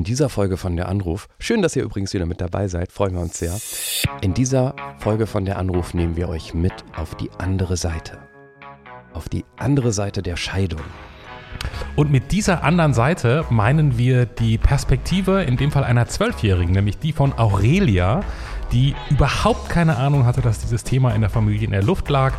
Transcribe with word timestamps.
In 0.00 0.04
dieser 0.04 0.30
Folge 0.30 0.56
von 0.56 0.76
der 0.76 0.88
Anruf, 0.88 1.28
schön, 1.38 1.60
dass 1.60 1.76
ihr 1.76 1.82
übrigens 1.82 2.14
wieder 2.14 2.24
mit 2.24 2.40
dabei 2.40 2.68
seid, 2.68 2.90
freuen 2.90 3.12
wir 3.12 3.20
uns 3.20 3.38
sehr. 3.38 3.54
In 4.22 4.32
dieser 4.32 4.74
Folge 4.96 5.26
von 5.26 5.44
der 5.44 5.58
Anruf 5.58 5.92
nehmen 5.92 6.16
wir 6.16 6.30
euch 6.30 6.54
mit 6.54 6.72
auf 6.96 7.14
die 7.16 7.28
andere 7.36 7.76
Seite. 7.76 8.16
Auf 9.12 9.28
die 9.28 9.44
andere 9.58 9.92
Seite 9.92 10.22
der 10.22 10.36
Scheidung. 10.36 10.80
Und 11.96 12.10
mit 12.10 12.32
dieser 12.32 12.64
anderen 12.64 12.94
Seite 12.94 13.44
meinen 13.50 13.98
wir 13.98 14.24
die 14.24 14.56
Perspektive, 14.56 15.42
in 15.42 15.58
dem 15.58 15.70
Fall 15.70 15.84
einer 15.84 16.08
Zwölfjährigen, 16.08 16.72
nämlich 16.72 16.96
die 16.96 17.12
von 17.12 17.38
Aurelia, 17.38 18.22
die 18.72 18.94
überhaupt 19.10 19.68
keine 19.68 19.98
Ahnung 19.98 20.24
hatte, 20.24 20.40
dass 20.40 20.60
dieses 20.60 20.82
Thema 20.82 21.14
in 21.14 21.20
der 21.20 21.28
Familie 21.28 21.66
in 21.66 21.72
der 21.72 21.82
Luft 21.82 22.08
lag, 22.08 22.32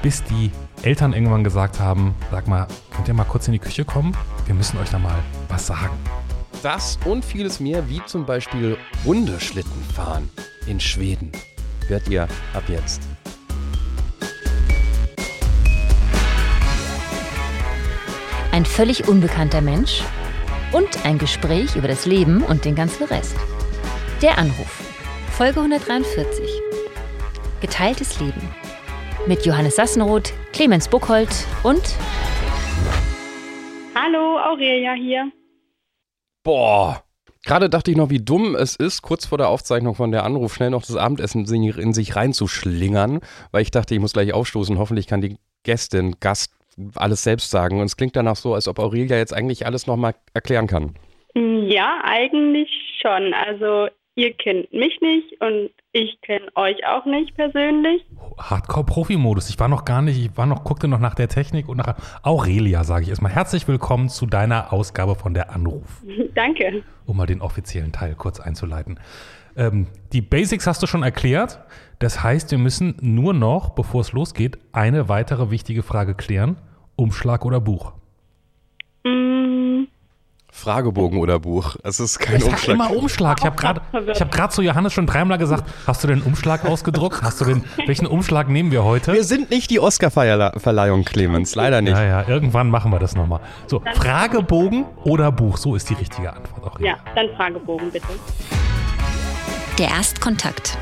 bis 0.00 0.24
die 0.24 0.50
Eltern 0.80 1.12
irgendwann 1.12 1.44
gesagt 1.44 1.80
haben, 1.80 2.14
sag 2.30 2.48
mal, 2.48 2.66
könnt 2.96 3.08
ihr 3.08 3.14
mal 3.14 3.24
kurz 3.24 3.46
in 3.46 3.52
die 3.52 3.58
Küche 3.58 3.84
kommen? 3.84 4.16
Wir 4.46 4.54
müssen 4.54 4.78
euch 4.78 4.88
da 4.88 4.98
mal 4.98 5.18
was 5.50 5.66
sagen. 5.66 5.98
Das 6.64 6.98
und 7.04 7.22
vieles 7.22 7.60
mehr, 7.60 7.90
wie 7.90 8.02
zum 8.06 8.24
Beispiel 8.24 8.78
Hundeschlitten 9.04 9.84
fahren 9.94 10.30
in 10.66 10.80
Schweden, 10.80 11.30
hört 11.88 12.08
ihr 12.08 12.22
ab 12.54 12.62
jetzt. 12.68 13.02
Ein 18.50 18.64
völlig 18.64 19.06
unbekannter 19.06 19.60
Mensch 19.60 20.02
und 20.72 21.04
ein 21.04 21.18
Gespräch 21.18 21.76
über 21.76 21.86
das 21.86 22.06
Leben 22.06 22.42
und 22.42 22.64
den 22.64 22.74
ganzen 22.74 23.04
Rest. 23.08 23.36
Der 24.22 24.38
Anruf. 24.38 24.82
Folge 25.32 25.60
143. 25.60 26.48
Geteiltes 27.60 28.18
Leben. 28.20 28.40
Mit 29.26 29.44
Johannes 29.44 29.76
Sassenroth, 29.76 30.32
Clemens 30.54 30.88
Buchholz 30.88 31.46
und 31.62 31.82
Hallo, 33.94 34.38
Aurelia 34.38 34.94
hier. 34.94 35.30
Boah. 36.44 37.02
Gerade 37.44 37.68
dachte 37.68 37.90
ich 37.90 37.96
noch, 37.96 38.08
wie 38.10 38.20
dumm 38.20 38.54
es 38.54 38.76
ist, 38.76 39.02
kurz 39.02 39.26
vor 39.26 39.36
der 39.36 39.48
Aufzeichnung 39.48 39.94
von 39.94 40.12
der 40.12 40.24
Anruf 40.24 40.54
schnell 40.54 40.70
noch 40.70 40.82
das 40.82 40.96
Abendessen 40.96 41.44
in 41.46 41.92
sich 41.92 42.16
reinzuschlingern, 42.16 43.20
weil 43.50 43.62
ich 43.62 43.70
dachte, 43.70 43.94
ich 43.94 44.00
muss 44.00 44.14
gleich 44.14 44.32
aufstoßen. 44.32 44.78
Hoffentlich 44.78 45.06
kann 45.06 45.20
die 45.20 45.36
Gästin, 45.62 46.16
Gast 46.20 46.54
alles 46.94 47.22
selbst 47.22 47.50
sagen. 47.50 47.80
Und 47.80 47.86
es 47.86 47.96
klingt 47.96 48.16
danach 48.16 48.36
so, 48.36 48.54
als 48.54 48.68
ob 48.68 48.78
Aurelia 48.78 49.16
jetzt 49.16 49.34
eigentlich 49.34 49.66
alles 49.66 49.86
nochmal 49.86 50.14
erklären 50.32 50.66
kann. 50.66 50.94
Ja, 51.34 52.00
eigentlich 52.04 52.70
schon. 53.02 53.34
Also 53.34 53.88
ihr 54.16 54.32
kennt 54.34 54.72
mich 54.72 55.00
nicht 55.00 55.40
und 55.40 55.70
ich 55.92 56.20
kenne 56.22 56.46
euch 56.54 56.86
auch 56.86 57.04
nicht 57.04 57.34
persönlich. 57.34 58.04
Hardcore-Profi-Modus. 58.38 59.48
Ich 59.48 59.58
war 59.58 59.68
noch 59.68 59.84
gar 59.84 60.02
nicht, 60.02 60.18
ich 60.18 60.36
war 60.36 60.46
noch, 60.46 60.64
guckte 60.64 60.88
noch 60.88 61.00
nach 61.00 61.14
der 61.14 61.28
Technik 61.28 61.68
und 61.68 61.78
nach 61.78 61.96
Aurelia, 62.22 62.84
sage 62.84 63.04
ich 63.04 63.08
erstmal. 63.10 63.32
Herzlich 63.32 63.66
willkommen 63.68 64.08
zu 64.08 64.26
deiner 64.26 64.72
Ausgabe 64.72 65.14
von 65.14 65.34
der 65.34 65.50
Anruf. 65.50 66.02
Danke. 66.34 66.82
Um 67.06 67.16
mal 67.16 67.26
den 67.26 67.40
offiziellen 67.40 67.92
Teil 67.92 68.14
kurz 68.14 68.40
einzuleiten. 68.40 68.98
Ähm, 69.56 69.86
die 70.12 70.22
Basics 70.22 70.66
hast 70.66 70.82
du 70.82 70.86
schon 70.86 71.02
erklärt. 71.02 71.60
Das 72.00 72.22
heißt, 72.22 72.50
wir 72.50 72.58
müssen 72.58 72.96
nur 73.00 73.34
noch, 73.34 73.70
bevor 73.70 74.00
es 74.00 74.12
losgeht, 74.12 74.58
eine 74.72 75.08
weitere 75.08 75.50
wichtige 75.50 75.82
Frage 75.82 76.14
klären. 76.14 76.56
Umschlag 76.96 77.44
oder 77.44 77.60
Buch? 77.60 77.92
Mm, 79.04 79.53
Fragebogen 80.56 81.18
oder 81.18 81.40
Buch. 81.40 81.74
Es 81.82 81.98
ist 81.98 82.20
kein 82.20 82.36
Ich 82.36 82.44
sag 82.44 82.52
Umschlag. 82.52 82.74
immer 82.76 82.96
Umschlag. 82.96 83.38
Ich 83.40 83.44
habe 83.44 83.56
gerade 83.56 83.80
ich 84.12 84.20
hab 84.20 84.30
grad 84.30 84.52
zu 84.52 84.62
Johannes 84.62 84.92
schon 84.92 85.04
dreimal 85.04 85.36
gesagt, 85.36 85.64
hast 85.84 86.04
du 86.04 86.08
den 86.08 86.22
Umschlag 86.22 86.64
ausgedruckt? 86.64 87.22
Hast 87.22 87.40
du 87.40 87.44
den, 87.44 87.64
welchen 87.86 88.06
Umschlag 88.06 88.48
nehmen 88.48 88.70
wir 88.70 88.84
heute? 88.84 89.12
Wir 89.14 89.24
sind 89.24 89.50
nicht 89.50 89.68
die 89.70 89.80
Oscar-Verleihung, 89.80 91.04
Clemens. 91.04 91.56
Leider 91.56 91.82
nicht. 91.82 91.94
Ja, 91.96 92.04
ja, 92.04 92.28
irgendwann 92.28 92.70
machen 92.70 92.92
wir 92.92 93.00
das 93.00 93.16
nochmal. 93.16 93.40
So, 93.66 93.82
Fragebogen 93.94 94.86
oder 95.02 95.32
Buch? 95.32 95.56
So 95.56 95.74
ist 95.74 95.90
die 95.90 95.94
richtige 95.94 96.32
Antwort 96.32 96.64
auch. 96.76 96.78
ja, 96.80 96.98
dann 97.16 97.28
Fragebogen 97.36 97.90
bitte. 97.90 98.06
der 99.76 99.88
Erstkontakt. 99.88 100.78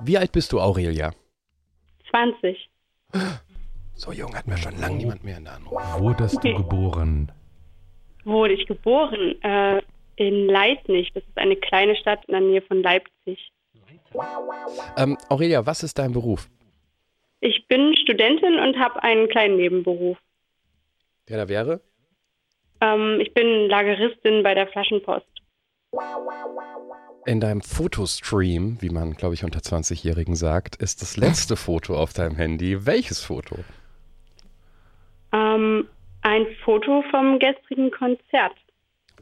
Wie 0.00 0.18
alt 0.18 0.32
bist 0.32 0.52
du, 0.52 0.60
Aurelia? 0.60 1.12
20. 2.10 2.68
So 3.96 4.12
jung 4.12 4.34
hat 4.34 4.46
mir 4.46 4.56
schon 4.56 4.78
lange 4.78 4.96
niemand 4.96 5.24
mehr 5.24 5.38
in 5.38 5.44
der 5.44 5.54
Anruf. 5.54 5.80
Wurdest 5.98 6.42
du 6.42 6.54
geboren? 6.54 7.30
Wurde 8.24 8.54
ich 8.54 8.66
geboren? 8.66 9.40
Äh, 9.42 9.82
in 10.16 10.46
Leitnich. 10.46 11.12
Das 11.12 11.22
ist 11.24 11.36
eine 11.36 11.56
kleine 11.56 11.96
Stadt 11.96 12.24
in 12.26 12.32
der 12.32 12.40
Nähe 12.40 12.62
von 12.62 12.82
Leipzig. 12.82 13.52
Ähm, 14.96 15.18
Aurelia, 15.28 15.66
was 15.66 15.82
ist 15.82 15.98
dein 15.98 16.12
Beruf? 16.12 16.48
Ich 17.40 17.66
bin 17.68 17.94
Studentin 17.96 18.58
und 18.58 18.78
habe 18.78 19.02
einen 19.02 19.28
kleinen 19.28 19.56
Nebenberuf. 19.56 20.16
Der 21.28 21.38
da 21.38 21.48
wäre? 21.48 21.80
Ähm, 22.80 23.18
ich 23.20 23.34
bin 23.34 23.68
Lageristin 23.68 24.42
bei 24.42 24.54
der 24.54 24.66
Flaschenpost. 24.68 25.26
In 27.26 27.40
deinem 27.40 27.60
Fotostream, 27.62 28.78
wie 28.80 28.90
man, 28.90 29.14
glaube 29.14 29.34
ich, 29.34 29.44
unter 29.44 29.60
20-Jährigen 29.60 30.36
sagt, 30.36 30.76
ist 30.76 31.02
das 31.02 31.16
letzte 31.16 31.56
Foto 31.56 31.96
auf 31.96 32.12
deinem 32.12 32.36
Handy. 32.36 32.86
Welches 32.86 33.20
Foto? 33.20 33.56
Ähm, 35.34 35.86
ein 36.22 36.46
Foto 36.64 37.02
vom 37.10 37.38
gestrigen 37.38 37.90
Konzert. 37.90 38.52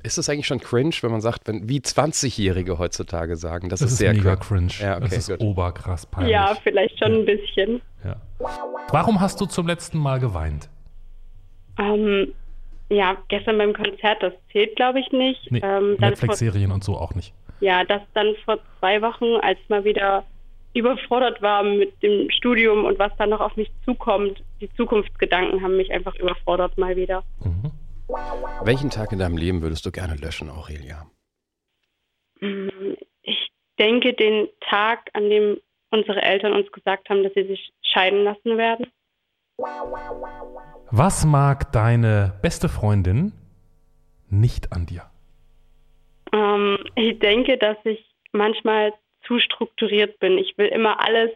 Ist 0.04 0.18
es 0.18 0.28
eigentlich 0.28 0.46
schon 0.48 0.58
cringe, 0.60 0.94
wenn 1.02 1.12
man 1.12 1.20
sagt, 1.20 1.46
wenn, 1.46 1.68
wie 1.68 1.78
20-Jährige 1.78 2.78
heutzutage 2.78 3.36
sagen? 3.36 3.68
Das, 3.68 3.80
Das 3.80 3.86
ist 3.88 3.92
ist 3.92 3.98
sehr 3.98 4.12
mega 4.14 4.34
cringe. 4.36 4.68
cringe. 4.68 4.88
Ja, 4.90 4.96
okay, 4.96 5.04
das 5.04 5.18
ist 5.18 5.28
gut. 5.30 5.40
oberkrass 5.40 6.06
peinlich. 6.06 6.32
Ja, 6.32 6.54
vielleicht 6.62 6.98
schon 6.98 7.12
ein 7.20 7.24
bisschen. 7.24 7.80
Ja. 8.04 8.16
Warum 8.90 9.20
hast 9.20 9.40
du 9.40 9.46
zum 9.46 9.66
letzten 9.68 9.98
Mal 9.98 10.18
geweint? 10.18 10.68
Ähm, 11.78 12.32
ja, 12.90 13.16
gestern 13.28 13.58
beim 13.58 13.72
Konzert, 13.72 14.22
das 14.22 14.32
zählt, 14.50 14.76
glaube 14.76 15.00
ich, 15.00 15.10
nicht. 15.12 15.50
Nee, 15.50 15.60
ähm, 15.62 15.96
Netflix-Serien 15.98 16.72
und 16.72 16.84
so 16.84 16.96
auch 16.96 17.14
nicht. 17.14 17.32
ja, 17.60 17.84
das 17.84 18.02
dann 18.14 18.34
vor 18.44 18.58
zwei 18.80 19.00
Wochen, 19.02 19.36
als 19.40 19.58
mal 19.68 19.84
wieder 19.84 20.24
überfordert 20.74 21.42
war 21.42 21.62
mit 21.62 22.02
dem 22.02 22.30
Studium 22.30 22.84
und 22.84 22.98
was 22.98 23.12
dann 23.18 23.30
noch 23.30 23.40
auf 23.40 23.56
mich 23.56 23.70
zukommt. 23.84 24.42
Die 24.60 24.72
Zukunftsgedanken 24.74 25.62
haben 25.62 25.76
mich 25.76 25.92
einfach 25.92 26.14
überfordert 26.16 26.78
mal 26.78 26.96
wieder. 26.96 27.24
Mhm. 27.40 27.70
Welchen 28.64 28.90
Tag 28.90 29.12
in 29.12 29.18
deinem 29.18 29.36
Leben 29.36 29.62
würdest 29.62 29.86
du 29.86 29.90
gerne 29.90 30.16
löschen, 30.16 30.50
Aurelia? 30.50 31.06
Ich 33.22 33.50
denke 33.78 34.14
den 34.14 34.48
Tag, 34.60 35.10
an 35.12 35.30
dem 35.30 35.58
unsere 35.90 36.22
Eltern 36.22 36.52
uns 36.54 36.70
gesagt 36.72 37.08
haben, 37.08 37.22
dass 37.22 37.34
sie 37.34 37.46
sich 37.46 37.72
scheiden 37.82 38.24
lassen 38.24 38.56
werden. 38.56 38.86
Was 40.90 41.24
mag 41.24 41.72
deine 41.72 42.38
beste 42.42 42.68
Freundin 42.68 43.32
nicht 44.28 44.72
an 44.72 44.86
dir? 44.86 45.10
Ähm, 46.32 46.78
ich 46.94 47.18
denke, 47.18 47.58
dass 47.58 47.76
ich 47.84 48.04
manchmal 48.32 48.92
zu 49.26 49.38
strukturiert 49.38 50.18
bin. 50.18 50.38
Ich 50.38 50.56
will 50.58 50.66
immer 50.66 51.00
alles 51.00 51.30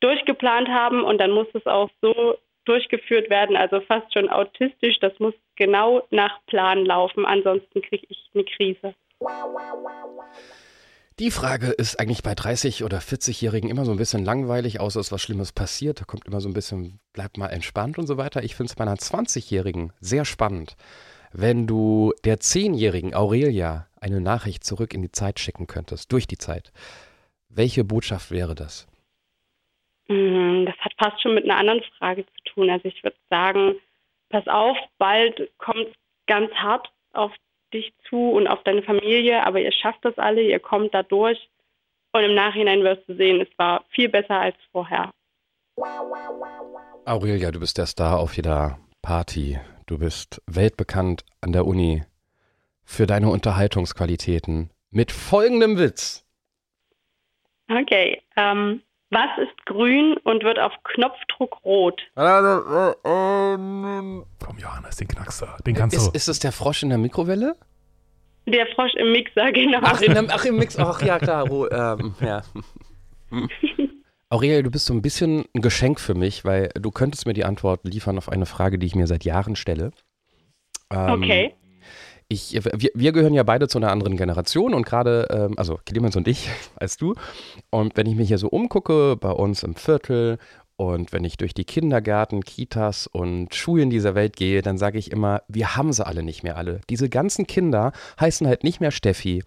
durchgeplant 0.00 0.68
haben 0.68 1.04
und 1.04 1.18
dann 1.18 1.30
muss 1.30 1.46
es 1.54 1.66
auch 1.66 1.90
so 2.00 2.36
durchgeführt 2.64 3.30
werden, 3.30 3.56
also 3.56 3.80
fast 3.80 4.12
schon 4.12 4.28
autistisch. 4.28 4.98
Das 5.00 5.18
muss 5.18 5.34
genau 5.56 6.06
nach 6.10 6.44
Plan 6.46 6.84
laufen, 6.84 7.24
ansonsten 7.26 7.82
kriege 7.82 8.06
ich 8.08 8.30
eine 8.34 8.44
Krise. 8.44 8.94
Die 11.18 11.30
Frage 11.30 11.68
ist 11.68 12.00
eigentlich 12.00 12.22
bei 12.22 12.32
30- 12.32 12.84
oder 12.84 12.98
40-Jährigen 12.98 13.68
immer 13.68 13.84
so 13.84 13.92
ein 13.92 13.98
bisschen 13.98 14.24
langweilig, 14.24 14.80
außer 14.80 14.98
es 14.98 15.08
ist 15.08 15.12
was 15.12 15.22
Schlimmes 15.22 15.52
passiert. 15.52 16.00
Da 16.00 16.04
kommt 16.04 16.26
immer 16.26 16.40
so 16.40 16.48
ein 16.48 16.54
bisschen, 16.54 17.00
bleib 17.12 17.36
mal 17.36 17.48
entspannt 17.48 17.98
und 17.98 18.06
so 18.06 18.16
weiter. 18.16 18.42
Ich 18.42 18.56
finde 18.56 18.70
es 18.70 18.76
bei 18.76 18.82
einer 18.82 18.96
20-Jährigen 18.96 19.92
sehr 20.00 20.24
spannend, 20.24 20.76
wenn 21.32 21.66
du 21.66 22.12
der 22.24 22.38
10-jährigen 22.38 23.14
Aurelia 23.14 23.86
eine 24.00 24.20
Nachricht 24.20 24.64
zurück 24.64 24.94
in 24.94 25.02
die 25.02 25.12
Zeit 25.12 25.38
schicken 25.38 25.66
könntest, 25.66 26.10
durch 26.12 26.26
die 26.26 26.38
Zeit. 26.38 26.72
Welche 27.54 27.84
Botschaft 27.84 28.30
wäre 28.30 28.54
das? 28.54 28.86
Mm, 30.08 30.64
Das 30.66 30.76
hat 30.78 30.92
fast 30.98 31.22
schon 31.22 31.34
mit 31.34 31.44
einer 31.44 31.56
anderen 31.58 31.82
Frage 31.98 32.24
zu 32.26 32.54
tun. 32.54 32.70
Also 32.70 32.86
ich 32.88 33.02
würde 33.04 33.16
sagen, 33.30 33.74
pass 34.30 34.46
auf, 34.48 34.76
bald 34.98 35.50
kommt 35.58 35.88
es 35.88 35.94
ganz 36.26 36.50
hart 36.52 36.90
auf 37.12 37.32
dich 37.72 37.92
zu 38.08 38.30
und 38.32 38.46
auf 38.48 38.62
deine 38.64 38.82
Familie, 38.82 39.44
aber 39.46 39.60
ihr 39.60 39.72
schafft 39.72 40.04
das 40.04 40.16
alle, 40.18 40.42
ihr 40.42 40.60
kommt 40.60 40.94
da 40.94 41.02
durch 41.02 41.48
und 42.12 42.22
im 42.22 42.34
Nachhinein 42.34 42.82
wirst 42.84 43.08
du 43.08 43.16
sehen, 43.16 43.40
es 43.40 43.48
war 43.58 43.84
viel 43.90 44.08
besser 44.08 44.38
als 44.40 44.56
vorher. 44.70 45.10
Aurelia, 47.06 47.50
du 47.50 47.60
bist 47.60 47.78
der 47.78 47.86
Star 47.86 48.18
auf 48.18 48.36
jeder 48.36 48.78
Party. 49.00 49.58
Du 49.86 49.98
bist 49.98 50.40
weltbekannt 50.46 51.24
an 51.40 51.52
der 51.52 51.66
Uni 51.66 52.04
für 52.84 53.06
deine 53.06 53.30
Unterhaltungsqualitäten. 53.30 54.70
Mit 54.90 55.10
folgendem 55.10 55.78
Witz. 55.78 56.24
Okay, 57.70 58.20
ähm, 58.36 58.82
was 59.10 59.28
ist 59.38 59.66
grün 59.66 60.16
und 60.24 60.42
wird 60.42 60.58
auf 60.58 60.72
Knopfdruck 60.84 61.62
rot? 61.64 62.00
Komm, 62.14 64.24
Johannes, 64.58 64.96
den 64.96 65.08
Knackser. 65.08 65.56
Den 65.66 65.74
kannst 65.74 65.96
Ist, 65.96 66.06
du. 66.08 66.12
ist 66.12 66.28
es 66.28 66.38
der 66.38 66.52
Frosch 66.52 66.82
in 66.82 66.88
der 66.88 66.98
Mikrowelle? 66.98 67.56
Der 68.46 68.66
Frosch 68.74 68.94
im 68.94 69.12
Mixer, 69.12 69.52
genau. 69.52 69.78
Ach, 69.82 70.00
in 70.00 70.14
dem, 70.14 70.28
ach 70.30 70.44
im 70.44 70.56
Mix. 70.56 70.78
Ach 70.78 71.00
ja, 71.02 71.18
klar. 71.18 71.46
Ro, 71.48 71.68
ähm, 71.70 72.14
ja. 72.20 72.42
Aurelia, 74.30 74.62
du 74.62 74.70
bist 74.70 74.86
so 74.86 74.94
ein 74.94 75.02
bisschen 75.02 75.44
ein 75.54 75.60
Geschenk 75.60 76.00
für 76.00 76.14
mich, 76.14 76.44
weil 76.44 76.70
du 76.74 76.90
könntest 76.90 77.26
mir 77.26 77.34
die 77.34 77.44
Antwort 77.44 77.80
liefern 77.84 78.16
auf 78.18 78.30
eine 78.30 78.46
Frage, 78.46 78.78
die 78.78 78.86
ich 78.86 78.94
mir 78.94 79.06
seit 79.06 79.24
Jahren 79.24 79.56
stelle. 79.56 79.90
Ähm, 80.90 81.22
Okay. 81.22 81.54
Ich, 82.32 82.54
wir, 82.64 82.90
wir 82.94 83.12
gehören 83.12 83.34
ja 83.34 83.42
beide 83.42 83.68
zu 83.68 83.78
einer 83.78 83.90
anderen 83.90 84.16
Generation 84.16 84.74
und 84.74 84.84
gerade, 84.86 85.28
ähm, 85.30 85.54
also 85.56 85.78
Clemens 85.84 86.16
und 86.16 86.26
ich, 86.26 86.48
als 86.76 86.96
du. 86.96 87.14
Und 87.70 87.96
wenn 87.96 88.06
ich 88.06 88.16
mich 88.16 88.28
hier 88.28 88.38
so 88.38 88.48
umgucke, 88.48 89.16
bei 89.16 89.30
uns 89.30 89.62
im 89.62 89.74
Viertel 89.74 90.38
und 90.76 91.12
wenn 91.12 91.24
ich 91.24 91.36
durch 91.36 91.54
die 91.54 91.64
Kindergärten, 91.64 92.42
Kitas 92.42 93.06
und 93.06 93.54
Schulen 93.54 93.90
dieser 93.90 94.14
Welt 94.14 94.36
gehe, 94.36 94.62
dann 94.62 94.78
sage 94.78 94.98
ich 94.98 95.12
immer, 95.12 95.42
wir 95.46 95.76
haben 95.76 95.92
sie 95.92 96.04
alle 96.04 96.22
nicht 96.22 96.42
mehr 96.42 96.56
alle. 96.56 96.80
Diese 96.90 97.08
ganzen 97.08 97.46
Kinder 97.46 97.92
heißen 98.18 98.46
halt 98.46 98.64
nicht 98.64 98.80
mehr 98.80 98.90
Steffi 98.90 99.44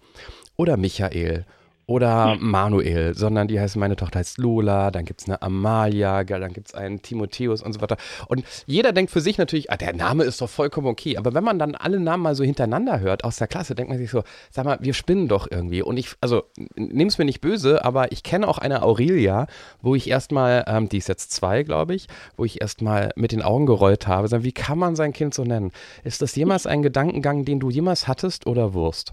oder 0.56 0.76
Michael 0.76 1.44
oder 1.86 2.36
Manuel, 2.40 3.14
sondern 3.14 3.46
die 3.46 3.60
heißen, 3.60 3.78
meine 3.78 3.94
Tochter 3.94 4.18
heißt 4.18 4.38
Lola, 4.38 4.90
dann 4.90 5.04
gibt 5.04 5.20
es 5.20 5.28
eine 5.28 5.40
Amalia, 5.40 6.24
dann 6.24 6.52
gibt 6.52 6.68
es 6.68 6.74
einen 6.74 7.00
Timotheus 7.00 7.62
und 7.62 7.72
so 7.72 7.80
weiter. 7.80 7.96
Und 8.26 8.44
jeder 8.66 8.92
denkt 8.92 9.12
für 9.12 9.20
sich 9.20 9.38
natürlich, 9.38 9.70
ah, 9.70 9.76
der 9.76 9.94
Name 9.94 10.24
ist 10.24 10.40
doch 10.40 10.50
vollkommen 10.50 10.88
okay. 10.88 11.16
Aber 11.16 11.32
wenn 11.32 11.44
man 11.44 11.60
dann 11.60 11.76
alle 11.76 12.00
Namen 12.00 12.24
mal 12.24 12.34
so 12.34 12.42
hintereinander 12.42 12.98
hört 12.98 13.22
aus 13.22 13.36
der 13.36 13.46
Klasse, 13.46 13.76
denkt 13.76 13.90
man 13.90 13.98
sich 13.98 14.10
so, 14.10 14.24
sag 14.50 14.64
mal, 14.64 14.78
wir 14.80 14.94
spinnen 14.94 15.28
doch 15.28 15.48
irgendwie. 15.48 15.80
Und 15.80 15.96
ich, 15.96 16.10
also, 16.20 16.42
nimm 16.74 17.06
es 17.06 17.18
mir 17.18 17.24
nicht 17.24 17.40
böse, 17.40 17.84
aber 17.84 18.10
ich 18.10 18.24
kenne 18.24 18.48
auch 18.48 18.58
eine 18.58 18.82
Aurelia, 18.82 19.46
wo 19.80 19.94
ich 19.94 20.10
erstmal, 20.10 20.64
ähm, 20.66 20.88
die 20.88 20.98
ist 20.98 21.08
jetzt 21.08 21.30
zwei, 21.30 21.62
glaube 21.62 21.94
ich, 21.94 22.08
wo 22.36 22.44
ich 22.44 22.60
erstmal 22.60 23.12
mit 23.14 23.30
den 23.30 23.42
Augen 23.42 23.66
gerollt 23.66 24.08
habe. 24.08 24.26
Sag, 24.26 24.42
wie 24.42 24.52
kann 24.52 24.78
man 24.78 24.96
sein 24.96 25.12
Kind 25.12 25.34
so 25.34 25.44
nennen? 25.44 25.70
Ist 26.02 26.20
das 26.20 26.34
jemals 26.34 26.66
ein 26.66 26.82
Gedankengang, 26.82 27.44
den 27.44 27.60
du 27.60 27.70
jemals 27.70 28.08
hattest 28.08 28.48
oder 28.48 28.74
Wurst? 28.74 29.12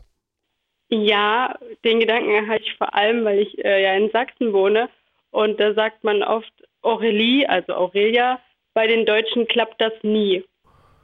Ja, 1.02 1.56
den 1.84 2.00
Gedanken 2.00 2.48
hatte 2.48 2.64
ich 2.64 2.76
vor 2.76 2.94
allem, 2.94 3.26
weil 3.26 3.40
ich 3.40 3.64
äh, 3.66 3.82
ja 3.84 3.94
in 3.96 4.12
Sachsen 4.12 4.54
wohne 4.54 4.90
und 5.32 5.60
da 5.60 5.74
sagt 5.74 6.04
man 6.04 6.22
oft 6.22 6.52
Aurelie, 6.84 7.48
also 7.50 7.74
Aurelia. 7.74 8.40
Bei 8.76 8.86
den 8.88 9.06
Deutschen 9.06 9.48
klappt 9.48 9.80
das 9.82 9.94
nie. 10.04 10.44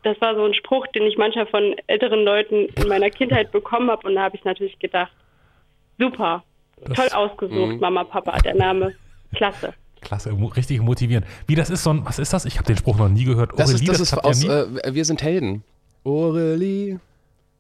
Das 0.04 0.20
war 0.22 0.36
so 0.36 0.44
ein 0.46 0.54
Spruch, 0.54 0.86
den 0.88 1.04
ich 1.04 1.18
manchmal 1.18 1.46
von 1.48 1.76
älteren 1.88 2.24
Leuten 2.24 2.68
in 2.82 2.88
meiner 2.88 3.10
Kindheit 3.10 3.52
bekommen 3.52 3.90
habe 3.92 4.08
und 4.08 4.16
da 4.16 4.22
habe 4.24 4.36
ich 4.38 4.44
natürlich 4.44 4.78
gedacht, 4.80 5.12
super, 5.98 6.44
Das- 6.82 6.96
toll 6.98 7.10
ausgesucht, 7.14 7.74
Mhm. 7.74 7.80
Mama, 7.80 8.04
Papa, 8.04 8.38
der 8.40 8.56
Name, 8.56 8.94
klasse. 9.36 9.74
Klasse, 10.02 10.32
richtig 10.56 10.80
motivierend. 10.82 11.26
Wie 11.48 11.56
das 11.56 11.70
ist 11.70 11.84
so 11.84 11.90
ein, 11.90 12.06
was 12.06 12.20
ist 12.20 12.32
das? 12.32 12.46
Ich 12.46 12.56
habe 12.58 12.66
den 12.68 12.78
Spruch 12.78 12.98
noch 12.98 13.10
nie 13.10 13.26
gehört. 13.26 13.52
Das 13.58 13.70
Aurelie, 13.70 13.82
ist, 13.84 13.90
das 13.90 14.00
ist 14.00 14.12
klappt 14.14 14.26
ja 14.26 14.30
aus 14.30 14.44
nie. 14.44 14.80
äh, 14.90 14.94
Wir 14.94 15.04
sind 15.06 15.22
Helden. 15.22 15.64
Aurelie, 16.06 17.00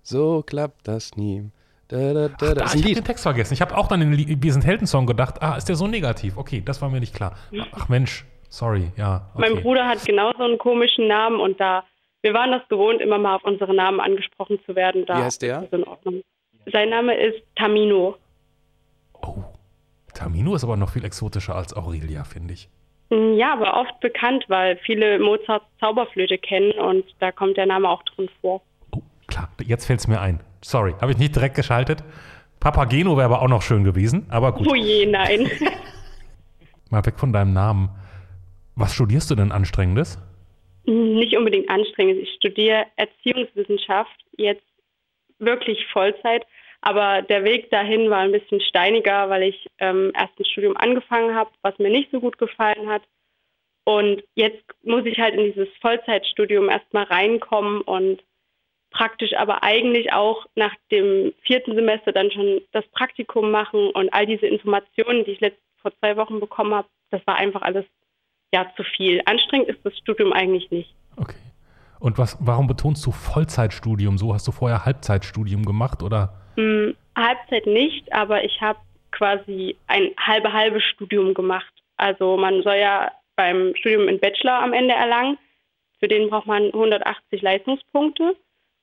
so 0.03 0.41
klappt 0.45 0.87
das 0.87 1.15
nie. 1.17 1.43
Da, 1.89 2.13
da, 2.13 2.27
da, 2.27 2.35
Ach, 2.49 2.53
da, 2.53 2.63
ich 2.75 2.83
habe 2.83 2.93
den 2.93 3.03
Text 3.03 3.23
vergessen. 3.23 3.53
Ich 3.55 3.61
habe 3.61 3.75
auch 3.75 3.87
dann 3.87 3.99
den 3.99 4.41
Wir 4.43 4.53
sind 4.53 4.63
Helden-Song 4.63 5.07
gedacht. 5.07 5.41
Ah, 5.41 5.55
ist 5.55 5.69
der 5.69 5.75
so 5.75 5.87
negativ? 5.87 6.37
Okay, 6.37 6.61
das 6.63 6.81
war 6.83 6.89
mir 6.89 6.99
nicht 6.99 7.15
klar. 7.15 7.35
Ach 7.71 7.89
Mensch, 7.89 8.25
sorry, 8.47 8.91
ja. 8.95 9.27
Okay. 9.33 9.49
Mein 9.49 9.61
Bruder 9.63 9.87
hat 9.87 10.05
genauso 10.05 10.43
einen 10.43 10.59
komischen 10.59 11.07
Namen 11.07 11.39
und 11.39 11.59
da, 11.59 11.83
wir 12.21 12.33
waren 12.35 12.51
das 12.51 12.61
gewohnt, 12.69 13.01
immer 13.01 13.17
mal 13.17 13.35
auf 13.35 13.43
unsere 13.43 13.73
Namen 13.73 13.99
angesprochen 13.99 14.59
zu 14.67 14.75
werden. 14.75 15.05
Da 15.07 15.17
Wie 15.17 15.23
heißt 15.23 15.41
der? 15.41 15.63
ist 15.63 15.73
in 15.73 15.83
Ordnung. 15.83 16.21
Sein 16.71 16.89
Name 16.89 17.15
ist 17.15 17.41
Tamino. 17.55 18.17
Oh, 19.21 19.43
Tamino 20.13 20.53
ist 20.53 20.63
aber 20.63 20.77
noch 20.77 20.91
viel 20.91 21.03
exotischer 21.03 21.55
als 21.55 21.75
Aurelia, 21.75 22.23
finde 22.23 22.53
ich. 22.53 22.69
Mm, 23.09 23.33
Ja, 23.33 23.53
aber 23.53 23.75
oft 23.81 23.99
bekannt, 23.99 24.45
weil 24.47 24.77
viele 24.85 25.17
Mozarts 25.17 25.65
Zauberflöte 25.79 26.37
kennen 26.37 26.73
und 26.73 27.03
da 27.19 27.31
kommt 27.31 27.57
der 27.57 27.65
Name 27.65 27.89
auch 27.89 28.03
drin 28.03 28.29
vor. 28.41 28.61
Oh, 28.91 29.01
klar, 29.27 29.49
jetzt 29.65 29.85
fällt 29.87 30.01
es 30.01 30.07
mir 30.07 30.21
ein. 30.21 30.41
Sorry, 30.61 30.93
habe 31.01 31.11
ich 31.11 31.17
nicht 31.17 31.35
direkt 31.35 31.55
geschaltet. 31.55 32.03
Papageno 32.59 33.15
wäre 33.15 33.25
aber 33.25 33.41
auch 33.41 33.47
noch 33.47 33.61
schön 33.61 33.83
gewesen, 33.83 34.25
aber 34.29 34.51
gut. 34.51 34.67
Oh 34.67 34.75
je, 34.75 35.05
nein. 35.05 35.49
Mal 36.89 37.05
weg 37.05 37.19
von 37.19 37.31
deinem 37.31 37.53
Namen. 37.53 37.89
Was 38.75 38.93
studierst 38.93 39.29
du 39.31 39.35
denn 39.35 39.51
Anstrengendes? 39.51 40.17
Nicht 40.85 41.37
unbedingt 41.37 41.69
anstrengend. 41.69 42.17
Ich 42.19 42.33
studiere 42.35 42.85
Erziehungswissenschaft 42.95 44.25
jetzt 44.37 44.63
wirklich 45.37 45.85
Vollzeit, 45.93 46.45
aber 46.81 47.21
der 47.21 47.43
Weg 47.43 47.69
dahin 47.69 48.09
war 48.09 48.19
ein 48.19 48.31
bisschen 48.31 48.61
steiniger, 48.61 49.29
weil 49.29 49.43
ich 49.43 49.67
ähm, 49.79 50.11
erst 50.15 50.37
ein 50.39 50.45
Studium 50.45 50.75
angefangen 50.77 51.35
habe, 51.35 51.51
was 51.61 51.77
mir 51.77 51.89
nicht 51.89 52.09
so 52.11 52.19
gut 52.19 52.37
gefallen 52.37 52.89
hat. 52.89 53.03
Und 53.83 54.23
jetzt 54.35 54.63
muss 54.83 55.05
ich 55.05 55.19
halt 55.19 55.35
in 55.35 55.45
dieses 55.45 55.67
Vollzeitstudium 55.81 56.69
erstmal 56.69 57.05
reinkommen 57.05 57.81
und 57.81 58.21
praktisch 58.91 59.33
aber 59.35 59.63
eigentlich 59.63 60.13
auch 60.13 60.45
nach 60.55 60.73
dem 60.91 61.33
vierten 61.43 61.75
Semester 61.75 62.11
dann 62.11 62.31
schon 62.31 62.61
das 62.71 62.85
Praktikum 62.87 63.51
machen 63.51 63.91
und 63.91 64.13
all 64.13 64.25
diese 64.25 64.47
Informationen, 64.47 65.25
die 65.25 65.31
ich 65.31 65.39
letzt 65.39 65.61
vor 65.81 65.91
zwei 65.99 66.17
Wochen 66.17 66.39
bekommen 66.39 66.73
habe, 66.73 66.87
das 67.11 67.25
war 67.25 67.35
einfach 67.35 67.61
alles 67.61 67.85
ja 68.53 68.65
zu 68.75 68.83
viel. 68.83 69.21
Anstrengend 69.25 69.69
ist 69.69 69.79
das 69.83 69.97
Studium 69.97 70.33
eigentlich 70.33 70.69
nicht. 70.71 70.93
Okay. 71.17 71.35
Und 71.99 72.17
was, 72.17 72.37
warum 72.39 72.67
betonst 72.67 73.05
du 73.05 73.11
Vollzeitstudium? 73.11 74.17
So 74.17 74.33
hast 74.33 74.47
du 74.47 74.51
vorher 74.51 74.85
Halbzeitstudium 74.85 75.65
gemacht 75.65 76.01
oder? 76.01 76.33
Hm, 76.55 76.95
Halbzeit 77.15 77.65
nicht, 77.65 78.11
aber 78.13 78.43
ich 78.43 78.61
habe 78.61 78.79
quasi 79.11 79.75
ein 79.87 80.11
halbe 80.17 80.53
halbe 80.53 80.81
Studium 80.81 81.33
gemacht. 81.33 81.73
Also 81.97 82.37
man 82.37 82.61
soll 82.63 82.77
ja 82.77 83.11
beim 83.35 83.73
Studium 83.75 84.07
einen 84.07 84.19
Bachelor 84.19 84.61
am 84.61 84.73
Ende 84.73 84.93
erlangen. 84.93 85.37
Für 85.99 86.07
den 86.07 86.29
braucht 86.29 86.47
man 86.47 86.65
180 86.65 87.41
Leistungspunkte. 87.41 88.35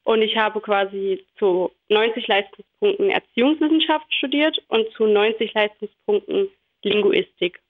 Und 0.06 0.22
ich 0.22 0.36
habe 0.36 0.60
quasi 0.60 1.26
zu 1.36 1.72
90 1.88 2.28
Leistungspunkten 2.28 3.10
Erziehungswissenschaft 3.10 4.06
studiert 4.14 4.56
und 4.68 4.86
zu 4.96 5.04
90 5.04 5.52
Leistungspunkten 5.52 6.48
Linguistik. 6.84 7.60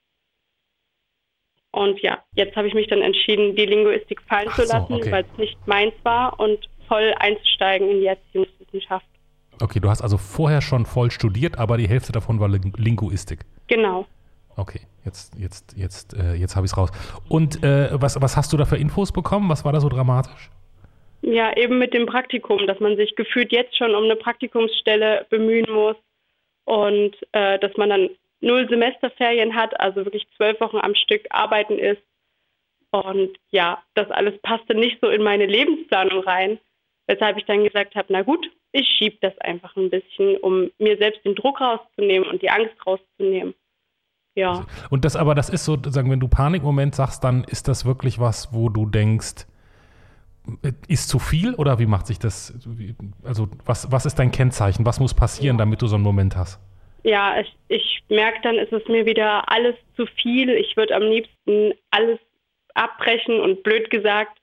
Und 1.71 1.99
ja, 2.03 2.23
jetzt 2.35 2.55
habe 2.55 2.67
ich 2.67 2.75
mich 2.75 2.85
dann 2.89 3.01
entschieden, 3.01 3.55
die 3.55 3.65
Linguistik 3.65 4.21
fallen 4.21 4.49
Ach 4.51 4.55
zu 4.55 4.67
so, 4.67 4.73
lassen, 4.73 4.93
okay. 4.93 5.11
weil 5.11 5.25
es 5.25 5.37
nicht 5.39 5.57
meins 5.65 5.95
war 6.03 6.39
und 6.39 6.69
voll 6.87 7.11
einzusteigen 7.17 7.89
in 7.89 8.01
die 8.01 8.05
Erziehungswissenschaft. 8.05 9.07
Okay, 9.59 9.79
du 9.79 9.89
hast 9.89 10.03
also 10.03 10.19
vorher 10.19 10.61
schon 10.61 10.85
voll 10.85 11.09
studiert, 11.09 11.57
aber 11.57 11.77
die 11.77 11.89
Hälfte 11.89 12.11
davon 12.11 12.39
war 12.39 12.49
Ling- 12.49 12.77
Linguistik. 12.77 13.45
Genau. 13.65 14.05
Okay, 14.55 14.81
jetzt, 15.05 15.33
jetzt, 15.39 15.75
jetzt, 15.75 16.13
äh, 16.13 16.35
jetzt 16.35 16.55
habe 16.55 16.67
ich 16.67 16.71
es 16.71 16.77
raus. 16.77 16.91
Und 17.29 17.63
äh, 17.63 17.89
was, 17.99 18.21
was 18.21 18.37
hast 18.37 18.53
du 18.53 18.57
da 18.57 18.65
für 18.65 18.77
Infos 18.77 19.11
bekommen? 19.11 19.49
Was 19.49 19.65
war 19.65 19.73
da 19.73 19.79
so 19.79 19.89
dramatisch? 19.89 20.51
Ja, 21.21 21.55
eben 21.57 21.79
mit 21.79 21.93
dem 21.93 22.05
Praktikum, 22.05 22.67
dass 22.67 22.79
man 22.79 22.95
sich 22.95 23.15
gefühlt 23.15 23.51
jetzt 23.51 23.75
schon 23.75 23.95
um 23.95 24.03
eine 24.03 24.15
Praktikumsstelle 24.15 25.25
bemühen 25.29 25.71
muss 25.71 25.95
und 26.65 27.15
äh, 27.31 27.57
dass 27.59 27.75
man 27.77 27.89
dann 27.89 28.09
null 28.39 28.67
Semesterferien 28.69 29.55
hat, 29.55 29.79
also 29.79 30.05
wirklich 30.05 30.27
zwölf 30.35 30.59
Wochen 30.59 30.77
am 30.77 30.95
Stück 30.95 31.25
arbeiten 31.29 31.79
ist. 31.79 32.01
Und 32.91 33.37
ja, 33.49 33.83
das 33.95 34.09
alles 34.11 34.39
passte 34.41 34.75
nicht 34.75 34.99
so 35.01 35.09
in 35.09 35.23
meine 35.23 35.45
Lebensplanung 35.45 36.23
rein, 36.23 36.59
weshalb 37.07 37.37
ich 37.37 37.45
dann 37.45 37.63
gesagt 37.63 37.95
habe, 37.95 38.07
na 38.09 38.21
gut, 38.21 38.49
ich 38.71 38.87
schiebe 38.87 39.17
das 39.21 39.37
einfach 39.39 39.75
ein 39.75 39.89
bisschen, 39.89 40.37
um 40.37 40.69
mir 40.77 40.97
selbst 40.97 41.25
den 41.25 41.35
Druck 41.35 41.59
rauszunehmen 41.59 42.29
und 42.29 42.41
die 42.41 42.49
Angst 42.49 42.75
rauszunehmen. 42.85 43.55
Ja. 44.35 44.67
Und 44.91 45.03
das 45.03 45.15
aber, 45.15 45.33
das 45.33 45.49
ist 45.49 45.65
so, 45.65 45.77
sagen, 45.87 46.11
wenn 46.11 46.19
du 46.19 46.27
Panikmoment 46.27 46.93
sagst, 46.93 47.23
dann 47.23 47.43
ist 47.43 47.67
das 47.67 47.85
wirklich 47.85 48.19
was, 48.19 48.53
wo 48.53 48.69
du 48.69 48.85
denkst, 48.85 49.47
ist 50.87 51.09
zu 51.09 51.19
viel 51.19 51.53
oder 51.55 51.79
wie 51.79 51.85
macht 51.85 52.07
sich 52.07 52.19
das? 52.19 52.53
Also, 53.23 53.47
was, 53.65 53.91
was 53.91 54.05
ist 54.05 54.15
dein 54.15 54.31
Kennzeichen? 54.31 54.85
Was 54.85 54.99
muss 54.99 55.13
passieren, 55.13 55.57
damit 55.57 55.81
du 55.81 55.87
so 55.87 55.95
einen 55.95 56.03
Moment 56.03 56.35
hast? 56.35 56.59
Ja, 57.03 57.39
ich, 57.39 57.55
ich 57.67 58.03
merke 58.09 58.39
dann, 58.41 58.55
ist 58.55 58.73
es 58.73 58.87
mir 58.87 59.05
wieder 59.05 59.49
alles 59.51 59.75
zu 59.95 60.05
viel. 60.05 60.49
Ich 60.49 60.75
würde 60.75 60.95
am 60.95 61.03
liebsten 61.03 61.73
alles 61.91 62.19
abbrechen 62.73 63.39
und 63.39 63.63
blöd 63.63 63.89
gesagt 63.89 64.37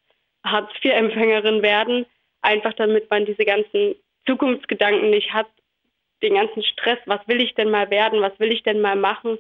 Hartz-IV-Empfängerin 0.45 1.63
werden, 1.63 2.07
einfach 2.43 2.75
damit 2.75 3.11
man 3.11 3.25
diese 3.25 3.45
ganzen 3.45 3.95
Zukunftsgedanken 4.27 5.11
nicht 5.11 5.33
hat, 5.33 5.47
den 6.23 6.35
ganzen 6.35 6.63
Stress, 6.63 6.99
was 7.07 7.21
will 7.27 7.41
ich 7.41 7.55
denn 7.55 7.71
mal 7.71 7.91
werden, 7.91 8.21
was 8.21 8.39
will 8.39 8.53
ich 8.53 8.63
denn 8.63 8.81
mal 8.81 8.97
machen, 8.97 9.39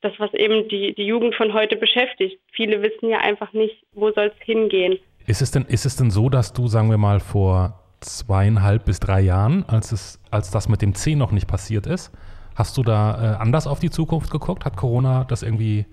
das, 0.00 0.12
was 0.18 0.32
eben 0.34 0.68
die, 0.68 0.94
die 0.94 1.06
Jugend 1.06 1.34
von 1.34 1.52
heute 1.52 1.76
beschäftigt. 1.76 2.40
Viele 2.52 2.82
wissen 2.82 3.08
ja 3.08 3.18
einfach 3.18 3.52
nicht, 3.52 3.84
wo 3.92 4.12
soll 4.12 4.32
es 4.34 4.44
hingehen. 4.44 4.98
Ist 5.28 5.42
es 5.42 5.50
denn, 5.50 5.66
ist 5.66 5.84
es 5.84 5.94
denn 5.96 6.10
so, 6.10 6.30
dass 6.30 6.54
du, 6.54 6.68
sagen 6.68 6.88
wir 6.88 6.96
mal, 6.96 7.20
vor 7.20 7.78
zweieinhalb 8.00 8.86
bis 8.86 8.98
drei 8.98 9.20
Jahren, 9.20 9.62
als, 9.68 9.92
es, 9.92 10.18
als 10.30 10.50
das 10.50 10.70
mit 10.70 10.80
dem 10.80 10.94
C 10.94 11.16
noch 11.16 11.32
nicht 11.32 11.46
passiert 11.46 11.86
ist, 11.86 12.10
hast 12.56 12.78
du 12.78 12.82
da 12.82 13.34
äh, 13.34 13.36
anders 13.36 13.66
auf 13.66 13.78
die 13.78 13.90
Zukunft 13.90 14.30
geguckt? 14.30 14.64
Hat 14.64 14.78
Corona 14.78 15.24
das 15.24 15.42
irgendwie 15.42 15.84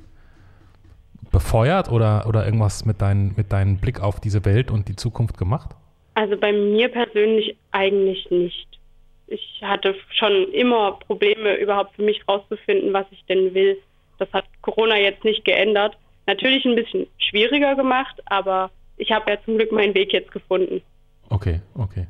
befeuert 1.33 1.91
oder, 1.91 2.27
oder 2.29 2.45
irgendwas 2.45 2.85
mit, 2.85 3.01
dein, 3.01 3.33
mit 3.35 3.51
deinem 3.51 3.75
Blick 3.75 3.99
auf 3.99 4.21
diese 4.21 4.45
Welt 4.45 4.71
und 4.71 4.87
die 4.87 4.95
Zukunft 4.95 5.37
gemacht? 5.37 5.71
Also 6.13 6.37
bei 6.37 6.53
mir 6.53 6.87
persönlich 6.87 7.57
eigentlich 7.73 8.31
nicht. 8.31 8.79
Ich 9.27 9.61
hatte 9.61 9.95
schon 10.17 10.49
immer 10.53 10.93
Probleme, 10.93 11.55
überhaupt 11.57 11.93
für 11.97 12.03
mich 12.03 12.25
rauszufinden, 12.25 12.93
was 12.93 13.05
ich 13.11 13.25
denn 13.25 13.53
will. 13.53 13.77
Das 14.17 14.31
hat 14.31 14.45
Corona 14.61 14.97
jetzt 14.97 15.25
nicht 15.25 15.43
geändert. 15.43 15.97
Natürlich 16.25 16.63
ein 16.63 16.77
bisschen 16.77 17.07
schwieriger 17.17 17.75
gemacht, 17.75 18.21
aber 18.27 18.71
ich 18.97 19.11
habe 19.11 19.31
ja 19.31 19.37
zum 19.43 19.57
Glück 19.57 19.71
meinen 19.71 19.93
Weg 19.93 20.13
jetzt 20.13 20.31
gefunden. 20.31 20.81
Okay, 21.29 21.61
okay. 21.75 22.07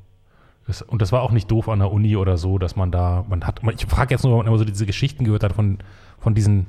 Das, 0.68 0.82
und 0.82 1.02
das 1.02 1.12
war 1.12 1.22
auch 1.22 1.32
nicht 1.32 1.50
doof 1.52 1.70
an 1.70 1.80
der 1.80 1.92
Uni 1.92 2.16
oder 2.16 2.38
so, 2.38 2.58
dass 2.58 2.76
man 2.76 2.92
da, 2.92 3.26
man 3.30 3.46
hat, 3.46 3.62
ich 3.74 3.86
frage 3.86 4.14
jetzt 4.14 4.24
nur, 4.24 4.34
wenn 4.34 4.38
man 4.40 4.48
immer 4.48 4.58
so 4.58 4.66
diese 4.66 4.86
Geschichten 4.86 5.24
gehört 5.24 5.44
hat 5.44 5.54
von, 5.54 5.78
von 6.20 6.34
diesen 6.34 6.66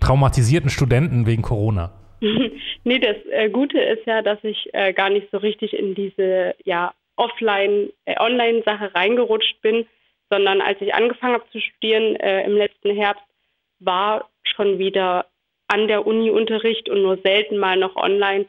traumatisierten 0.00 0.70
Studenten 0.70 1.26
wegen 1.26 1.42
Corona. 1.42 1.92
nee, 2.84 2.98
das 2.98 3.16
äh, 3.30 3.50
Gute 3.50 3.78
ist 3.78 4.06
ja, 4.06 4.22
dass 4.22 4.38
ich 4.42 4.70
äh, 4.72 4.92
gar 4.94 5.10
nicht 5.10 5.28
so 5.30 5.38
richtig 5.38 5.74
in 5.74 5.94
diese 5.94 6.54
ja, 6.64 6.94
Offline, 7.16 7.90
äh, 8.06 8.18
Online-Sache 8.18 8.94
reingerutscht 8.94 9.60
bin, 9.60 9.86
sondern 10.30 10.60
als 10.60 10.80
ich 10.80 10.94
angefangen 10.94 11.34
habe 11.34 11.50
zu 11.52 11.60
studieren 11.60 12.16
äh, 12.16 12.44
im 12.44 12.56
letzten 12.56 12.96
Herbst, 12.96 13.22
war 13.78 14.30
schon 14.44 14.78
wieder 14.78 15.26
an 15.68 15.88
der 15.88 16.06
Uni 16.06 16.30
Unterricht 16.30 16.88
und 16.88 17.02
nur 17.02 17.18
selten 17.18 17.58
mal 17.58 17.76
noch 17.76 17.96
online. 17.96 18.46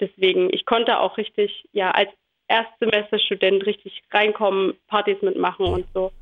Deswegen, 0.00 0.48
ich 0.52 0.64
konnte 0.64 0.98
auch 0.98 1.16
richtig, 1.16 1.68
ja, 1.72 1.90
als 1.90 2.10
Erstsemesterstudent 2.48 3.66
richtig 3.66 4.02
reinkommen, 4.10 4.74
Partys 4.86 5.20
mitmachen 5.22 5.66
und 5.66 5.86
so. 5.92 6.12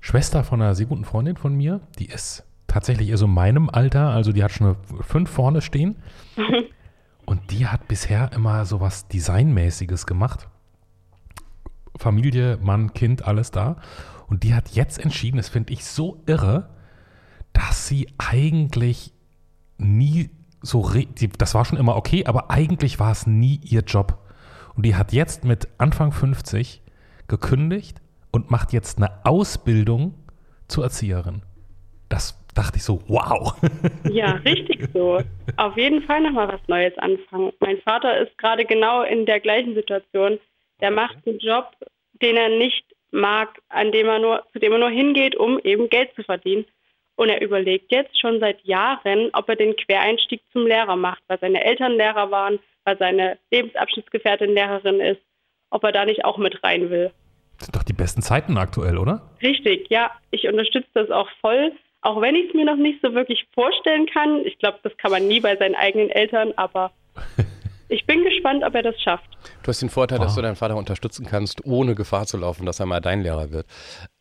Schwester 0.00 0.44
von 0.44 0.60
einer 0.60 0.74
sehr 0.74 0.86
guten 0.86 1.04
Freundin 1.04 1.36
von 1.36 1.54
mir, 1.54 1.80
die 1.98 2.06
ist 2.06 2.44
tatsächlich 2.66 3.10
eher 3.10 3.18
so 3.18 3.26
meinem 3.26 3.68
Alter, 3.68 4.08
also 4.08 4.32
die 4.32 4.42
hat 4.42 4.50
schon 4.50 4.68
eine 4.68 5.02
fünf 5.02 5.30
vorne 5.30 5.60
stehen. 5.60 6.02
und 7.26 7.50
die 7.50 7.66
hat 7.66 7.86
bisher 7.86 8.30
immer 8.34 8.64
so 8.64 8.80
was 8.80 9.08
Designmäßiges 9.08 10.06
gemacht. 10.06 10.48
Familie, 11.98 12.58
Mann, 12.62 12.94
Kind, 12.94 13.26
alles 13.26 13.50
da. 13.50 13.76
Und 14.26 14.42
die 14.42 14.54
hat 14.54 14.70
jetzt 14.70 14.98
entschieden, 14.98 15.36
das 15.36 15.50
finde 15.50 15.72
ich 15.72 15.84
so 15.84 16.22
irre, 16.26 16.70
dass 17.52 17.86
sie 17.86 18.08
eigentlich 18.16 19.12
nie 19.76 20.30
so, 20.62 20.88
das 21.38 21.54
war 21.54 21.64
schon 21.64 21.78
immer 21.78 21.96
okay, 21.96 22.24
aber 22.26 22.50
eigentlich 22.50 22.98
war 22.98 23.12
es 23.12 23.26
nie 23.26 23.60
ihr 23.62 23.80
Job. 23.80 24.18
Und 24.74 24.86
die 24.86 24.94
hat 24.94 25.12
jetzt 25.12 25.44
mit 25.44 25.68
Anfang 25.78 26.12
50 26.12 26.82
gekündigt 27.28 28.00
und 28.30 28.50
macht 28.50 28.72
jetzt 28.72 28.98
eine 28.98 29.24
Ausbildung 29.24 30.14
zur 30.68 30.84
Erzieherin. 30.84 31.42
Das 32.08 32.38
dachte 32.54 32.76
ich 32.76 32.84
so, 32.84 33.00
wow. 33.08 33.54
Ja, 34.10 34.32
richtig 34.44 34.88
so. 34.92 35.20
Auf 35.56 35.76
jeden 35.76 36.02
Fall 36.02 36.20
nochmal 36.22 36.48
was 36.48 36.60
Neues 36.68 36.96
anfangen. 36.98 37.52
Mein 37.60 37.78
Vater 37.82 38.18
ist 38.18 38.36
gerade 38.38 38.64
genau 38.64 39.02
in 39.02 39.26
der 39.26 39.40
gleichen 39.40 39.74
Situation. 39.74 40.38
Der 40.80 40.90
macht 40.90 41.16
einen 41.26 41.38
Job, 41.38 41.70
den 42.20 42.36
er 42.36 42.48
nicht 42.48 42.84
mag, 43.10 43.60
an 43.68 43.92
dem 43.92 44.06
er 44.06 44.18
nur, 44.18 44.42
zu 44.52 44.58
dem 44.58 44.72
er 44.72 44.78
nur 44.78 44.90
hingeht, 44.90 45.36
um 45.36 45.58
eben 45.60 45.88
Geld 45.88 46.14
zu 46.14 46.22
verdienen. 46.22 46.64
Und 47.16 47.28
er 47.28 47.42
überlegt 47.42 47.92
jetzt 47.92 48.18
schon 48.20 48.40
seit 48.40 48.62
Jahren, 48.64 49.30
ob 49.34 49.48
er 49.48 49.56
den 49.56 49.76
Quereinstieg 49.76 50.40
zum 50.52 50.66
Lehrer 50.66 50.96
macht, 50.96 51.22
weil 51.28 51.38
seine 51.38 51.62
Eltern 51.62 51.92
Lehrer 51.92 52.30
waren, 52.30 52.58
weil 52.84 52.98
seine 52.98 53.38
Lebensabschnittsgefährtin 53.50 54.54
Lehrerin 54.54 55.00
ist, 55.00 55.20
ob 55.70 55.84
er 55.84 55.92
da 55.92 56.04
nicht 56.04 56.24
auch 56.24 56.38
mit 56.38 56.62
rein 56.64 56.90
will. 56.90 57.12
Das 57.58 57.66
sind 57.66 57.76
doch 57.76 57.84
die 57.84 57.92
besten 57.92 58.22
Zeiten 58.22 58.56
aktuell, 58.56 58.98
oder? 58.98 59.30
Richtig, 59.42 59.88
ja. 59.90 60.10
Ich 60.30 60.48
unterstütze 60.48 60.88
das 60.94 61.10
auch 61.10 61.28
voll, 61.40 61.72
auch 62.00 62.20
wenn 62.20 62.34
ich 62.34 62.48
es 62.48 62.54
mir 62.54 62.64
noch 62.64 62.76
nicht 62.76 63.00
so 63.02 63.14
wirklich 63.14 63.46
vorstellen 63.54 64.06
kann. 64.06 64.44
Ich 64.44 64.58
glaube, 64.58 64.78
das 64.82 64.96
kann 64.96 65.12
man 65.12 65.28
nie 65.28 65.40
bei 65.40 65.56
seinen 65.56 65.76
eigenen 65.76 66.10
Eltern, 66.10 66.52
aber 66.56 66.92
ich 67.88 68.04
bin 68.06 68.24
gespannt, 68.24 68.64
ob 68.64 68.74
er 68.74 68.82
das 68.82 69.00
schafft. 69.00 69.28
Du 69.62 69.68
hast 69.68 69.80
den 69.80 69.90
Vorteil, 69.90 70.18
wow. 70.18 70.26
dass 70.26 70.34
du 70.34 70.42
deinen 70.42 70.56
Vater 70.56 70.76
unterstützen 70.76 71.26
kannst, 71.30 71.64
ohne 71.64 71.94
Gefahr 71.94 72.26
zu 72.26 72.36
laufen, 72.36 72.66
dass 72.66 72.80
er 72.80 72.86
mal 72.86 73.00
dein 73.00 73.22
Lehrer 73.22 73.52
wird. 73.52 73.66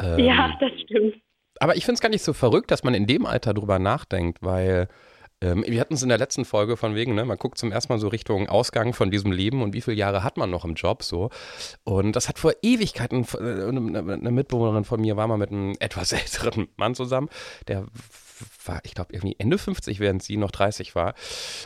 Ähm, 0.01 0.19
ja, 0.19 0.55
das 0.60 0.71
stimmt. 0.81 1.15
Aber 1.62 1.75
ich 1.77 1.86
finde 1.86 1.94
es 1.94 2.01
gar 2.01 2.10
nicht 2.10 2.24
so 2.24 2.34
verrückt, 2.34 2.72
dass 2.72 2.84
man 2.84 2.96
in 2.96 3.06
dem 3.06 3.27
Alter 3.27 3.53
drüber 3.53 3.77
nachdenkt, 3.77 4.39
weil 4.41 4.88
ähm, 5.41 5.63
wir 5.68 5.80
hatten 5.80 5.94
es 5.94 6.01
in 6.01 6.10
der 6.10 6.18
letzten 6.18 6.44
Folge 6.44 6.75
von 6.75 6.96
wegen, 6.96 7.13
ne, 7.13 7.24
man 7.24 7.38
guckt 7.38 7.60
zum 7.60 7.72
ersten 7.72 7.94
Mal 7.94 8.00
so 8.00 8.08
Richtung 8.08 8.50
Ausgang 8.50 8.94
von 8.94 9.12
diesem 9.12 9.32
Leben 9.32 9.62
und 9.62 9.72
wie 9.72 9.82
viele 9.82 9.96
Jahre 9.96 10.24
hat 10.24 10.38
man 10.38 10.50
noch 10.50 10.65
im 10.65 10.74
Job 10.74 11.03
so. 11.03 11.30
Und 11.84 12.15
das 12.15 12.27
hat 12.27 12.39
vor 12.39 12.53
Ewigkeiten, 12.63 13.27
äh, 13.39 13.68
eine 13.68 14.32
Mitbewohnerin 14.32 14.86
von 14.86 15.01
mir 15.01 15.18
war 15.18 15.27
mal 15.27 15.38
mit 15.38 15.51
einem 15.51 15.75
etwas 15.80 16.12
älteren 16.13 16.68
Mann 16.77 16.96
zusammen, 16.96 17.30
der 17.68 17.86
war, 18.65 18.81
ich 18.83 18.93
glaube, 18.93 19.13
irgendwie 19.13 19.36
Ende 19.38 19.57
50, 19.57 20.00
während 20.00 20.24
sie 20.24 20.38
noch 20.38 20.51
30 20.51 20.95
war. 20.95 21.13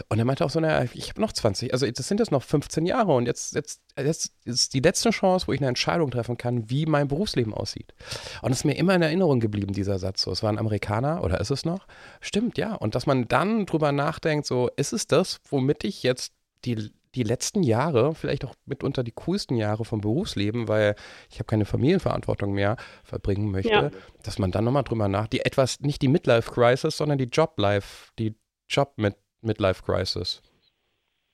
Und 0.10 0.20
er 0.20 0.26
meinte 0.26 0.46
auch 0.46 0.50
so, 0.50 0.60
naja, 0.60 0.88
ich 0.94 1.10
habe 1.10 1.22
noch 1.22 1.34
20, 1.34 1.74
also 1.74 1.90
das 1.90 2.08
sind 2.08 2.20
jetzt 2.20 2.32
noch 2.32 2.44
15 2.44 2.86
Jahre 2.86 3.14
und 3.14 3.26
jetzt, 3.26 3.56
jetzt, 3.56 3.82
jetzt 3.98 4.32
ist 4.46 4.74
die 4.74 4.80
letzte 4.80 5.10
Chance, 5.12 5.48
wo 5.48 5.54
ich 5.54 5.60
eine 5.60 5.68
Entscheidung 5.68 6.12
treffen 6.12 6.38
kann, 6.38 6.70
wie 6.70 6.86
mein 6.86 7.08
Berufsleben 7.08 7.54
aussieht. 7.54 7.94
Und 8.42 8.52
es 8.52 8.60
ist 8.60 8.66
mir 8.66 8.78
immer 8.78 8.96
in 8.96 9.02
Erinnerung 9.02 9.40
geblieben, 9.40 9.74
dieser 9.74 10.00
Satz. 10.00 10.22
So, 10.22 10.32
es 10.32 10.44
war 10.44 10.52
ein 10.52 10.60
Amerikaner 10.60 11.24
oder 11.24 11.40
ist 11.40 11.52
es 11.52 11.66
noch? 11.66 11.88
Stimmt, 12.22 12.58
ja. 12.58 12.74
Und 12.76 12.96
dass 12.96 13.06
man 13.06 13.28
dann 13.28 13.66
drüber 13.66 13.92
nachdenkt, 13.92 14.46
so, 14.46 14.70
ist 14.76 14.94
es 14.94 15.08
das, 15.08 15.40
womit 15.50 15.84
ich 15.84 16.04
jetzt 16.04 16.34
die 16.66 16.92
die 17.16 17.24
letzten 17.24 17.64
Jahre, 17.64 18.14
vielleicht 18.14 18.46
auch 18.46 18.54
mitunter 18.66 19.04
die 19.04 19.12
coolsten 19.12 19.56
Jahre 19.56 19.86
vom 19.86 20.02
Berufsleben, 20.02 20.68
weil 20.68 20.96
ich 21.32 21.36
habe 21.36 21.46
keine 21.46 21.66
Familienverantwortung 21.66 22.54
mehr 22.54 22.78
verbringen 23.04 23.52
möchte, 23.52 23.70
ja. 23.70 23.92
dass 24.24 24.40
man 24.40 24.52
dann 24.52 24.66
nochmal 24.66 24.84
drüber 24.84 25.08
nach, 25.08 25.28
die 25.28 25.40
etwas, 25.40 25.80
nicht 25.82 26.02
die 26.02 26.08
Midlife-Crisis, 26.08 26.98
sondern 26.98 27.18
die 27.18 27.30
Job-Life, 27.32 28.12
die 28.20 28.36
Job-Midlife-Crisis. 28.70 30.42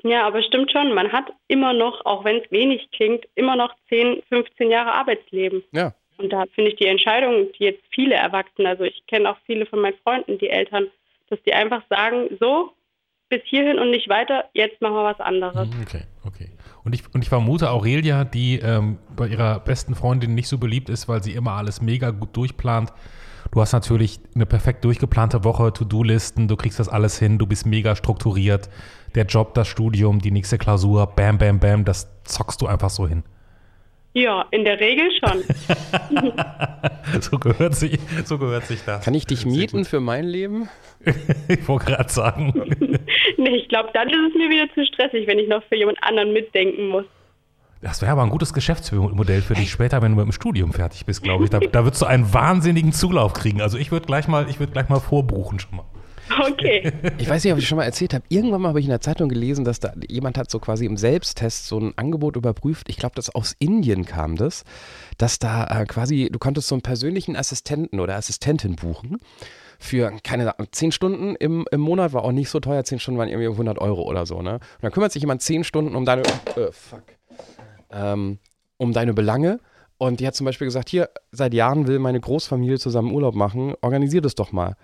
Ja, 0.03 0.25
aber 0.25 0.41
stimmt 0.41 0.71
schon, 0.71 0.93
man 0.93 1.11
hat 1.11 1.31
immer 1.47 1.73
noch, 1.73 2.05
auch 2.05 2.23
wenn 2.23 2.38
es 2.38 2.51
wenig 2.51 2.89
klingt, 2.91 3.25
immer 3.35 3.55
noch 3.55 3.73
10, 3.89 4.23
15 4.29 4.71
Jahre 4.71 4.93
Arbeitsleben. 4.93 5.63
Ja. 5.71 5.93
Und 6.17 6.31
da 6.31 6.45
finde 6.53 6.71
ich 6.71 6.77
die 6.77 6.88
Entscheidung, 6.88 7.51
die 7.53 7.65
jetzt 7.65 7.83
viele 7.93 8.15
Erwachsene, 8.15 8.69
also 8.69 8.83
ich 8.83 9.05
kenne 9.07 9.29
auch 9.29 9.38
viele 9.45 9.65
von 9.65 9.79
meinen 9.79 9.97
Freunden, 10.03 10.38
die 10.38 10.50
Eltern, 10.50 10.88
dass 11.29 11.41
die 11.43 11.53
einfach 11.53 11.83
sagen, 11.89 12.38
so, 12.39 12.71
bis 13.31 13.41
hierhin 13.45 13.79
und 13.79 13.89
nicht 13.89 14.09
weiter, 14.09 14.43
jetzt 14.53 14.81
machen 14.81 14.93
wir 14.93 15.05
was 15.05 15.19
anderes. 15.19 15.67
Mhm, 15.69 15.81
okay, 15.81 16.03
okay. 16.23 16.51
Und 16.83 16.93
ich, 16.93 17.03
und 17.13 17.23
ich 17.23 17.29
vermute 17.29 17.71
Aurelia, 17.71 18.25
die 18.25 18.59
ähm, 18.59 18.97
bei 19.15 19.27
ihrer 19.27 19.59
besten 19.61 19.95
Freundin 19.95 20.35
nicht 20.35 20.47
so 20.47 20.57
beliebt 20.57 20.89
ist, 20.89 21.07
weil 21.07 21.23
sie 21.23 21.31
immer 21.31 21.53
alles 21.53 21.81
mega 21.81 22.11
gut 22.11 22.35
durchplant. 22.35 22.91
Du 23.51 23.61
hast 23.61 23.71
natürlich 23.71 24.19
eine 24.35 24.45
perfekt 24.45 24.83
durchgeplante 24.85 25.43
Woche, 25.43 25.73
To-Do-Listen, 25.73 26.47
du 26.47 26.55
kriegst 26.55 26.79
das 26.79 26.89
alles 26.89 27.17
hin, 27.17 27.38
du 27.38 27.47
bist 27.47 27.65
mega 27.65 27.95
strukturiert. 27.95 28.69
Der 29.15 29.25
Job, 29.25 29.53
das 29.53 29.67
Studium, 29.67 30.19
die 30.19 30.31
nächste 30.31 30.57
Klausur, 30.57 31.07
bam, 31.07 31.38
bam, 31.38 31.59
bam, 31.59 31.85
das 31.85 32.09
zockst 32.23 32.61
du 32.61 32.67
einfach 32.67 32.89
so 32.89 33.07
hin. 33.07 33.23
Ja, 34.13 34.46
in 34.51 34.65
der 34.65 34.80
Regel 34.80 35.10
schon. 35.20 35.44
so, 37.22 37.39
gehört 37.39 37.75
sich, 37.75 37.98
so 38.25 38.38
gehört 38.38 38.65
sich 38.65 38.84
das. 38.84 39.06
Kann 39.06 39.13
ich 39.13 39.25
dich 39.25 39.46
mieten 39.46 39.86
für 39.86 40.01
mein 40.01 40.25
Leben? 40.25 40.70
ich 41.48 41.68
wollte 41.68 41.86
gerade 41.86 42.12
sagen. 42.12 42.53
nee, 43.38 43.56
ich 43.56 43.70
glaube, 43.70 43.89
dann 43.94 44.10
ist 44.10 44.30
es 44.30 44.36
mir 44.36 44.50
wieder 44.50 44.74
zu 44.74 44.86
stressig, 44.86 45.27
wenn 45.27 45.39
ich 45.39 45.48
noch 45.48 45.63
für 45.63 45.75
jemand 45.75 46.03
anderen 46.03 46.34
mitdenken 46.34 46.89
muss. 46.89 47.06
Das 47.82 48.01
wäre 48.01 48.12
aber 48.12 48.22
ein 48.22 48.30
gutes 48.30 48.53
Geschäftsmodell 48.53 49.41
für 49.41 49.56
dich 49.56 49.72
später, 49.72 50.01
wenn 50.01 50.12
du 50.12 50.18
mit 50.18 50.25
dem 50.25 50.34
Studium 50.34 50.72
fertig 50.72 51.06
bist, 51.06 51.24
glaube 51.24 51.46
ich. 51.46 51.50
Da, 51.50 51.60
da 51.60 51.84
würdest 51.84 52.01
du 52.01 52.06
einen 52.06 52.32
wahnsinnigen 52.32 52.91
Zulauf 52.91 53.34
kriegen. 53.34 53.60
Also 53.60 53.77
ich 53.77 53.91
würde 53.91 54.06
gleich 54.06 54.27
mal, 54.27 54.48
ich 54.50 54.60
würde 54.60 54.72
gleich 54.72 54.89
mal 54.89 55.00
vorbuchen 55.00 55.58
schon 55.60 55.77
mal. 55.77 55.86
Okay. 56.39 56.91
Ich 57.17 57.29
weiß 57.29 57.43
nicht, 57.43 57.53
ob 57.53 57.59
ich 57.59 57.67
schon 57.67 57.77
mal 57.77 57.83
erzählt 57.83 58.13
habe. 58.13 58.23
Irgendwann 58.29 58.61
mal 58.61 58.69
habe 58.69 58.79
ich 58.79 58.85
in 58.85 58.91
der 58.91 59.01
Zeitung 59.01 59.29
gelesen, 59.29 59.65
dass 59.65 59.79
da 59.79 59.93
jemand 60.07 60.38
hat 60.38 60.50
so 60.50 60.59
quasi 60.59 60.85
im 60.85 60.97
Selbsttest 60.97 61.67
so 61.67 61.79
ein 61.79 61.93
Angebot 61.97 62.35
überprüft. 62.35 62.89
Ich 62.89 62.97
glaube, 62.97 63.15
das 63.15 63.33
aus 63.33 63.55
Indien 63.59 64.05
kam 64.05 64.35
das, 64.35 64.63
dass 65.17 65.39
da 65.39 65.81
äh, 65.81 65.85
quasi, 65.85 66.29
du 66.31 66.39
konntest 66.39 66.67
so 66.67 66.75
einen 66.75 66.81
persönlichen 66.81 67.35
Assistenten 67.35 68.00
oder 68.00 68.15
Assistentin 68.15 68.75
buchen 68.75 69.17
für, 69.81 70.11
keine 70.23 70.53
Ahnung, 70.53 70.67
zehn 70.71 70.91
Stunden 70.91 71.35
im, 71.35 71.65
im 71.71 71.81
Monat 71.81 72.13
war 72.13 72.23
auch 72.23 72.31
nicht 72.31 72.50
so 72.50 72.59
teuer. 72.59 72.83
Zehn 72.83 73.00
Stunden 73.00 73.19
waren 73.19 73.29
irgendwie 73.29 73.47
100 73.47 73.79
Euro 73.79 74.03
oder 74.03 74.27
so, 74.27 74.41
ne? 74.41 74.53
Und 74.53 74.61
dann 74.81 74.91
kümmert 74.91 75.11
sich 75.11 75.23
jemand 75.23 75.41
zehn 75.41 75.63
Stunden 75.63 75.95
um 75.95 76.05
deine, 76.05 76.21
äh, 76.21 76.71
fuck, 76.71 77.03
ähm, 77.91 78.38
um 78.77 78.93
deine 78.93 79.13
Belange. 79.13 79.59
Und 79.97 80.19
die 80.19 80.27
hat 80.27 80.35
zum 80.35 80.45
Beispiel 80.45 80.65
gesagt, 80.65 80.89
hier, 80.89 81.09
seit 81.31 81.53
Jahren 81.53 81.88
will 81.88 82.00
meine 82.00 82.19
Großfamilie 82.19 82.79
zusammen 82.79 83.11
Urlaub 83.11 83.35
machen, 83.35 83.73
organisiert 83.81 84.25
es 84.25 84.35
doch 84.35 84.51
mal. 84.51 84.75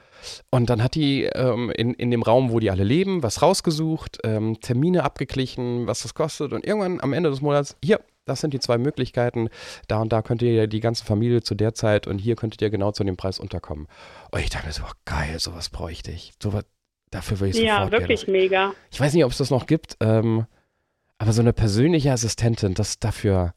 Und 0.50 0.70
dann 0.70 0.84
hat 0.84 0.96
die 0.96 1.24
ähm, 1.24 1.70
in, 1.72 1.94
in 1.94 2.12
dem 2.12 2.22
Raum, 2.24 2.52
wo 2.52 2.60
die 2.60 2.72
alle 2.72 2.84
leben, 2.84 3.24
was 3.24 3.42
rausgesucht, 3.42 4.20
ähm, 4.24 4.60
Termine 4.62 5.04
abgeglichen, 5.04 5.88
was 5.88 6.04
das 6.04 6.14
kostet. 6.14 6.54
Und 6.54 6.66
irgendwann 6.66 7.02
am 7.02 7.14
Ende 7.14 7.30
des 7.30 7.42
Monats, 7.42 7.76
hier, 7.84 8.00
das 8.26 8.42
sind 8.42 8.54
die 8.54 8.60
zwei 8.60 8.78
Möglichkeiten. 8.78 9.50
Da 9.88 10.02
und 10.02 10.12
da 10.12 10.22
könnt 10.22 10.42
ihr 10.42 10.68
die 10.68 10.80
ganze 10.80 11.06
Familie 11.06 11.42
zu 11.42 11.56
der 11.56 11.74
Zeit 11.74 12.08
und 12.08 12.20
hier 12.20 12.36
könntet 12.36 12.62
ihr 12.62 12.70
genau 12.70 12.92
zu 12.92 13.04
dem 13.04 13.18
Preis 13.18 13.40
unterkommen. 13.40 13.88
Und 14.32 14.40
ich 14.42 14.50
dachte 14.50 14.68
mir 14.68 14.74
so, 14.74 14.84
geil, 15.06 15.40
sowas 15.40 15.70
bräuchte 15.70 16.12
ich. 16.12 16.34
Sowas, 16.42 16.66
dafür 17.10 17.40
würde 17.40 17.50
ich 17.50 17.56
sofort 17.56 17.70
Ja, 17.70 17.92
wirklich 17.92 18.26
gerne. 18.26 18.38
mega. 18.38 18.74
Ich 18.92 19.00
weiß 19.00 19.14
nicht, 19.14 19.26
ob 19.26 19.32
es 19.32 19.38
das 19.38 19.50
noch 19.50 19.66
gibt, 19.66 19.98
ähm, 20.02 20.46
aber 21.18 21.34
so 21.34 21.42
eine 21.42 21.54
persönliche 21.54 22.12
Assistentin, 22.12 22.74
das 22.74 23.00
dafür, 23.00 23.54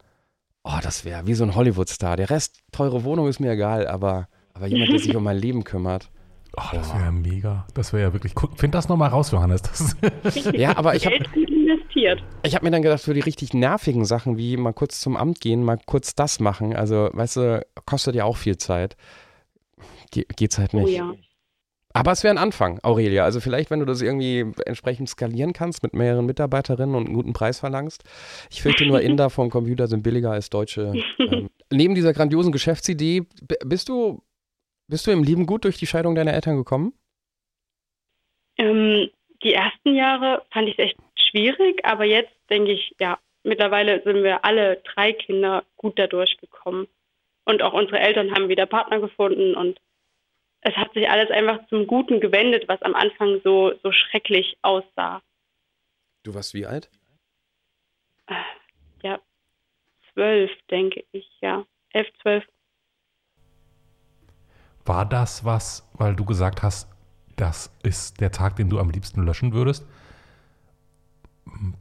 oh, 0.64 0.78
das 0.82 1.04
wäre 1.04 1.26
wie 1.26 1.34
so 1.34 1.44
ein 1.44 1.54
Hollywood-Star. 1.54 2.16
Der 2.16 2.30
Rest, 2.30 2.60
teure 2.72 3.04
Wohnung 3.04 3.28
ist 3.28 3.40
mir 3.40 3.50
egal, 3.50 3.86
aber, 3.86 4.28
aber 4.54 4.66
jemand, 4.66 4.92
der 4.92 4.98
sich 5.00 5.14
um 5.16 5.24
mein 5.24 5.36
Leben 5.36 5.64
kümmert. 5.64 6.10
Oh, 6.56 6.62
das 6.72 6.92
wäre 6.92 7.04
ja 7.04 7.12
mega. 7.12 7.66
Das 7.74 7.92
wäre 7.92 8.02
ja 8.02 8.12
wirklich 8.12 8.34
cool. 8.42 8.50
Find 8.56 8.74
das 8.74 8.88
nochmal 8.88 9.10
raus, 9.10 9.30
Johannes. 9.30 9.96
ja, 10.52 10.76
aber 10.76 10.94
ich 10.94 11.06
habe 11.06 11.16
investiert. 11.16 12.22
Ich 12.42 12.54
habe 12.54 12.64
mir 12.64 12.70
dann 12.70 12.82
gedacht, 12.82 13.02
für 13.02 13.14
die 13.14 13.20
richtig 13.20 13.54
nervigen 13.54 14.04
Sachen, 14.04 14.36
wie 14.36 14.56
mal 14.56 14.72
kurz 14.72 15.00
zum 15.00 15.16
Amt 15.16 15.40
gehen, 15.40 15.62
mal 15.62 15.78
kurz 15.86 16.14
das 16.14 16.40
machen, 16.40 16.74
also, 16.74 17.10
weißt 17.12 17.36
du, 17.36 17.66
kostet 17.86 18.14
ja 18.14 18.24
auch 18.24 18.36
viel 18.36 18.56
Zeit. 18.56 18.96
Ge 20.10 20.24
geht's 20.36 20.58
halt 20.58 20.74
nicht. 20.74 20.86
Oh 20.86 20.88
ja. 20.88 21.14
Aber 21.92 22.12
es 22.12 22.22
wäre 22.22 22.34
ein 22.34 22.38
Anfang, 22.38 22.78
Aurelia. 22.82 23.24
Also 23.24 23.40
vielleicht, 23.40 23.70
wenn 23.70 23.80
du 23.80 23.86
das 23.86 24.00
irgendwie 24.00 24.46
entsprechend 24.64 25.08
skalieren 25.08 25.52
kannst, 25.52 25.82
mit 25.82 25.92
mehreren 25.92 26.24
Mitarbeiterinnen 26.24 26.94
und 26.94 27.06
einen 27.06 27.14
guten 27.14 27.32
Preis 27.32 27.58
verlangst. 27.58 28.04
Ich 28.48 28.62
fürchte 28.62 28.86
nur, 28.86 29.00
Inder 29.00 29.28
vom 29.30 29.50
Computer 29.50 29.88
sind 29.88 30.02
billiger 30.02 30.30
als 30.30 30.50
Deutsche. 30.50 30.92
ähm, 31.18 31.50
neben 31.72 31.94
dieser 31.96 32.12
grandiosen 32.12 32.52
Geschäftsidee, 32.52 33.26
bist 33.64 33.88
du 33.88 34.22
bist 34.90 35.06
du 35.06 35.12
im 35.12 35.22
Leben 35.22 35.46
gut 35.46 35.64
durch 35.64 35.78
die 35.78 35.86
Scheidung 35.86 36.14
deiner 36.14 36.34
Eltern 36.34 36.56
gekommen? 36.56 36.92
Ähm, 38.58 39.08
die 39.42 39.54
ersten 39.54 39.94
Jahre 39.94 40.44
fand 40.50 40.68
ich 40.68 40.78
es 40.78 40.84
echt 40.84 40.98
schwierig, 41.14 41.84
aber 41.84 42.04
jetzt 42.04 42.34
denke 42.50 42.72
ich, 42.72 42.94
ja, 43.00 43.18
mittlerweile 43.44 44.02
sind 44.02 44.22
wir 44.22 44.44
alle 44.44 44.82
drei 44.84 45.12
Kinder 45.12 45.64
gut 45.76 45.98
dadurch 45.98 46.36
gekommen. 46.38 46.88
Und 47.44 47.62
auch 47.62 47.72
unsere 47.72 48.00
Eltern 48.00 48.32
haben 48.34 48.48
wieder 48.48 48.66
Partner 48.66 49.00
gefunden 49.00 49.54
und 49.54 49.80
es 50.60 50.76
hat 50.76 50.92
sich 50.92 51.08
alles 51.08 51.30
einfach 51.30 51.66
zum 51.68 51.86
Guten 51.86 52.20
gewendet, 52.20 52.68
was 52.68 52.82
am 52.82 52.94
Anfang 52.94 53.40
so, 53.42 53.72
so 53.82 53.92
schrecklich 53.92 54.58
aussah. 54.60 55.22
Du 56.22 56.34
warst 56.34 56.52
wie 56.52 56.66
alt? 56.66 56.90
Ja, 59.02 59.18
zwölf, 60.12 60.50
denke 60.70 61.04
ich, 61.12 61.26
ja. 61.40 61.64
Elf, 61.92 62.08
zwölf. 62.20 62.44
War 64.84 65.04
das 65.04 65.44
was, 65.44 65.88
weil 65.94 66.14
du 66.14 66.24
gesagt 66.24 66.62
hast, 66.62 66.88
das 67.36 67.74
ist 67.82 68.20
der 68.20 68.32
Tag, 68.32 68.56
den 68.56 68.68
du 68.68 68.78
am 68.78 68.90
liebsten 68.90 69.24
löschen 69.24 69.52
würdest? 69.52 69.86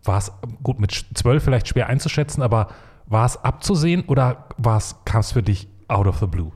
War 0.03 0.17
es 0.17 0.31
gut 0.63 0.79
mit 0.79 0.91
zwölf 0.91 1.43
vielleicht 1.43 1.67
schwer 1.67 1.87
einzuschätzen, 1.87 2.41
aber 2.41 2.73
war 3.05 3.25
es 3.25 3.43
abzusehen 3.43 4.05
oder 4.07 4.49
kam 5.05 5.19
es 5.21 5.31
für 5.31 5.43
dich 5.43 5.67
out 5.87 6.07
of 6.07 6.17
the 6.17 6.27
blue? 6.27 6.51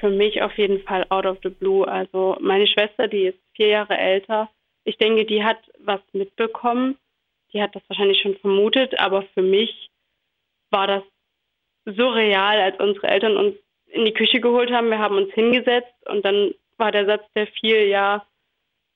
Für 0.00 0.10
mich 0.10 0.42
auf 0.42 0.56
jeden 0.56 0.80
Fall 0.82 1.04
out 1.08 1.26
of 1.26 1.38
the 1.42 1.50
blue. 1.50 1.86
Also 1.86 2.36
meine 2.40 2.66
Schwester, 2.66 3.08
die 3.08 3.26
ist 3.26 3.38
vier 3.54 3.68
Jahre 3.68 3.98
älter. 3.98 4.48
Ich 4.84 4.96
denke, 4.96 5.26
die 5.26 5.42
hat 5.44 5.58
was 5.84 6.00
mitbekommen. 6.12 6.96
Die 7.52 7.60
hat 7.60 7.74
das 7.74 7.82
wahrscheinlich 7.88 8.20
schon 8.20 8.36
vermutet, 8.36 8.98
aber 8.98 9.22
für 9.34 9.42
mich 9.42 9.90
war 10.70 10.86
das 10.86 11.02
so 11.84 12.08
real, 12.10 12.60
als 12.60 12.78
unsere 12.78 13.08
Eltern 13.08 13.36
uns 13.36 13.56
in 13.92 14.04
die 14.04 14.12
Küche 14.12 14.40
geholt 14.40 14.70
haben. 14.70 14.90
Wir 14.90 14.98
haben 14.98 15.16
uns 15.16 15.32
hingesetzt 15.32 15.94
und 16.08 16.24
dann 16.24 16.52
war 16.76 16.92
der 16.92 17.06
Satz, 17.06 17.22
der 17.34 17.46
fiel, 17.46 17.88
ja, 17.88 18.24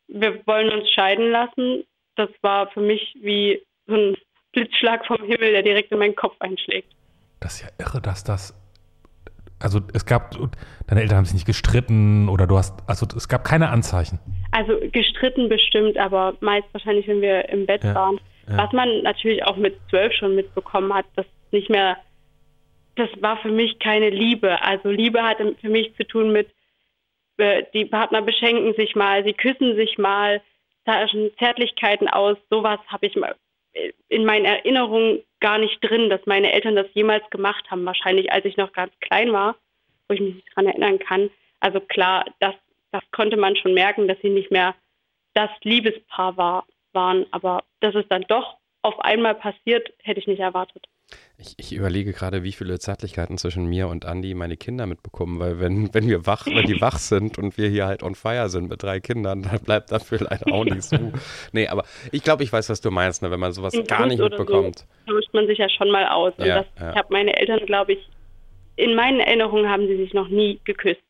wir 0.08 0.46
wollen 0.46 0.70
uns 0.70 0.90
scheiden 0.90 1.30
lassen. 1.30 1.84
Das 2.16 2.28
war 2.42 2.70
für 2.70 2.80
mich 2.80 3.14
wie 3.20 3.62
so 3.86 3.94
ein 3.94 4.16
Blitzschlag 4.52 5.06
vom 5.06 5.18
Himmel, 5.24 5.52
der 5.52 5.62
direkt 5.62 5.90
in 5.92 5.98
meinen 5.98 6.14
Kopf 6.14 6.36
einschlägt. 6.40 6.92
Das 7.40 7.54
ist 7.54 7.62
ja 7.62 7.68
irre, 7.78 8.00
dass 8.00 8.22
das. 8.22 8.54
Also 9.58 9.80
es 9.94 10.04
gab, 10.06 10.36
deine 10.88 11.02
Eltern 11.02 11.18
haben 11.18 11.24
sich 11.24 11.34
nicht 11.34 11.46
gestritten 11.46 12.28
oder 12.28 12.46
du 12.46 12.58
hast, 12.58 12.74
also 12.88 13.06
es 13.16 13.28
gab 13.28 13.44
keine 13.44 13.68
Anzeichen. 13.70 14.18
Also 14.50 14.78
gestritten 14.90 15.48
bestimmt, 15.48 15.96
aber 15.96 16.34
meist 16.40 16.66
wahrscheinlich, 16.72 17.06
wenn 17.06 17.20
wir 17.20 17.48
im 17.48 17.66
Bett 17.66 17.84
ja, 17.84 17.94
waren. 17.94 18.20
Ja. 18.48 18.58
Was 18.58 18.72
man 18.72 19.02
natürlich 19.02 19.44
auch 19.44 19.56
mit 19.56 19.78
zwölf 19.88 20.12
schon 20.14 20.34
mitbekommen 20.34 20.92
hat, 20.92 21.06
dass 21.14 21.26
nicht 21.52 21.70
mehr, 21.70 21.96
das 22.96 23.08
war 23.20 23.38
für 23.38 23.50
mich 23.50 23.78
keine 23.78 24.10
Liebe. 24.10 24.62
Also 24.62 24.90
Liebe 24.90 25.22
hatte 25.22 25.54
für 25.60 25.68
mich 25.68 25.94
zu 25.96 26.06
tun 26.06 26.32
mit, 26.32 26.50
äh, 27.38 27.64
die 27.72 27.84
Partner 27.84 28.22
beschenken 28.22 28.74
sich 28.74 28.94
mal, 28.94 29.24
sie 29.24 29.32
küssen 29.32 29.76
sich 29.76 29.98
mal, 29.98 30.42
tauschen 30.84 31.30
Zärtlichkeiten 31.38 32.08
aus. 32.08 32.36
Sowas 32.50 32.80
habe 32.88 33.06
ich 33.06 33.16
mal 33.16 33.34
in 34.08 34.24
meinen 34.24 34.44
Erinnerungen 34.44 35.22
gar 35.40 35.58
nicht 35.58 35.80
drin, 35.80 36.10
dass 36.10 36.20
meine 36.26 36.52
Eltern 36.52 36.76
das 36.76 36.86
jemals 36.94 37.28
gemacht 37.30 37.70
haben. 37.70 37.84
Wahrscheinlich, 37.84 38.30
als 38.32 38.44
ich 38.44 38.56
noch 38.56 38.72
ganz 38.72 38.92
klein 39.00 39.32
war, 39.32 39.56
wo 40.08 40.14
ich 40.14 40.20
mich 40.20 40.34
nicht 40.34 40.48
daran 40.50 40.66
erinnern 40.66 40.98
kann. 40.98 41.30
Also 41.60 41.80
klar, 41.80 42.24
das, 42.40 42.54
das 42.90 43.02
konnte 43.12 43.36
man 43.36 43.56
schon 43.56 43.74
merken, 43.74 44.08
dass 44.08 44.18
sie 44.20 44.30
nicht 44.30 44.50
mehr 44.50 44.74
das 45.34 45.50
Liebespaar 45.62 46.36
war, 46.36 46.66
waren. 46.92 47.26
Aber 47.30 47.64
dass 47.80 47.94
es 47.94 48.06
dann 48.08 48.24
doch 48.28 48.58
auf 48.82 48.98
einmal 49.00 49.34
passiert, 49.34 49.92
hätte 50.02 50.20
ich 50.20 50.26
nicht 50.26 50.40
erwartet. 50.40 50.86
Ich, 51.38 51.54
ich, 51.58 51.72
überlege 51.72 52.12
gerade, 52.12 52.42
wie 52.42 52.52
viele 52.52 52.78
Zärtlichkeiten 52.78 53.36
zwischen 53.36 53.66
mir 53.66 53.88
und 53.88 54.04
Andi 54.04 54.32
meine 54.32 54.56
Kinder 54.56 54.86
mitbekommen, 54.86 55.40
weil 55.40 55.60
wenn, 55.60 55.92
wenn 55.92 56.08
wir 56.08 56.26
wach, 56.26 56.46
wenn 56.46 56.66
die 56.66 56.80
wach 56.80 56.98
sind 56.98 57.36
und 57.36 57.58
wir 57.58 57.68
hier 57.68 57.86
halt 57.86 58.02
on 58.02 58.14
fire 58.14 58.48
sind 58.48 58.68
mit 58.70 58.82
drei 58.82 59.00
Kindern, 59.00 59.42
dann 59.42 59.60
bleibt 59.60 59.90
dafür 59.92 60.20
leider 60.20 60.52
auch 60.52 60.64
nicht 60.64 60.82
so. 60.82 60.96
nee, 61.52 61.68
aber 61.68 61.84
ich 62.12 62.22
glaube, 62.22 62.44
ich 62.44 62.52
weiß, 62.52 62.70
was 62.70 62.80
du 62.80 62.90
meinst, 62.90 63.22
ne, 63.22 63.30
wenn 63.30 63.40
man 63.40 63.52
sowas 63.52 63.74
gar 63.86 64.06
nicht 64.06 64.20
mitbekommt. 64.20 64.86
So 65.06 65.14
tauscht 65.14 65.34
man 65.34 65.46
sich 65.46 65.58
ja 65.58 65.68
schon 65.68 65.90
mal 65.90 66.06
aus. 66.06 66.32
Ja, 66.38 66.62
das, 66.62 66.66
ja. 66.78 66.90
Ich 66.90 66.96
habe 66.96 67.08
meine 67.10 67.36
Eltern, 67.36 67.66
glaube 67.66 67.94
ich, 67.94 68.08
in 68.76 68.94
meinen 68.94 69.20
Erinnerungen 69.20 69.68
haben 69.68 69.86
sie 69.86 69.96
sich 69.96 70.14
noch 70.14 70.28
nie 70.28 70.60
geküsst. 70.64 71.02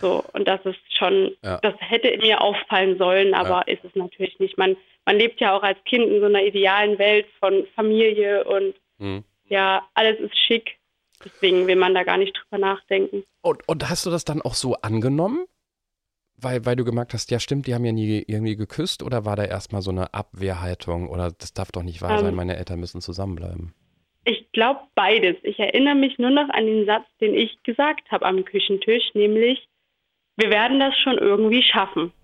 So, 0.00 0.24
und 0.32 0.46
das 0.46 0.60
ist 0.64 0.78
schon, 0.96 1.32
ja. 1.42 1.58
das 1.62 1.74
hätte 1.78 2.16
mir 2.18 2.40
auffallen 2.40 2.98
sollen, 2.98 3.34
aber 3.34 3.66
ist 3.68 3.84
es 3.84 3.94
natürlich 3.94 4.38
nicht. 4.38 4.58
Man, 4.58 4.76
man 5.06 5.16
lebt 5.16 5.40
ja 5.40 5.56
auch 5.56 5.62
als 5.62 5.82
Kind 5.84 6.04
in 6.04 6.20
so 6.20 6.26
einer 6.26 6.42
idealen 6.42 6.98
Welt 6.98 7.26
von 7.40 7.66
Familie 7.74 8.44
und 8.44 8.74
mhm. 8.98 9.24
ja, 9.48 9.82
alles 9.94 10.20
ist 10.20 10.36
schick. 10.36 10.76
Deswegen 11.24 11.66
will 11.66 11.76
man 11.76 11.94
da 11.94 12.04
gar 12.04 12.16
nicht 12.16 12.36
drüber 12.36 12.58
nachdenken. 12.58 13.24
Und, 13.42 13.66
und 13.66 13.88
hast 13.88 14.06
du 14.06 14.10
das 14.10 14.24
dann 14.24 14.40
auch 14.42 14.54
so 14.54 14.74
angenommen? 14.74 15.46
Weil, 16.40 16.64
weil 16.64 16.76
du 16.76 16.84
gemerkt 16.84 17.14
hast, 17.14 17.32
ja 17.32 17.40
stimmt, 17.40 17.66
die 17.66 17.74
haben 17.74 17.84
ja 17.84 17.90
nie 17.90 18.22
irgendwie 18.28 18.54
geküsst 18.54 19.02
oder 19.02 19.24
war 19.24 19.34
da 19.34 19.44
erstmal 19.44 19.82
so 19.82 19.90
eine 19.90 20.14
Abwehrhaltung 20.14 21.08
oder 21.08 21.32
das 21.32 21.52
darf 21.52 21.72
doch 21.72 21.82
nicht 21.82 22.00
wahr 22.00 22.20
sein, 22.20 22.28
ähm, 22.28 22.36
meine 22.36 22.56
Eltern 22.56 22.78
müssen 22.78 23.00
zusammenbleiben? 23.00 23.74
Ich 24.24 24.52
glaube 24.52 24.80
beides. 24.94 25.36
Ich 25.42 25.58
erinnere 25.58 25.96
mich 25.96 26.18
nur 26.18 26.30
noch 26.30 26.48
an 26.50 26.66
den 26.66 26.86
Satz, 26.86 27.06
den 27.20 27.34
ich 27.34 27.60
gesagt 27.64 28.10
habe 28.12 28.26
am 28.26 28.44
Küchentisch, 28.44 29.14
nämlich, 29.14 29.68
wir 30.38 30.50
werden 30.50 30.80
das 30.80 30.96
schon 30.98 31.18
irgendwie 31.18 31.62
schaffen. 31.62 32.12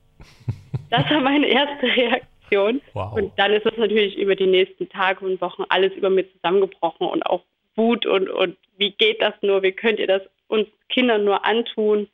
Das 0.90 1.10
war 1.10 1.20
meine 1.20 1.46
erste 1.46 1.86
Reaktion. 1.86 2.80
Wow. 2.92 3.14
Und 3.14 3.32
dann 3.36 3.52
ist 3.52 3.66
es 3.66 3.76
natürlich 3.76 4.16
über 4.16 4.36
die 4.36 4.46
nächsten 4.46 4.88
Tage 4.88 5.24
und 5.24 5.40
Wochen 5.40 5.64
alles 5.70 5.92
über 5.94 6.08
mir 6.08 6.30
zusammengebrochen 6.34 7.08
und 7.08 7.24
auch 7.26 7.42
Wut 7.74 8.06
und, 8.06 8.28
und 8.28 8.56
wie 8.76 8.92
geht 8.92 9.20
das 9.20 9.34
nur, 9.42 9.62
wie 9.62 9.72
könnt 9.72 9.98
ihr 9.98 10.06
das 10.06 10.22
uns 10.46 10.68
Kindern 10.88 11.24
nur 11.24 11.44
antun. 11.44 12.08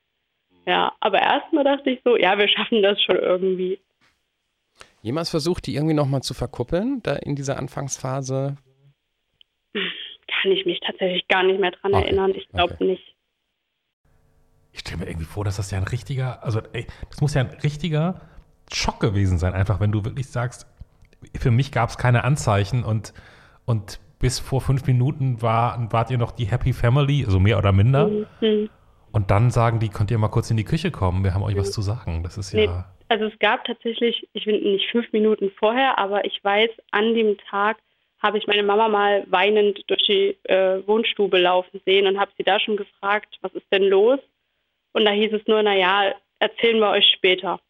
Ja, 0.66 0.92
aber 1.00 1.20
erstmal 1.20 1.64
dachte 1.64 1.90
ich 1.90 2.00
so, 2.04 2.16
ja, 2.16 2.38
wir 2.38 2.48
schaffen 2.48 2.82
das 2.82 3.02
schon 3.02 3.16
irgendwie. 3.16 3.78
Jemals 5.02 5.30
versucht, 5.30 5.66
die 5.66 5.74
irgendwie 5.74 5.94
nochmal 5.94 6.22
zu 6.22 6.32
verkuppeln, 6.32 7.02
da 7.02 7.16
in 7.16 7.34
dieser 7.36 7.58
Anfangsphase? 7.58 8.56
Kann 9.72 10.52
ich 10.52 10.64
mich 10.64 10.80
tatsächlich 10.80 11.26
gar 11.28 11.42
nicht 11.42 11.60
mehr 11.60 11.72
dran 11.72 11.92
okay. 11.92 12.04
erinnern. 12.04 12.34
Ich 12.34 12.48
glaube 12.48 12.74
okay. 12.74 12.84
nicht. 12.84 13.14
Ich 14.72 14.80
stelle 14.80 14.98
mir 14.98 15.08
irgendwie 15.08 15.26
vor, 15.26 15.44
dass 15.44 15.56
das 15.56 15.70
ja 15.70 15.78
ein 15.78 15.84
richtiger, 15.84 16.44
also 16.44 16.60
ey, 16.72 16.86
das 17.08 17.20
muss 17.20 17.34
ja 17.34 17.42
ein 17.42 17.50
richtiger 17.62 18.20
Schock 18.72 19.00
gewesen 19.00 19.38
sein, 19.38 19.52
einfach, 19.52 19.80
wenn 19.80 19.92
du 19.92 20.04
wirklich 20.04 20.28
sagst, 20.28 20.66
für 21.38 21.50
mich 21.50 21.72
gab 21.72 21.90
es 21.90 21.98
keine 21.98 22.24
Anzeichen 22.24 22.84
und, 22.84 23.12
und 23.64 24.00
bis 24.20 24.38
vor 24.38 24.60
fünf 24.60 24.86
Minuten 24.86 25.42
war, 25.42 25.92
wart 25.92 26.10
ihr 26.10 26.18
noch 26.18 26.32
die 26.32 26.46
Happy 26.46 26.72
Family, 26.72 27.24
so 27.26 27.40
mehr 27.40 27.58
oder 27.58 27.72
minder. 27.72 28.08
Mhm. 28.40 28.70
Und 29.12 29.30
dann 29.30 29.50
sagen 29.50 29.80
die, 29.80 29.88
könnt 29.88 30.10
ihr 30.10 30.18
mal 30.18 30.28
kurz 30.28 30.50
in 30.50 30.56
die 30.56 30.64
Küche 30.64 30.90
kommen, 30.90 31.24
wir 31.24 31.34
haben 31.34 31.42
euch 31.42 31.56
mhm. 31.56 31.60
was 31.60 31.72
zu 31.72 31.82
sagen. 31.82 32.22
Das 32.22 32.38
ist 32.38 32.52
ja. 32.52 32.60
Nee, 32.60 32.70
also 33.08 33.24
es 33.24 33.38
gab 33.40 33.64
tatsächlich, 33.64 34.28
ich 34.34 34.44
finde 34.44 34.62
nicht 34.62 34.88
fünf 34.90 35.12
Minuten 35.12 35.50
vorher, 35.58 35.98
aber 35.98 36.24
ich 36.24 36.38
weiß, 36.44 36.70
an 36.92 37.14
dem 37.14 37.36
Tag 37.50 37.78
habe 38.22 38.38
ich 38.38 38.46
meine 38.46 38.62
Mama 38.62 38.88
mal 38.88 39.24
weinend 39.28 39.82
durch 39.88 40.06
die 40.06 40.36
äh, 40.44 40.86
Wohnstube 40.86 41.38
laufen 41.38 41.80
sehen 41.84 42.06
und 42.06 42.20
habe 42.20 42.30
sie 42.36 42.44
da 42.44 42.60
schon 42.60 42.76
gefragt, 42.76 43.38
was 43.40 43.52
ist 43.54 43.66
denn 43.72 43.84
los? 43.84 44.20
Und 44.92 45.04
da 45.04 45.12
hieß 45.12 45.32
es 45.32 45.46
nur, 45.46 45.62
naja, 45.62 46.14
erzählen 46.38 46.78
wir 46.78 46.90
euch 46.90 47.06
später. 47.16 47.60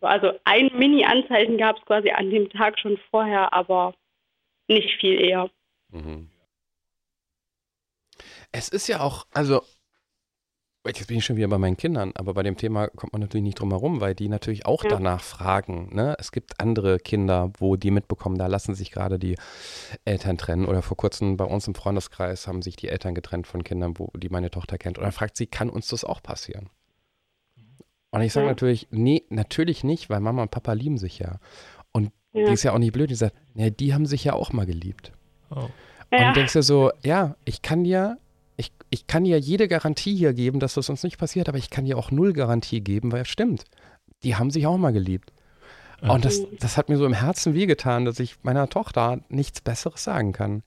Also 0.00 0.32
ein 0.44 0.70
Mini-Anzeichen 0.76 1.58
gab 1.58 1.78
es 1.78 1.84
quasi 1.84 2.10
an 2.10 2.30
dem 2.30 2.50
Tag 2.50 2.78
schon 2.78 2.98
vorher, 3.10 3.52
aber 3.52 3.94
nicht 4.66 4.98
viel 5.00 5.20
eher. 5.20 5.48
Mhm. 5.90 6.28
Es 8.50 8.68
ist 8.68 8.88
ja 8.88 9.00
auch, 9.00 9.26
also 9.32 9.62
Jetzt 10.84 11.06
bin 11.06 11.18
ich 11.18 11.24
schon 11.24 11.36
wieder 11.36 11.46
bei 11.46 11.58
meinen 11.58 11.76
Kindern, 11.76 12.10
aber 12.16 12.34
bei 12.34 12.42
dem 12.42 12.56
Thema 12.56 12.88
kommt 12.88 13.12
man 13.12 13.20
natürlich 13.20 13.44
nicht 13.44 13.60
drum 13.60 13.70
herum, 13.70 14.00
weil 14.00 14.16
die 14.16 14.28
natürlich 14.28 14.66
auch 14.66 14.82
ja. 14.82 14.90
danach 14.90 15.22
fragen. 15.22 15.94
Ne? 15.94 16.16
Es 16.18 16.32
gibt 16.32 16.60
andere 16.60 16.98
Kinder, 16.98 17.52
wo 17.58 17.76
die 17.76 17.92
mitbekommen, 17.92 18.36
da 18.36 18.48
lassen 18.48 18.74
sich 18.74 18.90
gerade 18.90 19.20
die 19.20 19.36
Eltern 20.04 20.38
trennen. 20.38 20.66
Oder 20.66 20.82
vor 20.82 20.96
kurzem 20.96 21.36
bei 21.36 21.44
uns 21.44 21.68
im 21.68 21.76
Freundeskreis 21.76 22.48
haben 22.48 22.62
sich 22.62 22.74
die 22.74 22.88
Eltern 22.88 23.14
getrennt 23.14 23.46
von 23.46 23.62
Kindern, 23.62 23.96
wo 23.96 24.10
die 24.16 24.28
meine 24.28 24.50
Tochter 24.50 24.76
kennt. 24.76 24.98
Und 24.98 25.04
dann 25.04 25.12
fragt 25.12 25.36
sie, 25.36 25.46
kann 25.46 25.70
uns 25.70 25.86
das 25.86 26.02
auch 26.02 26.20
passieren? 26.20 26.68
Und 28.10 28.20
ich 28.20 28.32
sage 28.32 28.46
ja. 28.46 28.52
natürlich, 28.52 28.88
nee, 28.90 29.22
natürlich 29.30 29.84
nicht, 29.84 30.10
weil 30.10 30.18
Mama 30.18 30.42
und 30.42 30.50
Papa 30.50 30.72
lieben 30.72 30.98
sich 30.98 31.20
ja. 31.20 31.38
Und 31.92 32.10
ja. 32.32 32.46
die 32.46 32.52
ist 32.52 32.64
ja 32.64 32.72
auch 32.72 32.78
nicht 32.78 32.92
blöd, 32.92 33.08
die 33.08 33.14
sagt, 33.14 33.36
ja, 33.54 33.70
die 33.70 33.94
haben 33.94 34.04
sich 34.04 34.24
ja 34.24 34.32
auch 34.32 34.52
mal 34.52 34.66
geliebt. 34.66 35.12
Oh. 35.50 35.68
Und 36.10 36.18
ja. 36.18 36.32
denkst 36.32 36.52
du 36.52 36.62
so, 36.62 36.90
ja, 37.02 37.36
ich 37.44 37.62
kann 37.62 37.84
dir, 37.84 38.18
ich, 38.62 38.72
ich 38.90 39.06
kann 39.06 39.24
dir 39.24 39.38
jede 39.38 39.68
Garantie 39.68 40.14
hier 40.14 40.32
geben, 40.32 40.60
dass 40.60 40.74
das 40.74 40.88
uns 40.88 41.02
nicht 41.02 41.18
passiert, 41.18 41.48
aber 41.48 41.58
ich 41.58 41.70
kann 41.70 41.84
dir 41.84 41.98
auch 41.98 42.10
null 42.10 42.32
Garantie 42.32 42.80
geben, 42.80 43.12
weil 43.12 43.22
es 43.22 43.28
stimmt. 43.28 43.64
Die 44.22 44.36
haben 44.36 44.50
sich 44.50 44.66
auch 44.66 44.78
mal 44.78 44.92
geliebt. 44.92 45.32
Und 46.00 46.24
das, 46.24 46.44
das 46.58 46.76
hat 46.76 46.88
mir 46.88 46.96
so 46.96 47.06
im 47.06 47.12
Herzen 47.12 47.54
wehgetan, 47.54 48.04
dass 48.04 48.18
ich 48.18 48.42
meiner 48.42 48.68
Tochter 48.68 49.20
nichts 49.28 49.60
Besseres 49.60 50.02
sagen 50.02 50.32
kann. 50.32 50.62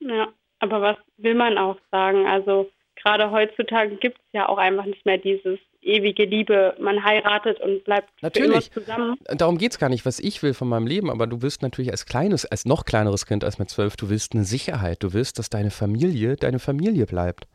Ja, 0.00 0.28
aber 0.58 0.82
was 0.82 0.96
will 1.16 1.34
man 1.34 1.56
auch 1.56 1.78
sagen? 1.90 2.26
Also 2.26 2.70
gerade 2.96 3.30
heutzutage 3.30 3.96
gibt 3.96 4.18
es 4.18 4.32
ja 4.32 4.48
auch 4.48 4.58
einfach 4.58 4.84
nicht 4.84 5.06
mehr 5.06 5.16
dieses 5.18 5.58
ewige 5.82 6.24
Liebe. 6.24 6.74
Man 6.80 7.04
heiratet 7.04 7.60
und 7.60 7.84
bleibt 7.84 8.10
natürlich. 8.22 8.70
zusammen. 8.72 9.16
Darum 9.24 9.58
geht 9.58 9.72
es 9.72 9.78
gar 9.78 9.88
nicht, 9.88 10.06
was 10.06 10.18
ich 10.20 10.42
will 10.42 10.54
von 10.54 10.68
meinem 10.68 10.86
Leben, 10.86 11.10
aber 11.10 11.26
du 11.26 11.42
willst 11.42 11.62
natürlich 11.62 11.90
als 11.90 12.06
kleines, 12.06 12.44
als 12.44 12.64
noch 12.64 12.84
kleineres 12.84 13.26
Kind 13.26 13.44
als 13.44 13.58
mit 13.58 13.70
zwölf, 13.70 13.96
du 13.96 14.10
willst 14.10 14.34
eine 14.34 14.44
Sicherheit. 14.44 15.02
Du 15.02 15.12
willst, 15.12 15.38
dass 15.38 15.50
deine 15.50 15.70
Familie 15.70 16.36
deine 16.36 16.58
Familie 16.58 17.06
bleibt. 17.06 17.46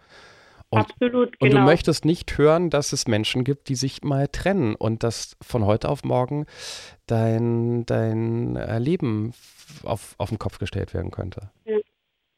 Und, 0.69 0.79
Absolut, 0.79 1.39
und 1.39 1.49
genau. 1.49 1.61
du 1.61 1.65
möchtest 1.65 2.05
nicht 2.05 2.38
hören, 2.38 2.69
dass 2.69 2.91
es 2.91 3.07
Menschen 3.07 3.43
gibt, 3.43 3.69
die 3.69 3.75
sich 3.75 4.03
mal 4.03 4.27
trennen 4.27 4.75
und 4.75 5.03
dass 5.03 5.38
von 5.41 5.65
heute 5.65 5.89
auf 5.89 6.03
morgen 6.03 6.45
dein, 7.05 7.85
dein 7.85 8.55
Leben 8.79 9.33
auf, 9.83 10.15
auf 10.17 10.29
den 10.29 10.39
Kopf 10.39 10.57
gestellt 10.57 10.93
werden 10.93 11.11
könnte. 11.11 11.51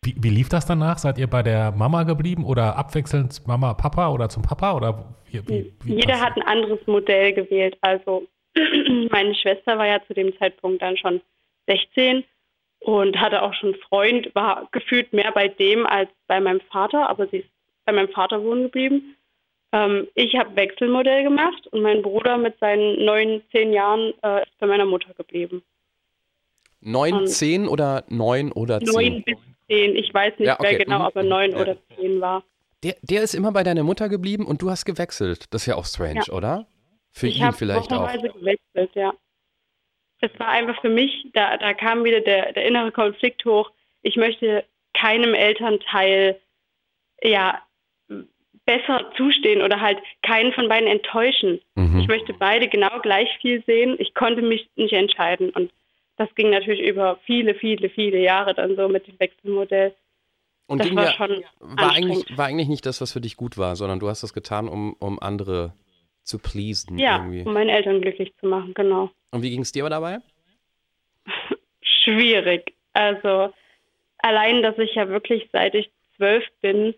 Wie, 0.07 0.15
wie 0.21 0.29
lief 0.29 0.47
das 0.47 0.65
danach? 0.65 0.99
Seid 0.99 1.17
ihr 1.17 1.27
bei 1.27 1.43
der 1.43 1.73
Mama 1.73 2.03
geblieben 2.03 2.45
oder 2.45 2.77
abwechselnd 2.77 3.45
Mama, 3.45 3.73
Papa 3.73 4.09
oder 4.09 4.29
zum 4.29 4.41
Papa? 4.41 4.73
Oder 4.73 5.03
wie, 5.29 5.45
wie, 5.49 5.73
wie 5.83 5.95
Jeder 5.95 6.21
hat 6.21 6.37
ein 6.37 6.43
anderes 6.43 6.79
Modell 6.87 7.33
gewählt. 7.33 7.77
Also 7.81 8.25
meine 9.11 9.35
Schwester 9.35 9.77
war 9.77 9.85
ja 9.85 9.99
zu 10.07 10.13
dem 10.13 10.31
Zeitpunkt 10.37 10.81
dann 10.81 10.95
schon 10.95 11.19
16 11.67 12.23
und 12.79 13.19
hatte 13.19 13.41
auch 13.41 13.53
schon 13.53 13.73
einen 13.73 13.81
Freund, 13.81 14.33
war 14.33 14.69
gefühlt 14.71 15.11
mehr 15.11 15.33
bei 15.33 15.49
dem 15.49 15.85
als 15.85 16.09
bei 16.27 16.39
meinem 16.39 16.61
Vater, 16.71 17.09
aber 17.09 17.27
sie 17.27 17.39
ist 17.39 17.49
bei 17.83 17.91
meinem 17.91 18.09
Vater 18.09 18.41
wohnen 18.41 18.63
geblieben. 18.63 19.17
Ähm, 19.73 20.07
ich 20.15 20.37
habe 20.37 20.55
Wechselmodell 20.55 21.23
gemacht 21.23 21.67
und 21.67 21.81
mein 21.81 22.01
Bruder 22.01 22.37
mit 22.37 22.57
seinen 22.59 23.03
neun, 23.03 23.41
zehn 23.51 23.73
Jahren 23.73 24.13
äh, 24.23 24.43
ist 24.43 24.57
bei 24.57 24.67
meiner 24.67 24.85
Mutter 24.85 25.13
geblieben. 25.15 25.63
Neun, 26.79 27.27
zehn 27.27 27.67
oder 27.67 28.05
neun 28.07 28.53
oder 28.53 28.79
zehn? 28.79 28.93
Neun 28.93 29.23
bis 29.23 29.37
zehn, 29.67 29.95
ich 29.95 30.13
weiß 30.13 30.37
nicht 30.39 30.47
Ja, 30.47 30.59
okay. 30.59 30.69
mehr 30.77 30.85
genau, 30.85 30.99
Mhm. 30.99 31.05
ob 31.05 31.15
er 31.15 31.23
neun 31.23 31.51
Ja. 31.51 31.57
oder 31.57 31.77
zehn 31.95 32.21
war. 32.21 32.43
Der, 32.83 32.95
der 33.01 33.21
ist 33.23 33.33
immer 33.33 33.51
bei 33.51 33.63
deiner 33.63 33.83
Mutter 33.83 34.07
geblieben 34.09 34.45
und 34.45 34.61
du 34.61 34.69
hast 34.69 34.85
gewechselt. 34.85 35.45
Das 35.53 35.61
ist 35.63 35.65
ja 35.67 35.75
auch 35.75 35.85
strange, 35.85 36.21
Ja. 36.27 36.33
oder? 36.33 36.67
Für 37.11 37.27
ich 37.27 37.39
ihn 37.39 37.45
habe 37.45 37.57
vielleicht 37.57 37.91
auch. 37.91 38.03
wochenweise 38.03 38.29
gewechselt, 38.29 38.91
ja. 38.95 39.13
Das 40.21 40.31
war 40.39 40.49
einfach 40.49 40.79
für 40.81 40.89
mich, 40.89 41.27
da, 41.33 41.57
da 41.57 41.73
kam 41.73 42.03
wieder 42.03 42.21
der, 42.21 42.53
der 42.53 42.65
innere 42.65 42.91
Konflikt 42.91 43.43
hoch. 43.45 43.71
Ich 44.01 44.15
möchte 44.15 44.63
keinem 44.93 45.33
Elternteil 45.33 46.39
ja 47.23 47.61
besser 48.65 49.11
zustehen 49.15 49.61
oder 49.61 49.79
halt 49.79 49.99
keinen 50.23 50.51
von 50.53 50.67
beiden 50.67 50.87
enttäuschen. 50.87 51.61
Mhm. 51.75 51.99
Ich 51.99 52.07
möchte 52.07 52.33
beide 52.33 52.67
genau 52.67 52.99
gleich 53.01 53.29
viel 53.41 53.63
sehen. 53.65 53.95
Ich 53.99 54.13
konnte 54.13 54.41
mich 54.41 54.69
nicht 54.75 54.93
entscheiden 54.93 55.51
und 55.51 55.71
das 56.17 56.33
ging 56.35 56.49
natürlich 56.49 56.81
über 56.81 57.19
viele, 57.25 57.55
viele, 57.55 57.89
viele 57.89 58.19
Jahre 58.19 58.53
dann 58.53 58.75
so 58.75 58.87
mit 58.87 59.07
dem 59.07 59.19
Wechselmodell. 59.19 59.95
Und 60.67 60.79
das 60.79 60.87
ging 60.87 60.97
war 60.97 61.05
ja, 61.05 61.13
schon 61.13 61.43
war, 61.59 61.93
eigentlich, 61.93 62.37
war 62.37 62.47
eigentlich 62.47 62.67
nicht 62.67 62.85
das, 62.85 62.99
was 62.99 63.13
für 63.13 63.21
dich 63.21 63.37
gut 63.37 63.57
war, 63.57 63.75
sondern 63.75 63.99
du 63.99 64.09
hast 64.09 64.23
das 64.23 64.33
getan, 64.33 64.67
um, 64.67 64.95
um 64.99 65.19
andere 65.19 65.73
zu 66.23 66.39
pleasen 66.39 66.97
Ja, 66.97 67.17
irgendwie. 67.17 67.43
um 67.43 67.53
meine 67.53 67.71
Eltern 67.71 68.01
glücklich 68.01 68.33
zu 68.39 68.47
machen, 68.47 68.73
genau. 68.73 69.09
Und 69.31 69.43
wie 69.43 69.49
ging 69.49 69.61
es 69.61 69.71
dir 69.71 69.87
dabei? 69.87 70.19
schwierig. 72.03 72.73
Also 72.93 73.53
allein, 74.19 74.61
dass 74.61 74.77
ich 74.77 74.95
ja 74.95 75.07
wirklich 75.07 75.47
seit 75.51 75.75
ich 75.75 75.89
zwölf 76.15 76.43
bin, 76.61 76.93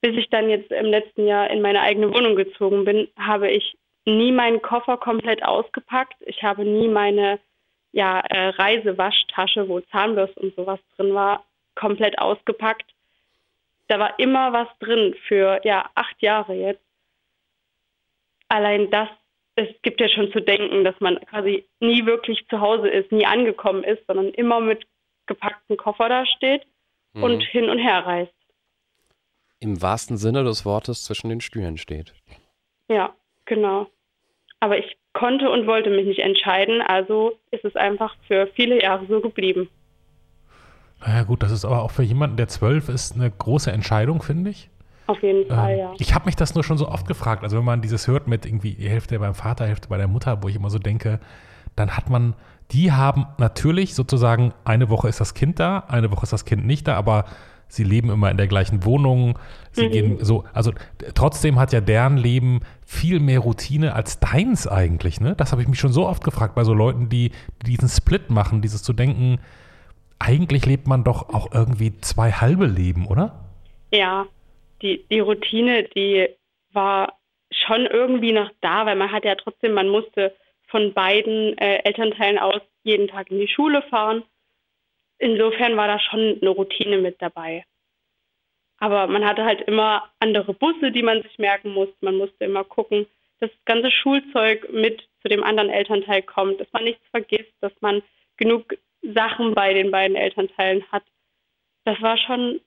bis 0.00 0.16
ich 0.16 0.28
dann 0.30 0.48
jetzt 0.48 0.70
im 0.70 0.86
letzten 0.86 1.26
Jahr 1.26 1.50
in 1.50 1.62
meine 1.62 1.80
eigene 1.80 2.12
Wohnung 2.14 2.36
gezogen 2.36 2.84
bin, 2.84 3.08
habe 3.18 3.50
ich 3.50 3.76
nie 4.04 4.32
meinen 4.32 4.62
Koffer 4.62 4.96
komplett 4.96 5.42
ausgepackt. 5.42 6.16
Ich 6.20 6.42
habe 6.42 6.64
nie 6.64 6.88
meine 6.88 7.38
ja, 7.92 8.20
äh, 8.20 8.48
Reisewaschtasche, 8.50 9.68
wo 9.68 9.80
Zahnbürste 9.80 10.38
und 10.40 10.54
sowas 10.54 10.78
drin 10.96 11.14
war, 11.14 11.44
komplett 11.74 12.18
ausgepackt. 12.18 12.94
Da 13.88 13.98
war 13.98 14.18
immer 14.18 14.52
was 14.52 14.68
drin 14.78 15.14
für 15.26 15.60
ja 15.64 15.90
acht 15.94 16.20
Jahre 16.22 16.54
jetzt. 16.54 16.82
Allein 18.48 18.90
das, 18.90 19.08
es 19.56 19.68
gibt 19.82 20.00
ja 20.00 20.08
schon 20.08 20.30
zu 20.32 20.40
denken, 20.40 20.84
dass 20.84 20.98
man 21.00 21.18
quasi 21.26 21.66
nie 21.80 22.04
wirklich 22.06 22.46
zu 22.48 22.60
Hause 22.60 22.88
ist, 22.88 23.12
nie 23.12 23.26
angekommen 23.26 23.84
ist, 23.84 24.04
sondern 24.06 24.28
immer 24.30 24.60
mit 24.60 24.86
gepacktem 25.26 25.76
Koffer 25.76 26.08
da 26.08 26.26
steht 26.26 26.64
Mhm. 27.12 27.22
und 27.24 27.40
hin 27.42 27.68
und 27.68 27.78
her 27.78 28.06
reist. 28.06 28.32
Im 29.58 29.82
wahrsten 29.82 30.16
Sinne 30.16 30.44
des 30.44 30.64
Wortes 30.64 31.04
zwischen 31.04 31.28
den 31.28 31.40
Stühlen 31.40 31.76
steht. 31.76 32.14
Ja, 32.88 33.14
genau. 33.46 33.88
Aber 34.60 34.78
ich 34.78 34.96
konnte 35.12 35.50
und 35.50 35.66
wollte 35.66 35.90
mich 35.90 36.06
nicht 36.06 36.20
entscheiden, 36.20 36.82
also 36.82 37.32
ist 37.50 37.64
es 37.64 37.76
einfach 37.76 38.14
für 38.26 38.46
viele 38.54 38.82
Jahre 38.82 39.06
so 39.06 39.20
geblieben. 39.20 39.68
Naja, 41.00 41.22
gut, 41.22 41.42
das 41.42 41.50
ist 41.50 41.64
aber 41.64 41.82
auch 41.82 41.90
für 41.90 42.02
jemanden, 42.02 42.36
der 42.36 42.48
zwölf 42.48 42.88
ist, 42.88 43.14
eine 43.14 43.30
große 43.30 43.72
Entscheidung, 43.72 44.22
finde 44.22 44.50
ich. 44.50 44.68
Auf 45.06 45.22
jeden 45.22 45.48
Fall, 45.48 45.72
Ähm, 45.72 45.78
ja. 45.78 45.92
Ich 45.98 46.14
habe 46.14 46.26
mich 46.26 46.36
das 46.36 46.54
nur 46.54 46.62
schon 46.62 46.78
so 46.78 46.88
oft 46.88 47.08
gefragt. 47.08 47.42
Also 47.42 47.56
wenn 47.56 47.64
man 47.64 47.80
dieses 47.82 48.06
hört 48.06 48.28
mit 48.28 48.46
irgendwie 48.46 48.74
die 48.74 48.88
Hälfte 48.88 49.18
beim 49.18 49.34
Vater, 49.34 49.66
Hälfte 49.66 49.88
bei 49.88 49.96
der 49.96 50.08
Mutter, 50.08 50.42
wo 50.42 50.48
ich 50.48 50.56
immer 50.56 50.70
so 50.70 50.78
denke, 50.78 51.18
dann 51.74 51.96
hat 51.96 52.10
man, 52.10 52.34
die 52.70 52.92
haben 52.92 53.26
natürlich 53.38 53.94
sozusagen, 53.94 54.52
eine 54.64 54.88
Woche 54.88 55.08
ist 55.08 55.20
das 55.20 55.34
Kind 55.34 55.58
da, 55.58 55.84
eine 55.88 56.12
Woche 56.12 56.24
ist 56.24 56.32
das 56.32 56.44
Kind 56.44 56.66
nicht 56.66 56.86
da, 56.86 56.96
aber 56.96 57.24
sie 57.70 57.84
leben 57.84 58.10
immer 58.10 58.30
in 58.30 58.36
der 58.36 58.46
gleichen 58.46 58.84
Wohnung. 58.84 59.38
Sie 59.72 59.86
Mhm. 59.86 59.90
gehen 59.92 60.24
so, 60.24 60.44
also 60.52 60.72
trotzdem 61.14 61.58
hat 61.58 61.72
ja 61.72 61.80
deren 61.80 62.16
Leben 62.16 62.60
viel 62.84 63.20
mehr 63.20 63.38
Routine 63.40 63.94
als 63.94 64.20
deins 64.20 64.66
eigentlich. 64.66 65.20
Ne? 65.20 65.34
Das 65.36 65.52
habe 65.52 65.62
ich 65.62 65.68
mich 65.68 65.78
schon 65.78 65.92
so 65.92 66.06
oft 66.06 66.24
gefragt 66.24 66.54
bei 66.54 66.64
so 66.64 66.74
Leuten, 66.74 67.08
die, 67.08 67.30
die 67.64 67.70
diesen 67.76 67.88
Split 67.88 68.30
machen, 68.30 68.60
dieses 68.62 68.82
zu 68.82 68.92
denken, 68.92 69.38
eigentlich 70.18 70.66
lebt 70.66 70.86
man 70.86 71.04
doch 71.04 71.30
auch 71.32 71.52
irgendwie 71.54 71.98
zwei 72.00 72.30
halbe 72.32 72.66
Leben, 72.66 73.06
oder? 73.06 73.44
Ja, 73.92 74.26
die, 74.82 75.04
die 75.10 75.20
Routine, 75.20 75.84
die 75.94 76.28
war 76.72 77.14
schon 77.50 77.86
irgendwie 77.86 78.32
noch 78.32 78.50
da, 78.60 78.86
weil 78.86 78.96
man 78.96 79.10
hat 79.10 79.24
ja 79.24 79.34
trotzdem, 79.34 79.72
man 79.72 79.88
musste 79.88 80.34
von 80.68 80.92
beiden 80.92 81.56
äh, 81.58 81.78
Elternteilen 81.84 82.38
aus 82.38 82.60
jeden 82.82 83.08
Tag 83.08 83.30
in 83.30 83.38
die 83.40 83.48
Schule 83.48 83.82
fahren. 83.90 84.22
Insofern 85.20 85.76
war 85.76 85.86
da 85.86 86.00
schon 86.00 86.38
eine 86.40 86.50
Routine 86.50 86.96
mit 86.98 87.20
dabei. 87.20 87.64
Aber 88.78 89.06
man 89.06 89.24
hatte 89.26 89.44
halt 89.44 89.60
immer 89.68 90.10
andere 90.18 90.54
Busse, 90.54 90.90
die 90.90 91.02
man 91.02 91.22
sich 91.22 91.38
merken 91.38 91.74
musste. 91.74 91.94
Man 92.00 92.16
musste 92.16 92.46
immer 92.46 92.64
gucken, 92.64 93.06
dass 93.38 93.50
das 93.50 93.64
ganze 93.66 93.90
Schulzeug 93.90 94.72
mit 94.72 95.06
zu 95.20 95.28
dem 95.28 95.44
anderen 95.44 95.68
Elternteil 95.68 96.22
kommt, 96.22 96.58
dass 96.58 96.72
man 96.72 96.84
nichts 96.84 97.06
vergisst, 97.10 97.52
dass 97.60 97.72
man 97.80 98.02
genug 98.38 98.74
Sachen 99.02 99.54
bei 99.54 99.74
den 99.74 99.90
beiden 99.90 100.16
Elternteilen 100.16 100.82
hat. 100.90 101.04
Das 101.84 102.00
war 102.00 102.16
schon 102.16 102.60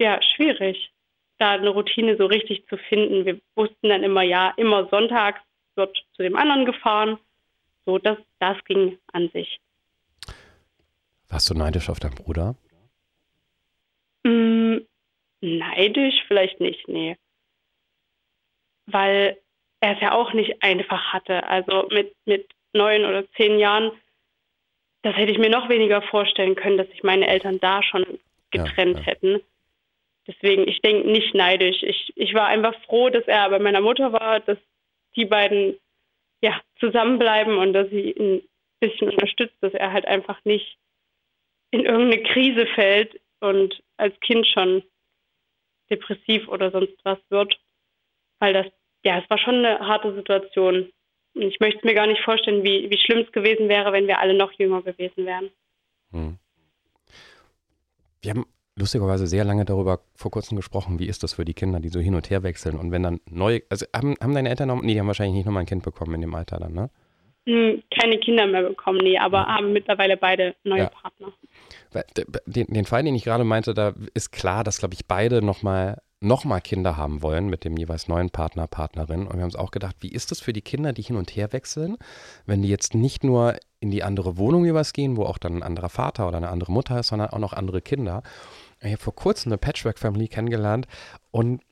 ja 0.00 0.20
schwierig, 0.22 0.90
da 1.36 1.52
eine 1.52 1.68
Routine 1.68 2.16
so 2.16 2.24
richtig 2.24 2.66
zu 2.68 2.78
finden. 2.78 3.26
Wir 3.26 3.38
wussten 3.54 3.90
dann 3.90 4.02
immer, 4.02 4.22
ja, 4.22 4.54
immer 4.56 4.88
sonntags 4.88 5.40
wird 5.74 5.94
zu 6.14 6.22
dem 6.22 6.36
anderen 6.36 6.64
gefahren. 6.64 7.18
So, 7.84 7.98
das, 7.98 8.16
das 8.38 8.56
ging 8.64 8.98
an 9.12 9.28
sich. 9.34 9.60
Warst 11.28 11.50
du 11.50 11.54
neidisch 11.54 11.90
auf 11.90 12.00
deinen 12.00 12.14
Bruder? 12.14 12.56
Mm, 14.24 14.78
neidisch 15.40 16.24
vielleicht 16.26 16.60
nicht, 16.60 16.88
nee. 16.88 17.16
Weil 18.86 19.38
er 19.80 19.94
es 19.94 20.00
ja 20.00 20.12
auch 20.12 20.32
nicht 20.32 20.62
einfach 20.62 21.12
hatte. 21.12 21.46
Also 21.46 21.88
mit, 21.90 22.14
mit 22.24 22.48
neun 22.72 23.04
oder 23.04 23.30
zehn 23.32 23.58
Jahren, 23.58 23.92
das 25.02 25.14
hätte 25.16 25.32
ich 25.32 25.38
mir 25.38 25.50
noch 25.50 25.68
weniger 25.68 26.02
vorstellen 26.02 26.56
können, 26.56 26.78
dass 26.78 26.88
sich 26.88 27.02
meine 27.02 27.28
Eltern 27.28 27.60
da 27.60 27.82
schon 27.82 28.04
getrennt 28.50 28.98
Ja, 28.98 29.00
ja. 29.00 29.06
hätten. 29.06 29.40
Deswegen, 30.26 30.68
ich 30.68 30.80
denke 30.80 31.08
nicht 31.08 31.34
neidisch. 31.34 31.82
Ich, 31.82 32.12
ich 32.16 32.34
war 32.34 32.46
einfach 32.46 32.74
froh, 32.84 33.08
dass 33.08 33.24
er 33.26 33.48
bei 33.50 33.58
meiner 33.58 33.80
Mutter 33.80 34.12
war, 34.12 34.40
dass 34.40 34.58
die 35.16 35.24
beiden 35.24 35.78
ja, 36.42 36.60
zusammenbleiben 36.80 37.56
und 37.56 37.72
dass 37.72 37.88
sie 37.90 38.12
ihn 38.12 38.36
ein 38.36 38.42
bisschen 38.80 39.10
unterstützt, 39.10 39.56
dass 39.60 39.72
er 39.74 39.92
halt 39.92 40.06
einfach 40.06 40.44
nicht 40.44 40.76
in 41.70 41.84
irgendeine 41.84 42.22
Krise 42.22 42.66
fällt 42.74 43.20
und 43.40 43.82
als 43.96 44.18
Kind 44.20 44.46
schon 44.46 44.82
depressiv 45.90 46.48
oder 46.48 46.70
sonst 46.70 46.96
was 47.04 47.18
wird. 47.30 47.58
Weil 48.38 48.52
das, 48.52 48.66
ja, 49.04 49.18
es 49.18 49.28
war 49.30 49.38
schon 49.38 49.64
eine 49.64 49.80
harte 49.80 50.14
Situation. 50.14 50.90
Und 51.34 51.42
ich 51.42 51.60
möchte 51.60 51.86
mir 51.86 51.94
gar 51.94 52.06
nicht 52.06 52.22
vorstellen, 52.22 52.62
wie, 52.64 52.90
wie 52.90 52.98
schlimm 52.98 53.24
es 53.26 53.32
gewesen 53.32 53.68
wäre, 53.68 53.92
wenn 53.92 54.06
wir 54.06 54.18
alle 54.18 54.34
noch 54.34 54.52
jünger 54.52 54.82
gewesen 54.82 55.26
wären. 55.26 55.50
Hm. 56.12 56.38
Wir 58.22 58.30
haben 58.30 58.46
lustigerweise 58.78 59.26
sehr 59.26 59.44
lange 59.44 59.64
darüber 59.64 60.00
vor 60.14 60.30
kurzem 60.30 60.56
gesprochen, 60.56 60.98
wie 60.98 61.08
ist 61.08 61.22
das 61.22 61.34
für 61.34 61.44
die 61.44 61.54
Kinder, 61.54 61.80
die 61.80 61.88
so 61.88 62.00
hin 62.00 62.14
und 62.14 62.30
her 62.30 62.42
wechseln 62.42 62.78
und 62.78 62.92
wenn 62.92 63.02
dann 63.02 63.20
neu, 63.28 63.60
also 63.68 63.86
haben, 63.94 64.14
haben 64.20 64.34
deine 64.34 64.48
Eltern 64.48 64.68
noch, 64.68 64.80
nee, 64.82 64.94
die 64.94 65.00
haben 65.00 65.08
wahrscheinlich 65.08 65.34
nicht 65.34 65.46
nochmal 65.46 65.64
ein 65.64 65.66
Kind 65.66 65.82
bekommen 65.82 66.14
in 66.14 66.20
dem 66.20 66.34
Alter 66.34 66.58
dann, 66.58 66.74
ne? 66.74 66.90
Hm, 67.48 67.82
keine 67.98 68.18
Kinder 68.18 68.46
mehr 68.46 68.62
bekommen, 68.62 68.98
nee, 69.02 69.16
aber 69.16 69.46
haben 69.46 69.72
mittlerweile 69.72 70.18
beide 70.18 70.54
neue 70.64 70.80
Ja. 70.80 70.90
Partner. 70.90 71.32
Den, 72.44 72.66
den 72.66 72.84
Fall, 72.84 73.02
den 73.02 73.14
ich 73.14 73.24
gerade 73.24 73.44
meinte, 73.44 73.72
da 73.72 73.94
ist 74.12 74.32
klar, 74.32 74.64
dass, 74.64 74.80
glaube 74.80 74.92
ich, 74.92 75.06
beide 75.06 75.40
nochmal 75.40 75.96
noch 76.20 76.44
mal 76.44 76.60
Kinder 76.60 76.98
haben 76.98 77.22
wollen 77.22 77.48
mit 77.48 77.64
dem 77.64 77.76
jeweils 77.78 78.06
neuen 78.06 78.28
Partner, 78.28 78.66
Partnerin. 78.66 79.20
Und 79.20 79.34
wir 79.34 79.40
haben 79.40 79.44
uns 79.44 79.56
auch 79.56 79.70
gedacht, 79.70 79.96
wie 80.00 80.10
ist 80.10 80.30
das 80.30 80.40
für 80.40 80.52
die 80.52 80.60
Kinder, 80.60 80.92
die 80.92 81.00
hin 81.00 81.16
und 81.16 81.30
her 81.30 81.52
wechseln, 81.54 81.96
wenn 82.44 82.60
die 82.60 82.68
jetzt 82.68 82.94
nicht 82.94 83.24
nur 83.24 83.56
in 83.80 83.90
die 83.90 84.02
andere 84.02 84.36
Wohnung 84.36 84.66
jeweils 84.66 84.92
gehen, 84.92 85.16
wo 85.16 85.22
auch 85.24 85.38
dann 85.38 85.54
ein 85.54 85.62
anderer 85.62 85.88
Vater 85.88 86.28
oder 86.28 86.36
eine 86.36 86.48
andere 86.50 86.72
Mutter 86.72 86.98
ist, 86.98 87.06
sondern 87.06 87.30
auch 87.30 87.38
noch 87.38 87.52
andere 87.54 87.80
Kinder. 87.80 88.22
Ich 88.80 88.92
habe 88.92 89.02
vor 89.02 89.14
kurzem 89.14 89.52
eine 89.52 89.58
Patchwork-Family 89.58 90.28
kennengelernt 90.28 90.86
und 91.30 91.62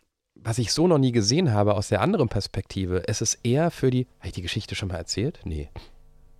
was 0.46 0.58
ich 0.58 0.72
so 0.72 0.86
noch 0.86 0.98
nie 0.98 1.10
gesehen 1.10 1.52
habe 1.52 1.74
aus 1.74 1.88
der 1.88 2.00
anderen 2.00 2.28
Perspektive, 2.28 3.02
es 3.08 3.20
ist 3.20 3.40
eher 3.42 3.72
für 3.72 3.90
die, 3.90 4.06
habe 4.20 4.28
ich 4.28 4.32
die 4.32 4.42
Geschichte 4.42 4.76
schon 4.76 4.88
mal 4.88 4.94
erzählt? 4.94 5.40
Nee. 5.44 5.70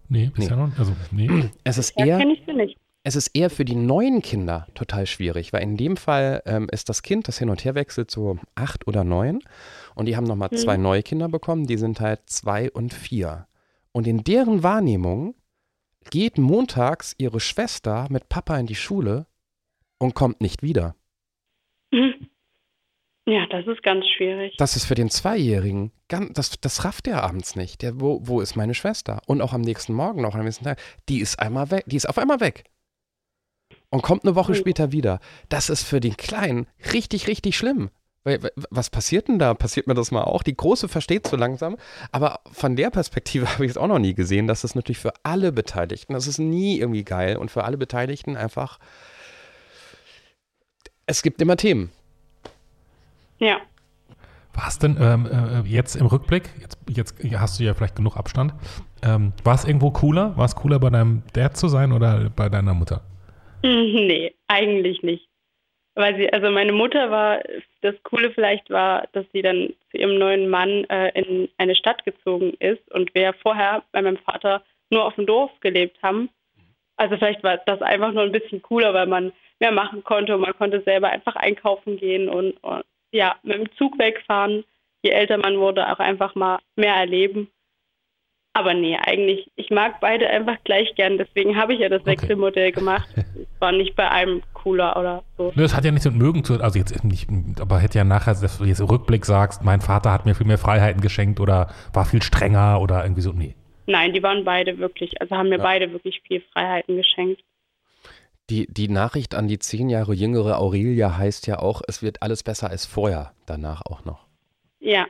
Nee, 0.09 0.31
bisher 0.33 0.57
noch. 0.57 0.79
Also, 0.79 0.93
nee. 1.11 1.29
Es 1.65 1.77
ist 1.77 1.91
eher, 1.99 2.19
kenne 2.19 2.35
ich 2.35 2.43
sie 2.47 2.53
nicht. 2.53 2.79
Es 3.03 3.17
ist 3.17 3.29
eher 3.35 3.51
für 3.51 3.65
die 3.65 3.75
neuen 3.75 4.23
Kinder 4.23 4.69
total 4.75 5.07
schwierig, 5.07 5.53
weil 5.53 5.63
in 5.63 5.77
dem 5.77 5.97
Fall 5.97 6.41
ähm, 6.47 6.69
ist 6.71 6.89
das 6.89 7.03
Kind, 7.03 7.27
das 7.27 7.39
hin 7.39 7.51
und 7.51 7.65
her 7.65 7.75
wechselt, 7.75 8.13
so 8.13 8.39
acht 8.55 8.87
oder 8.87 9.03
neun. 9.03 9.41
Und 9.97 10.07
die 10.07 10.17
haben 10.17 10.25
nochmal 10.25 10.51
mhm. 10.53 10.57
zwei 10.57 10.77
neue 10.77 11.03
Kinder 11.03 11.29
bekommen, 11.29 11.67
die 11.67 11.77
sind 11.77 11.99
halt 11.99 12.21
zwei 12.27 12.71
und 12.71 12.95
vier. 12.95 13.49
Und 13.91 14.07
in 14.07 14.23
deren 14.23 14.63
Wahrnehmung 14.63 15.35
geht 16.11 16.39
montags 16.39 17.17
ihre 17.19 17.41
Schwester 17.41 18.07
mit 18.09 18.29
Papa 18.29 18.57
in 18.57 18.67
die 18.67 18.77
Schule 18.77 19.27
und 19.99 20.15
kommt 20.15 20.41
nicht 20.41 20.63
wieder. 20.63 20.95
Mhm. 21.91 22.29
Ja, 23.29 23.45
das 23.47 23.67
ist 23.67 23.83
ganz 23.83 24.05
schwierig. 24.17 24.55
Das 24.57 24.77
ist 24.77 24.85
für 24.85 24.95
den 24.95 25.11
Zweijährigen, 25.11 25.91
das, 26.09 26.61
das 26.61 26.85
rafft 26.85 27.07
der 27.07 27.25
abends 27.25 27.57
nicht. 27.57 27.83
Der, 27.83 28.01
wo, 28.01 28.21
wo 28.23 28.41
ist 28.41 28.55
meine 28.55 28.75
Schwester? 28.75 29.21
Und 29.27 29.43
auch 29.43 29.53
am 29.53 29.63
nächsten 29.63 29.95
Morgen, 29.95 30.23
noch 30.23 30.37
am 30.37 30.45
nächsten 30.45 30.65
Tag, 30.65 30.81
die 31.09 31.19
ist 31.19 31.41
einmal 31.41 31.73
weg, 31.73 31.85
die 31.87 31.97
ist 31.97 32.09
auf 32.09 32.19
einmal 32.19 32.39
weg. 32.39 32.65
Und 33.91 34.03
kommt 34.03 34.25
eine 34.25 34.37
Woche 34.37 34.55
später 34.55 34.93
wieder. 34.93 35.19
Das 35.49 35.71
ist 35.71 35.83
für 35.83 35.99
den 35.99 36.17
Kleinen 36.17 36.69
richtig, 36.93 37.27
richtig 37.27 37.57
schlimm. 37.57 37.91
Was 38.71 38.91
passiert 38.91 39.29
denn 39.29 39.39
da? 39.39 39.55
Passiert 39.55 39.87
mir 39.87 39.95
das 39.95 40.11
mal 40.11 40.25
auch? 40.25 40.43
Die 40.43 40.57
Große 40.57 40.89
versteht 40.89 41.27
so 41.27 41.37
langsam, 41.37 41.77
aber 42.11 42.41
von 42.53 42.77
der 42.77 42.91
Perspektive 42.91 43.49
habe 43.53 43.65
ich 43.65 43.71
es 43.71 43.77
auch 43.77 43.87
noch 43.89 44.01
nie 44.01 44.15
gesehen, 44.15 44.47
dass 44.47 44.63
das 44.63 44.77
natürlich 44.77 44.99
für 44.99 45.13
alle 45.25 45.51
Beteiligten, 45.51 46.13
das 46.13 46.29
ist 46.29 46.39
nie 46.39 46.79
irgendwie 46.79 47.05
geil 47.05 47.37
und 47.37 47.51
für 47.51 47.65
alle 47.65 47.77
Beteiligten 47.77 48.37
einfach, 48.37 48.79
es 51.07 51.23
gibt 51.23 51.41
immer 51.41 51.57
Themen. 51.57 51.93
Ja. 53.39 53.61
War 54.55 54.69
es 54.69 54.79
denn 54.79 54.97
ähm, 54.99 55.27
äh, 55.27 55.69
jetzt 55.69 55.97
im 55.97 56.07
Rückblick, 56.07 56.49
jetzt, 56.61 56.79
jetzt 56.89 57.15
hast 57.39 57.61
du 57.61 57.65
ja 57.65 57.75
vielleicht 57.75 57.97
genug 57.97 58.17
Abstand, 58.17 58.55
ähm, 59.05 59.33
war 59.45 59.55
es 59.55 59.65
irgendwo 59.67 59.91
cooler? 59.91 60.37
War 60.37 60.47
es 60.47 60.57
cooler 60.57 60.79
bei 60.79 60.89
deinem 60.89 61.23
Dad 61.35 61.57
zu 61.57 61.69
sein 61.69 61.93
oder 61.93 62.31
bei 62.35 62.49
deiner 62.49 62.73
Mutter? 62.73 63.03
Nee, 63.63 64.35
eigentlich 64.49 65.03
nicht. 65.03 65.29
Weil 65.95 66.17
sie, 66.17 66.33
also 66.33 66.51
meine 66.51 66.73
Mutter 66.73 67.11
war, 67.11 67.41
das 67.81 67.95
Coole 68.03 68.31
vielleicht 68.31 68.71
war, 68.71 69.09
dass 69.13 69.25
sie 69.33 69.43
dann 69.43 69.71
zu 69.91 69.99
ihrem 69.99 70.19
neuen 70.19 70.49
Mann 70.49 70.85
äh, 70.85 71.09
in 71.19 71.49
eine 71.57 71.75
Stadt 71.75 72.05
gezogen 72.05 72.53
ist 72.59 72.91
und 72.93 73.15
wir 73.15 73.33
vorher 73.43 73.83
bei 73.93 74.03
meinem 74.03 74.19
Vater 74.19 74.63
nur 74.91 75.05
auf 75.05 75.15
dem 75.15 75.27
Dorf 75.27 75.51
gelebt 75.61 75.97
haben. 76.03 76.29
Also 76.97 77.17
vielleicht 77.17 77.43
war 77.43 77.59
das 77.67 77.81
einfach 77.83 78.13
nur 78.13 78.25
ein 78.25 78.33
bisschen 78.33 78.63
cooler, 78.63 78.93
weil 78.95 79.07
man 79.07 79.33
mehr 79.59 79.73
machen 79.73 80.05
konnte 80.05 80.35
und 80.35 80.43
man 80.43 80.57
konnte 80.57 80.83
selber 80.83 81.09
einfach 81.09 81.37
einkaufen 81.37 81.97
gehen 81.97 82.29
und, 82.29 82.53
und 82.63 82.85
ja, 83.13 83.37
mit 83.43 83.57
dem 83.57 83.73
Zug 83.77 83.99
wegfahren. 83.99 84.65
Je 85.03 85.11
älter 85.11 85.39
man 85.39 85.59
wurde, 85.59 85.91
auch 85.91 85.99
einfach 85.99 86.35
mal 86.35 86.59
mehr 86.77 86.95
erleben. 86.95 87.49
Aber 88.57 88.73
nee, 88.73 88.97
eigentlich, 88.97 89.51
ich 89.57 89.69
mag 89.69 90.01
beide 90.01 90.31
einfach 90.31 90.57
gleich 90.65 90.95
gern. 90.95 91.19
Deswegen 91.19 91.59
habe 91.59 91.75
ich 91.75 91.81
ja 91.81 91.91
das 91.91 92.01
okay. 92.01 92.13
Wechselmodell 92.13 92.73
gemacht. 92.73 93.07
Es 93.15 93.47
war 93.61 93.71
nicht 93.71 93.95
bei 93.95 94.11
einem 94.11 94.43
cooler 94.55 94.97
oder 94.97 95.23
so. 95.37 95.53
Das 95.55 95.77
hat 95.77 95.85
ja 95.85 95.91
nichts 95.91 96.07
mit 96.07 96.17
mögen 96.17 96.43
zu 96.43 96.63
also 96.63 96.79
jetzt 96.79 97.05
nicht, 97.05 97.29
aber 97.61 97.79
hätte 97.81 97.99
ja 97.99 98.05
nachher, 98.05 98.35
dass 98.35 98.57
du 98.57 98.65
jetzt 98.65 98.81
im 98.81 98.87
Rückblick 98.87 99.27
sagst, 99.27 99.63
mein 99.63 99.83
Vater 99.83 100.11
hat 100.11 100.25
mir 100.25 100.35
viel 100.35 100.47
mehr 100.47 100.57
Freiheiten 100.57 101.03
geschenkt 101.03 101.39
oder 101.39 101.69
war 101.93 102.07
viel 102.07 102.23
strenger 102.23 102.81
oder 102.81 103.05
irgendwie 103.05 103.21
so, 103.21 103.33
nee. 103.33 103.55
Nein, 103.87 104.15
die 104.15 104.23
waren 104.23 104.45
beide 104.45 104.79
wirklich, 104.79 105.21
also 105.21 105.37
haben 105.37 105.51
mir 105.51 105.59
ja. 105.59 105.63
beide 105.63 105.93
wirklich 105.93 106.23
viel 106.27 106.43
Freiheiten 106.53 106.97
geschenkt. 106.97 107.43
Die, 108.49 108.67
die 108.73 108.89
Nachricht 108.89 109.35
an 109.35 109.49
die 109.49 109.59
zehn 109.59 109.89
Jahre 109.89 110.15
jüngere 110.15 110.59
Aurelia 110.59 111.17
heißt 111.17 111.47
ja 111.49 111.59
auch, 111.59 111.83
es 111.89 112.03
wird 112.03 112.23
alles 112.23 112.45
besser 112.45 112.71
als 112.71 112.87
vorher, 112.87 113.33
danach 113.45 113.83
auch 113.87 114.05
noch. 114.05 114.27
Ja, 114.79 115.07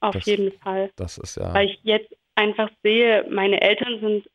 auf 0.00 0.14
das, 0.14 0.26
jeden 0.26 0.52
Fall. 0.58 0.90
Das 0.96 1.18
ist 1.18 1.36
ja. 1.36 1.54
Weil 1.54 1.70
ich 1.70 1.78
jetzt 1.82 2.12
einfach 2.34 2.70
sehe, 2.82 3.26
meine 3.30 3.60
Eltern 3.60 4.00
sind 4.00 4.28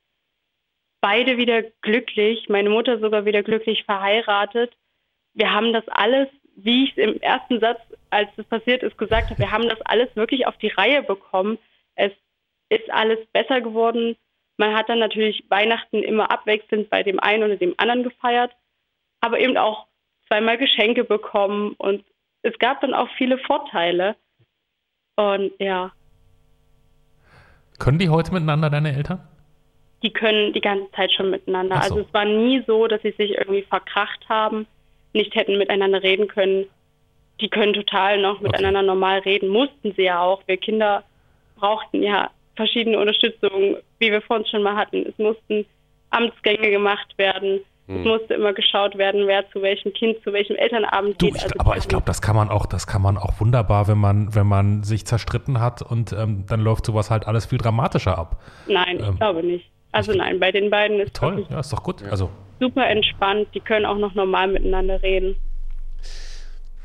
beide 1.02 1.38
wieder 1.38 1.64
glücklich, 1.82 2.48
meine 2.50 2.70
Mutter 2.70 3.00
sogar 3.00 3.26
wieder 3.26 3.44
glücklich 3.44 3.84
verheiratet. 3.84 4.76
Wir 5.34 5.52
haben 5.52 5.74
das 5.74 5.88
alles, 5.90 6.30
wie 6.56 6.86
ich 6.86 6.92
es 6.92 6.98
im 6.98 7.22
ersten 7.22 7.60
Satz, 7.60 7.82
als 8.10 8.30
es 8.38 8.46
passiert 8.46 8.84
ist, 8.84 8.98
gesagt 8.98 9.30
habe, 9.30 9.40
wir 9.40 9.52
haben 9.52 9.68
das 9.68 9.82
alles 9.82 10.16
wirklich 10.16 10.48
auf 10.48 10.58
die 10.58 10.70
Reihe 10.70 11.04
bekommen. 11.04 11.58
Es 11.96 12.12
ist 12.70 12.90
alles 12.90 13.20
besser 13.34 13.62
geworden. 13.62 14.16
Man 14.58 14.76
hat 14.76 14.90
dann 14.90 15.00
natürlich 15.00 15.44
Weihnachten 15.50 16.02
immer 16.04 16.32
abwechselnd 16.32 16.90
bei 16.90 17.04
dem 17.04 17.20
einen 17.20 17.44
oder 17.44 17.58
dem 17.58 17.74
anderen 17.78 18.04
gefeiert, 18.04 18.52
aber 19.22 19.40
eben 19.40 19.58
auch 19.58 19.88
zweimal 20.28 20.58
Geschenke 20.58 21.04
bekommen 21.04 21.76
und 21.78 22.04
es 22.46 22.58
gab 22.60 22.80
dann 22.82 22.94
auch 22.94 23.10
viele 23.18 23.38
Vorteile. 23.40 24.16
Und 25.16 25.52
ja. 25.60 25.92
Können 27.80 27.98
die 27.98 28.10
heute 28.10 28.32
miteinander, 28.32 28.70
deine 28.70 28.96
Eltern? 28.96 29.28
Die 30.04 30.12
können 30.12 30.54
die 30.54 30.62
ganze 30.62 30.92
Zeit 30.92 31.12
schon 31.12 31.32
miteinander. 31.32 31.78
So. 31.78 31.82
Also 31.82 32.00
es 32.02 32.14
war 32.14 32.26
nie 32.26 32.64
so, 32.68 32.88
dass 32.88 33.02
sie 33.02 33.16
sich 33.18 33.32
irgendwie 33.32 33.64
verkracht 33.64 34.30
haben, 34.30 34.68
nicht 35.14 35.34
hätten 35.34 35.58
miteinander 35.58 36.04
reden 36.04 36.28
können. 36.28 36.66
Die 37.42 37.50
können 37.50 37.74
total 37.74 38.22
noch 38.22 38.40
miteinander 38.42 38.82
okay. 38.82 38.88
normal 38.88 39.20
reden, 39.20 39.50
mussten 39.50 39.94
sie 39.94 40.04
ja 40.04 40.22
auch. 40.22 40.44
Wir 40.48 40.58
Kinder 40.58 41.04
brauchten 41.56 42.04
ja 42.04 42.30
verschiedene 42.56 43.00
Unterstützung, 43.00 43.78
wie 44.00 44.12
wir 44.12 44.22
vorhin 44.22 44.46
schon 44.46 44.64
mal 44.64 44.76
hatten. 44.76 45.06
Es 45.08 45.18
mussten 45.18 45.66
Amtsgänge 46.10 46.70
gemacht 46.72 47.18
werden. 47.18 47.62
Hm. 47.88 48.00
Es 48.00 48.06
musste 48.06 48.34
immer 48.34 48.54
geschaut 48.54 48.98
werden, 48.98 49.28
wer 49.28 49.50
zu 49.52 49.62
welchem 49.62 49.94
Kind, 49.94 50.18
zu 50.24 50.34
welchem 50.34 50.56
Elternabend 50.56 51.22
du, 51.22 51.28
geht. 51.28 51.36
Ich, 51.36 51.44
also 51.44 51.56
aber 51.60 51.78
ich 51.78 51.88
glaube, 51.88 52.06
das 52.06 52.22
kann 52.22 52.36
man 52.36 52.50
auch, 52.50 52.66
das 52.66 52.88
kann 52.88 53.02
man 53.02 53.18
auch 53.18 53.40
wunderbar, 53.40 53.88
wenn 53.88 54.00
man, 54.00 54.34
wenn 54.34 54.48
man 54.48 54.84
sich 54.84 55.06
zerstritten 55.06 55.60
hat 55.60 55.82
und 55.82 56.12
ähm, 56.14 56.46
dann 56.48 56.62
läuft 56.62 56.86
sowas 56.86 57.12
halt 57.12 57.28
alles 57.28 57.46
viel 57.46 57.60
dramatischer 57.60 58.18
ab. 58.18 58.42
Nein, 58.68 59.00
ähm, 59.00 59.12
ich 59.12 59.18
glaube 59.18 59.44
nicht. 59.44 59.70
Also 59.92 60.12
ich, 60.12 60.18
nein, 60.18 60.40
bei 60.40 60.52
den 60.52 60.70
beiden 60.70 61.00
ist 61.00 61.16
toll, 61.16 61.46
ja, 61.50 61.60
ist 61.60 61.72
doch 61.72 61.84
gut. 61.84 62.04
Also 62.04 62.30
super 62.60 62.88
entspannt, 62.88 63.50
die 63.54 63.60
können 63.60 63.86
auch 63.86 63.98
noch 63.98 64.16
normal 64.16 64.48
miteinander 64.48 65.02
reden. 65.04 65.36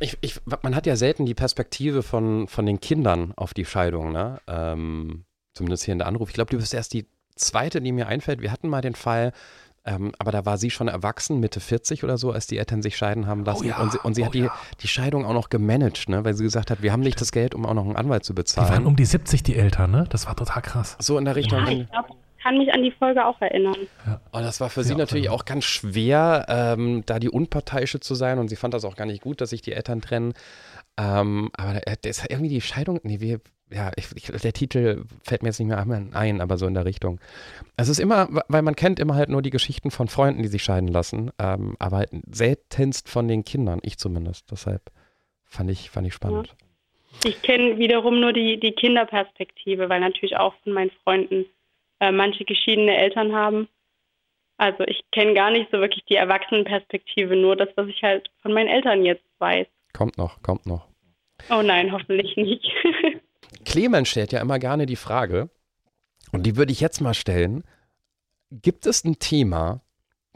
Ich, 0.01 0.17
ich, 0.23 0.41
man 0.63 0.75
hat 0.75 0.87
ja 0.87 0.97
selten 0.97 1.27
die 1.27 1.35
Perspektive 1.35 2.03
von, 2.03 2.47
von 2.49 2.65
den 2.67 2.81
Kindern 2.81 3.33
auf 3.37 3.53
die 3.53 3.65
Scheidung, 3.67 4.13
ne? 4.13 4.41
Ähm, 4.49 5.25
zumindest 5.55 5.85
hier 5.85 5.93
in 5.93 5.99
der 5.99 6.09
Anruf. 6.09 6.31
Ich 6.31 6.35
glaube, 6.35 6.51
du 6.51 6.57
bist 6.57 6.75
erst 6.75 6.93
die 6.93 7.07
zweite, 7.37 7.81
die 7.81 7.93
mir 7.93 8.07
einfällt. 8.09 8.41
Wir 8.41 8.53
hatten 8.53 8.69
mal 8.69 8.83
den 8.83 8.95
Fall, 8.95 9.33
ähm, 9.85 10.13
aber 10.19 10.31
da 10.31 10.45
war 10.45 10.59
sie 10.59 10.71
schon 10.71 10.89
erwachsen, 10.89 11.41
Mitte 11.41 11.61
40 11.61 12.05
oder 12.05 12.19
so, 12.19 12.33
als 12.33 12.47
die 12.47 12.59
Eltern 12.59 12.83
sich 12.83 12.97
scheiden 12.97 13.27
haben 13.27 13.45
lassen. 13.45 13.65
Oh 13.65 13.69
ja, 13.69 13.81
und 13.81 13.93
sie, 13.93 13.99
und 13.99 14.15
sie 14.15 14.23
oh 14.23 14.27
hat 14.27 14.35
die, 14.35 14.41
ja. 14.41 14.55
die 14.81 14.89
Scheidung 14.89 15.25
auch 15.25 15.33
noch 15.33 15.49
gemanagt, 15.49 16.09
ne? 16.09 16.25
weil 16.25 16.35
sie 16.35 16.45
gesagt 16.45 16.71
hat, 16.71 16.83
wir 16.83 16.93
haben 16.93 17.01
nicht 17.01 17.21
das 17.21 17.33
Geld, 17.33 17.55
um 17.55 17.65
auch 17.65 17.75
noch 17.75 17.85
einen 17.85 17.97
Anwalt 17.97 18.25
zu 18.25 18.35
bezahlen. 18.35 18.69
Die 18.69 18.73
waren 18.75 18.87
um 18.87 18.97
die 18.97 19.07
70, 19.07 19.43
die 19.43 19.57
Eltern, 19.57 19.91
ne? 19.91 20.05
Das 20.11 20.27
war 20.27 20.37
total 20.37 20.63
krass. 20.63 20.97
So 21.01 21.17
in 21.17 21.25
der 21.25 21.37
Richtung. 21.37 21.59
Ja, 21.61 21.71
ich 21.71 21.91
glaube, 21.91 22.09
kann 22.43 22.59
mich 22.59 22.73
an 22.73 22.83
die 22.83 22.91
Folge 22.91 23.25
auch 23.25 23.41
erinnern. 23.41 23.77
Ja. 24.07 24.21
Und 24.33 24.43
das 24.43 24.61
war 24.61 24.71
für 24.71 24.83
sie 24.83 24.95
natürlich 24.95 25.29
auch 25.29 25.45
ganz 25.45 25.65
schwer, 25.65 26.47
ähm, 26.49 27.03
da 27.07 27.19
die 27.19 27.29
Unparteiische 27.29 28.01
zu 28.01 28.15
sein. 28.15 28.39
Und 28.39 28.49
sie 28.49 28.57
fand 28.57 28.75
das 28.75 28.85
auch 28.85 28.97
gar 28.97 29.07
nicht 29.07 29.23
gut, 29.23 29.41
dass 29.41 29.51
sich 29.51 29.63
die 29.63 29.73
Eltern 29.73 30.01
trennen. 30.01 30.35
Ähm, 30.99 31.51
aber 31.57 31.75
da, 31.75 31.81
da 32.01 32.09
ist 32.09 32.25
irgendwie 32.29 32.49
die 32.49 32.61
Scheidung, 32.61 33.01
nee, 33.03 33.21
wir, 33.21 33.41
ja, 33.71 33.93
ich, 33.97 34.07
ich, 34.15 34.27
der 34.27 34.53
Titel 34.53 35.05
fällt 35.23 35.43
mir 35.43 35.49
jetzt 35.49 35.61
nicht 35.61 35.69
mehr 35.69 35.79
ein, 36.13 36.41
aber 36.41 36.59
so 36.59 36.67
in 36.67 36.75
der 36.75 36.85
Richtung. 36.85 37.21
Es 37.77 37.89
ist 37.89 37.99
immer, 37.99 38.29
weil 38.49 38.63
man 38.63 38.77
kennt 38.77 38.99
immer 38.99 39.15
halt 39.15 39.29
nur 39.29 39.43
die 39.43 39.51
Geschichten 39.51 39.91
von 39.91 40.09
Freunden, 40.09 40.43
die 40.43 40.49
sich 40.49 40.63
scheiden 40.63 40.89
lassen, 40.89 41.31
ähm, 41.39 41.77
aber 41.79 41.99
halt 41.99 42.11
seltenst 42.31 43.09
von 43.09 43.29
den 43.29 43.45
Kindern, 43.45 43.81
ich 43.83 43.99
zumindest. 43.99 44.51
Deshalb 44.51 44.83
fand 45.45 45.71
ich, 45.71 45.91
fand 45.91 46.07
ich 46.07 46.15
spannend. 46.15 46.49
Ja. 46.49 47.31
Ich 47.31 47.43
kenne 47.43 47.79
wiederum 47.79 48.21
nur 48.21 48.33
die, 48.33 48.59
die 48.59 48.73
Kinderperspektive, 48.73 49.89
weil 49.89 50.01
natürlich 50.01 50.37
auch 50.37 50.55
von 50.63 50.73
meinen 50.73 50.93
Freunden 51.05 51.45
äh, 52.01 52.13
manche 52.13 52.45
geschiedene 52.45 52.97
Eltern 52.97 53.35
haben. 53.35 53.69
Also 54.57 54.85
ich 54.85 55.03
kenne 55.13 55.35
gar 55.35 55.51
nicht 55.51 55.71
so 55.71 55.79
wirklich 55.79 56.05
die 56.05 56.17
Erwachsenenperspektive, 56.17 57.37
nur 57.37 57.57
das, 57.57 57.69
was 57.77 57.89
ich 57.89 58.03
halt 58.03 58.31
von 58.43 58.53
meinen 58.53 58.69
Eltern 58.69 59.05
jetzt 59.05 59.25
weiß. 59.39 59.67
Kommt 59.93 60.19
noch, 60.19 60.43
kommt 60.43 60.67
noch. 60.67 60.87
Oh 61.49 61.63
nein, 61.63 61.93
hoffentlich 61.93 62.37
nicht. 62.37 62.65
Clemens 63.71 64.09
stellt 64.09 64.33
ja 64.33 64.41
immer 64.41 64.59
gerne 64.59 64.85
die 64.85 64.97
Frage, 64.97 65.49
und 66.33 66.45
die 66.45 66.57
würde 66.57 66.73
ich 66.73 66.81
jetzt 66.81 67.01
mal 67.01 67.15
stellen, 67.15 67.63
gibt 68.51 68.85
es 68.85 69.05
ein 69.05 69.21
Thema, 69.21 69.81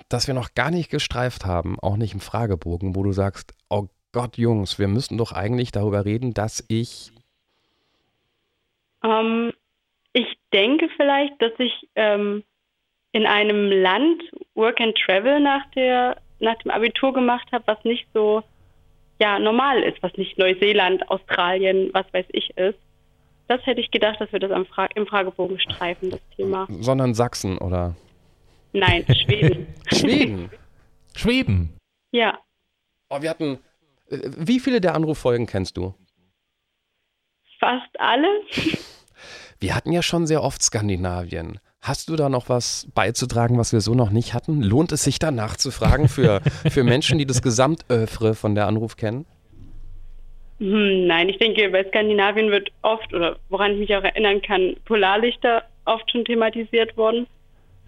das 0.09 0.29
wir 0.29 0.35
noch 0.35 0.55
gar 0.55 0.71
nicht 0.71 0.89
gestreift 0.89 1.45
haben, 1.45 1.77
auch 1.81 1.97
nicht 1.97 2.15
im 2.15 2.21
Fragebogen, 2.21 2.95
wo 2.95 3.03
du 3.03 3.11
sagst, 3.11 3.53
oh 3.69 3.89
Gott, 4.13 4.39
Jungs, 4.39 4.79
wir 4.79 4.87
müssen 4.87 5.19
doch 5.19 5.33
eigentlich 5.33 5.73
darüber 5.73 6.05
reden, 6.05 6.33
dass 6.33 6.65
ich. 6.69 7.11
Ähm, 9.03 9.53
ich 10.13 10.39
denke 10.53 10.89
vielleicht, 10.97 11.43
dass 11.43 11.53
ich 11.59 11.89
ähm, 11.97 12.45
in 13.11 13.27
einem 13.27 13.69
Land 13.69 14.23
Work 14.55 14.81
and 14.81 14.97
Travel 14.97 15.41
nach, 15.41 15.69
der, 15.73 16.19
nach 16.39 16.59
dem 16.59 16.71
Abitur 16.71 17.13
gemacht 17.13 17.51
habe, 17.51 17.65
was 17.67 17.83
nicht 17.83 18.07
so 18.15 18.45
ja, 19.21 19.41
normal 19.41 19.83
ist, 19.83 20.01
was 20.05 20.17
nicht 20.17 20.39
Neuseeland, 20.39 21.11
Australien, 21.11 21.91
was 21.93 22.07
weiß 22.13 22.27
ich 22.31 22.57
ist. 22.57 22.79
Das 23.47 23.65
hätte 23.67 23.81
ich 23.81 23.91
gedacht, 23.91 24.21
dass 24.21 24.33
wir 24.33 24.41
das 24.41 24.51
am 24.51 24.65
Fra 24.67 24.87
im 24.95 25.07
Fragebogen 25.07 25.59
streifen, 25.61 26.11
das 26.11 26.21
Thema. 26.37 26.67
Sondern 26.81 27.15
Sachsen, 27.15 27.59
oder? 27.59 27.95
Nein, 28.73 29.05
Schweden. 29.25 29.67
Schweden? 29.93 30.51
Schweden? 31.15 31.77
Ja. 32.11 32.39
Oh, 33.11 33.21
wir 33.21 33.31
hatten. 33.31 33.59
Äh, 34.09 34.19
wie 34.37 34.61
viele 34.61 34.81
der 34.81 34.95
Anruffolgen 34.95 35.47
kennst 35.47 35.77
du? 35.77 35.95
Fast 37.61 37.99
alle. 37.99 38.29
Wir 39.61 39.75
hatten 39.75 39.93
ja 39.93 40.03
schon 40.03 40.27
sehr 40.27 40.43
oft 40.43 40.61
Skandinavien. 40.63 41.59
Hast 41.81 42.11
du 42.11 42.17
da 42.17 42.29
noch 42.29 42.51
was 42.51 42.87
beizutragen, 42.95 43.57
was 43.57 43.73
wir 43.73 43.81
so 43.81 43.95
noch 43.95 44.11
nicht 44.11 44.35
hatten? 44.35 44.63
Lohnt 44.63 44.93
es 44.93 45.05
sich 45.05 45.19
da 45.19 45.31
nachzufragen 45.31 46.09
für, 46.09 46.43
für 46.71 46.85
Menschen, 46.85 47.19
die 47.19 47.25
das 47.25 47.41
Gesamtöffre 47.41 48.35
von 48.35 48.55
der 48.55 48.67
Anruf 48.67 48.97
kennen? 48.97 49.25
Hm, 50.65 51.07
nein, 51.07 51.29
ich 51.29 51.37
denke, 51.37 51.69
bei 51.69 51.85
Skandinavien 51.85 52.51
wird 52.51 52.71
oft, 52.81 53.13
oder 53.13 53.37
woran 53.51 53.73
ich 53.73 53.81
mich 53.81 53.95
auch 53.95 54.03
erinnern 54.03 54.41
kann, 54.41 54.77
Polarlichter 54.87 55.65
oft 55.85 56.11
schon 56.11 56.25
thematisiert 56.25 56.97
worden. 56.97 57.27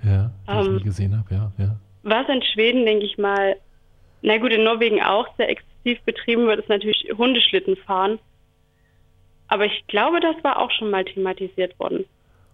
Ja, 0.04 0.30
was 0.44 0.66
ähm, 0.66 0.76
ich 0.76 0.84
gesehen 0.84 1.16
habe, 1.16 1.34
ja, 1.34 1.52
ja. 1.56 1.76
Was 2.02 2.28
in 2.28 2.42
Schweden, 2.42 2.84
denke 2.84 3.06
ich 3.06 3.16
mal, 3.16 3.56
na 4.20 4.36
gut, 4.36 4.52
in 4.52 4.62
Norwegen 4.62 5.02
auch 5.02 5.26
sehr 5.38 5.48
exzessiv 5.48 6.02
betrieben 6.02 6.46
wird, 6.46 6.60
ist 6.60 6.68
natürlich 6.68 7.08
Hundeschlitten 7.16 7.76
fahren. 7.76 8.18
Aber 9.48 9.64
ich 9.64 9.86
glaube, 9.86 10.20
das 10.20 10.36
war 10.44 10.60
auch 10.60 10.70
schon 10.70 10.90
mal 10.90 11.06
thematisiert 11.06 11.78
worden. 11.78 12.04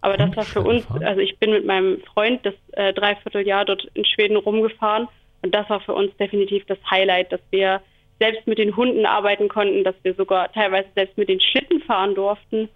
Aber 0.02 0.16
das 0.16 0.36
war 0.36 0.44
für 0.44 0.60
uns, 0.60 0.88
also 1.00 1.20
ich 1.20 1.36
bin 1.38 1.50
mit 1.50 1.66
meinem 1.66 2.00
Freund 2.12 2.46
das 2.46 2.54
äh, 2.72 2.92
Dreivierteljahr 2.92 3.64
dort 3.64 3.88
in 3.94 4.04
Schweden 4.04 4.36
rumgefahren 4.36 5.08
und 5.42 5.52
das 5.52 5.68
war 5.68 5.80
für 5.80 5.94
uns 5.94 6.16
definitiv 6.16 6.64
das 6.66 6.78
Highlight, 6.88 7.32
dass 7.32 7.40
wir 7.50 7.80
selbst 8.22 8.46
mit 8.46 8.58
den 8.58 8.76
Hunden 8.76 9.04
arbeiten 9.04 9.48
konnten, 9.48 9.82
dass 9.82 9.96
wir 10.02 10.14
sogar 10.14 10.52
teilweise 10.52 10.88
selbst 10.94 11.18
mit 11.18 11.28
den 11.28 11.40
Schlitten 11.40 11.80
fahren 11.82 12.14
durften, 12.14 12.68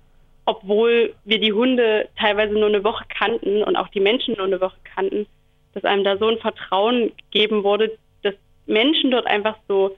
obwohl 0.45 1.15
wir 1.25 1.39
die 1.39 1.53
Hunde 1.53 2.09
teilweise 2.19 2.55
nur 2.55 2.67
eine 2.67 2.83
Woche 2.83 3.05
kannten 3.09 3.63
und 3.63 3.77
auch 3.77 3.89
die 3.89 4.01
Menschen 4.01 4.35
nur 4.37 4.47
eine 4.47 4.61
Woche 4.61 4.79
kannten, 4.95 5.27
dass 5.75 5.85
einem 5.85 6.05
da 6.05 6.17
so 6.17 6.27
ein 6.29 6.39
Vertrauen 6.39 7.13
gegeben 7.31 7.63
wurde, 7.63 7.97
dass 8.23 8.35
Menschen 8.67 9.11
dort 9.11 9.27
einfach 9.27 9.57
so, 9.69 9.97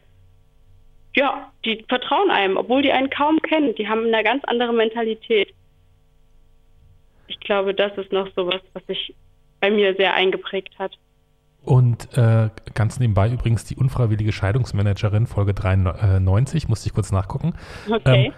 ja, 1.17 1.51
die 1.65 1.85
vertrauen 1.89 2.31
einem, 2.31 2.57
obwohl 2.57 2.83
die 2.83 2.93
einen 2.93 3.11
kaum 3.11 3.41
kennen. 3.41 3.75
Die 3.75 3.89
haben 3.89 4.07
eine 4.07 4.23
ganz 4.23 4.45
andere 4.45 4.73
Mentalität 4.73 5.55
ich 7.29 7.39
glaube, 7.41 7.75
das 7.75 7.97
ist 7.97 8.13
noch 8.13 8.29
so 8.35 8.47
was, 8.47 8.61
was 8.73 8.85
sich 8.87 9.15
bei 9.61 9.71
mir 9.71 9.95
sehr 9.95 10.15
eingeprägt 10.15 10.79
hat. 10.79 10.99
Und 11.69 12.17
äh, 12.17 12.49
ganz 12.73 12.99
nebenbei 12.99 13.31
übrigens 13.31 13.65
die 13.65 13.77
unfreiwillige 13.77 14.33
Scheidungsmanagerin, 14.33 15.27
Folge 15.27 15.53
93, 15.53 16.67
musste 16.67 16.89
ich 16.89 16.95
kurz 16.95 17.13
nachgucken. 17.13 17.53
Okay. 17.91 18.29
Ähm, 18.29 18.33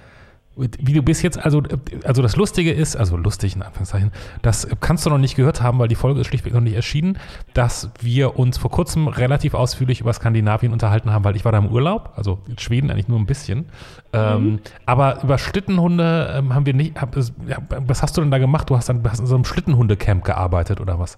wie 0.57 0.93
du 0.95 1.03
bis 1.03 1.23
jetzt, 1.23 1.38
also, 1.38 1.62
also 2.03 2.23
das 2.23 2.35
Lustige 2.35 2.73
ist, 2.73 2.97
also 2.97 3.16
lustig 3.16 3.55
in 3.55 3.62
Anführungszeichen, 3.62 4.11
das 4.43 4.66
kannst 4.81 5.07
du 5.07 5.11
noch 5.11 5.19
nicht 5.19 5.37
gehört 5.37 5.62
haben, 5.62 5.79
weil 5.79 5.87
die 5.87 5.95
Folge 5.95 6.21
ist 6.21 6.27
schlichtweg 6.27 6.53
noch 6.53 6.61
nicht 6.61 6.75
erschienen, 6.75 7.19
dass 7.55 7.93
wir 8.01 8.37
uns 8.37 8.59
vor 8.59 8.73
kurzem 8.73 9.07
relativ 9.07 9.55
ausführlich 9.55 10.01
über 10.01 10.12
Skandinavien 10.12 10.73
unterhalten 10.73 11.12
haben, 11.12 11.23
weil 11.25 11.37
ich 11.37 11.45
war 11.45 11.53
da 11.53 11.59
im 11.59 11.69
Urlaub, 11.69 12.14
also 12.16 12.40
in 12.49 12.59
Schweden 12.59 12.90
eigentlich 12.90 13.07
nur 13.07 13.21
ein 13.21 13.27
bisschen. 13.27 13.66
Ähm, 14.12 14.43
mhm. 14.43 14.49
Ähm, 14.49 14.61
aber 14.87 15.23
über 15.23 15.38
Schlittenhunde 15.38 16.35
ähm, 16.37 16.53
haben 16.53 16.66
wir 16.66 16.75
nicht, 16.75 17.01
hab, 17.01 17.14
was 17.14 18.03
hast 18.03 18.16
du 18.16 18.23
denn 18.23 18.33
da 18.33 18.38
gemacht? 18.38 18.69
Du 18.69 18.77
hast 18.77 18.88
dann 18.88 19.09
hast 19.09 19.21
in 19.21 19.27
so 19.27 19.37
einem 19.37 19.45
Schlittenhundecamp 19.45 20.25
gearbeitet 20.25 20.81
oder 20.81 20.99
was? 20.99 21.16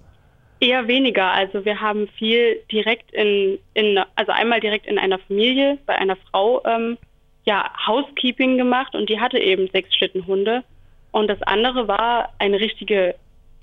Eher 0.63 0.87
weniger. 0.87 1.33
Also 1.33 1.65
wir 1.65 1.81
haben 1.81 2.07
viel 2.07 2.63
direkt 2.71 3.11
in, 3.11 3.59
in 3.75 3.99
also 4.15 4.31
einmal 4.31 4.61
direkt 4.61 4.87
in 4.87 4.97
einer 4.97 5.19
Familie, 5.19 5.77
bei 5.87 5.97
einer 5.97 6.15
Frau 6.15 6.65
ähm, 6.65 6.99
ja, 7.45 7.69
Housekeeping 7.85 8.59
gemacht 8.59 8.95
und 8.95 9.09
die 9.09 9.19
hatte 9.19 9.41
eben 9.41 9.69
sechs 9.73 9.93
Schlittenhunde. 9.97 10.63
Und 11.11 11.27
das 11.27 11.43
andere 11.43 11.89
war 11.89 12.33
eine 12.39 12.61
richtige 12.61 13.17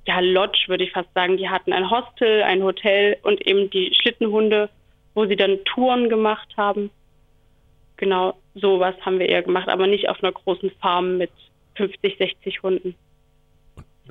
ja, 0.05 0.19
Lodge, 0.19 0.65
würde 0.67 0.83
ich 0.83 0.91
fast 0.91 1.07
sagen. 1.13 1.37
Die 1.37 1.47
hatten 1.47 1.71
ein 1.71 1.89
Hostel, 1.89 2.43
ein 2.43 2.63
Hotel 2.63 3.15
und 3.23 3.47
eben 3.47 3.69
die 3.69 3.95
Schlittenhunde, 3.95 4.69
wo 5.13 5.25
sie 5.25 5.37
dann 5.37 5.63
Touren 5.63 6.09
gemacht 6.09 6.49
haben. 6.57 6.91
Genau, 7.95 8.33
sowas 8.55 8.95
haben 9.05 9.19
wir 9.19 9.29
eher 9.29 9.43
gemacht, 9.43 9.69
aber 9.69 9.87
nicht 9.87 10.09
auf 10.09 10.21
einer 10.21 10.33
großen 10.33 10.71
Farm 10.81 11.17
mit 11.17 11.31
50, 11.75 12.17
60 12.17 12.61
Hunden. 12.61 12.95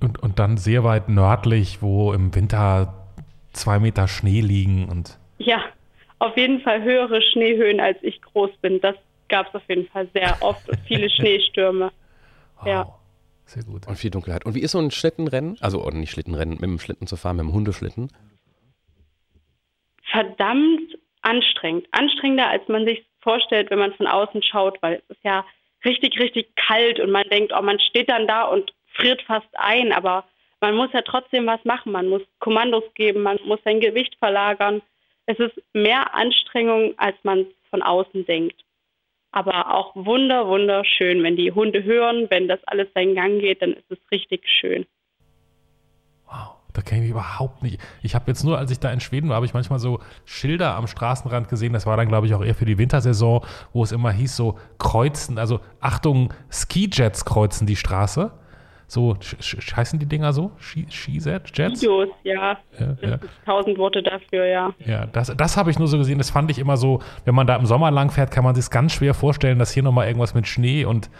Und, 0.00 0.22
und 0.22 0.38
dann 0.38 0.56
sehr 0.56 0.84
weit 0.84 1.08
nördlich, 1.08 1.82
wo 1.82 2.12
im 2.12 2.34
Winter 2.34 2.94
zwei 3.52 3.78
Meter 3.78 4.08
Schnee 4.08 4.40
liegen 4.40 4.88
und. 4.88 5.18
Ja, 5.38 5.62
auf 6.18 6.36
jeden 6.36 6.60
Fall 6.60 6.82
höhere 6.82 7.20
Schneehöhen, 7.22 7.80
als 7.80 7.98
ich 8.02 8.20
groß 8.22 8.50
bin. 8.60 8.80
Das 8.80 8.94
gab 9.28 9.48
es 9.48 9.54
auf 9.54 9.62
jeden 9.68 9.86
Fall 9.88 10.08
sehr 10.14 10.36
oft 10.40 10.68
und 10.68 10.78
viele 10.86 11.10
Schneestürme. 11.16 11.90
Wow. 12.58 12.66
Ja. 12.66 12.94
Sehr 13.44 13.64
gut. 13.64 13.86
Und 13.86 13.96
viel 13.96 14.10
Dunkelheit. 14.10 14.44
Und 14.44 14.54
wie 14.54 14.60
ist 14.60 14.72
so 14.72 14.78
ein 14.78 14.90
Schlittenrennen? 14.90 15.56
Also, 15.60 15.82
oder 15.82 15.96
nicht 15.96 16.10
Schlittenrennen, 16.10 16.54
mit 16.54 16.64
dem 16.64 16.78
Schlitten 16.78 17.06
zu 17.06 17.16
fahren, 17.16 17.36
mit 17.36 17.46
dem 17.46 17.52
Hundeschlitten? 17.54 18.10
Verdammt 20.10 20.98
anstrengend. 21.22 21.86
Anstrengender, 21.92 22.48
als 22.48 22.68
man 22.68 22.84
sich 22.84 23.06
vorstellt, 23.20 23.70
wenn 23.70 23.78
man 23.78 23.94
von 23.94 24.06
außen 24.06 24.42
schaut, 24.42 24.80
weil 24.82 24.96
es 24.96 25.16
ist 25.16 25.24
ja 25.24 25.44
richtig, 25.84 26.18
richtig 26.18 26.54
kalt 26.56 27.00
und 27.00 27.10
man 27.10 27.24
denkt, 27.30 27.52
oh, 27.56 27.62
man 27.62 27.78
steht 27.80 28.10
dann 28.10 28.26
da 28.26 28.44
und 28.44 28.72
friert 28.98 29.22
fast 29.22 29.48
ein, 29.54 29.92
aber 29.92 30.24
man 30.60 30.74
muss 30.74 30.92
ja 30.92 31.02
trotzdem 31.02 31.46
was 31.46 31.64
machen. 31.64 31.92
Man 31.92 32.08
muss 32.08 32.22
Kommandos 32.40 32.84
geben, 32.94 33.22
man 33.22 33.38
muss 33.44 33.60
sein 33.64 33.80
Gewicht 33.80 34.16
verlagern. 34.18 34.82
Es 35.26 35.38
ist 35.38 35.62
mehr 35.72 36.14
Anstrengung, 36.14 36.94
als 36.96 37.16
man 37.22 37.46
von 37.70 37.82
außen 37.82 38.26
denkt 38.26 38.62
aber 39.32 39.74
auch 39.74 39.94
wunder, 39.94 40.46
wunderschön. 40.46 41.22
Wenn 41.22 41.36
die 41.36 41.52
Hunde 41.52 41.84
hören, 41.84 42.26
wenn 42.30 42.48
das 42.48 42.60
alles 42.66 42.88
seinen 42.94 43.14
Gang 43.14 43.40
geht, 43.40 43.62
dann 43.62 43.72
ist 43.72 43.90
es 43.90 43.98
richtig 44.10 44.42
schön. 44.48 44.86
Wow, 46.26 46.56
da 46.72 46.82
kenne 46.82 47.00
ich 47.00 47.02
mich 47.02 47.10
überhaupt 47.10 47.62
nicht. 47.62 47.80
Ich 48.02 48.14
habe 48.14 48.24
jetzt 48.28 48.44
nur, 48.44 48.58
als 48.58 48.70
ich 48.70 48.80
da 48.80 48.90
in 48.90 49.00
Schweden 49.00 49.28
war, 49.28 49.36
habe 49.36 49.46
ich 49.46 49.54
manchmal 49.54 49.78
so 49.78 50.00
Schilder 50.24 50.74
am 50.74 50.86
Straßenrand 50.86 51.48
gesehen. 51.48 51.72
Das 51.72 51.86
war 51.86 51.96
dann, 51.96 52.08
glaube 52.08 52.26
ich, 52.26 52.34
auch 52.34 52.44
eher 52.44 52.54
für 52.54 52.64
die 52.64 52.78
Wintersaison, 52.78 53.44
wo 53.72 53.82
es 53.82 53.92
immer 53.92 54.10
hieß, 54.10 54.34
so 54.34 54.58
kreuzen, 54.78 55.38
also 55.38 55.60
Achtung, 55.80 56.32
Skijets 56.50 57.24
kreuzen 57.24 57.66
die 57.66 57.76
Straße. 57.76 58.32
So, 58.90 59.16
heißen 59.76 59.98
die 59.98 60.06
Dinger 60.06 60.32
so? 60.32 60.50
Skijets? 60.58 61.82
Videos, 61.82 62.08
ja. 62.24 62.58
ja, 62.80 62.96
ja. 63.02 63.18
Tausend 63.44 63.76
Worte 63.76 64.02
dafür, 64.02 64.46
ja. 64.46 64.74
Ja, 64.86 65.04
das, 65.04 65.30
das 65.36 65.58
habe 65.58 65.70
ich 65.70 65.78
nur 65.78 65.88
so 65.88 65.98
gesehen. 65.98 66.16
Das 66.16 66.30
fand 66.30 66.50
ich 66.50 66.58
immer 66.58 66.78
so, 66.78 67.00
wenn 67.26 67.34
man 67.34 67.46
da 67.46 67.56
im 67.56 67.66
Sommer 67.66 67.90
lang 67.90 68.10
fährt, 68.10 68.30
kann 68.30 68.44
man 68.44 68.54
sich 68.54 68.70
ganz 68.70 68.94
schwer 68.94 69.12
vorstellen, 69.12 69.58
dass 69.58 69.72
hier 69.72 69.82
nochmal 69.82 70.06
irgendwas 70.06 70.32
mit 70.32 70.46
Schnee 70.46 70.86
und, 70.86 71.10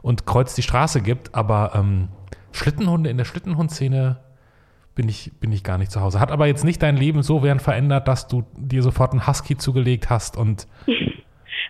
und 0.00 0.24
Kreuz 0.24 0.54
die 0.54 0.62
Straße 0.62 1.02
gibt. 1.02 1.34
Aber 1.34 1.72
ähm, 1.74 2.08
Schlittenhunde 2.52 3.10
in 3.10 3.18
der 3.18 3.26
Schlittenhundszene 3.26 4.20
bin 4.94 5.10
ich, 5.10 5.32
bin 5.38 5.52
ich 5.52 5.62
gar 5.62 5.76
nicht 5.76 5.92
zu 5.92 6.00
Hause. 6.00 6.20
Hat 6.20 6.32
aber 6.32 6.46
jetzt 6.46 6.64
nicht 6.64 6.82
dein 6.82 6.96
Leben 6.96 7.22
so 7.22 7.42
während 7.42 7.60
verändert, 7.60 8.08
dass 8.08 8.26
du 8.26 8.44
dir 8.56 8.82
sofort 8.82 9.12
einen 9.12 9.26
Husky 9.26 9.58
zugelegt 9.58 10.08
hast 10.08 10.38
und 10.38 10.66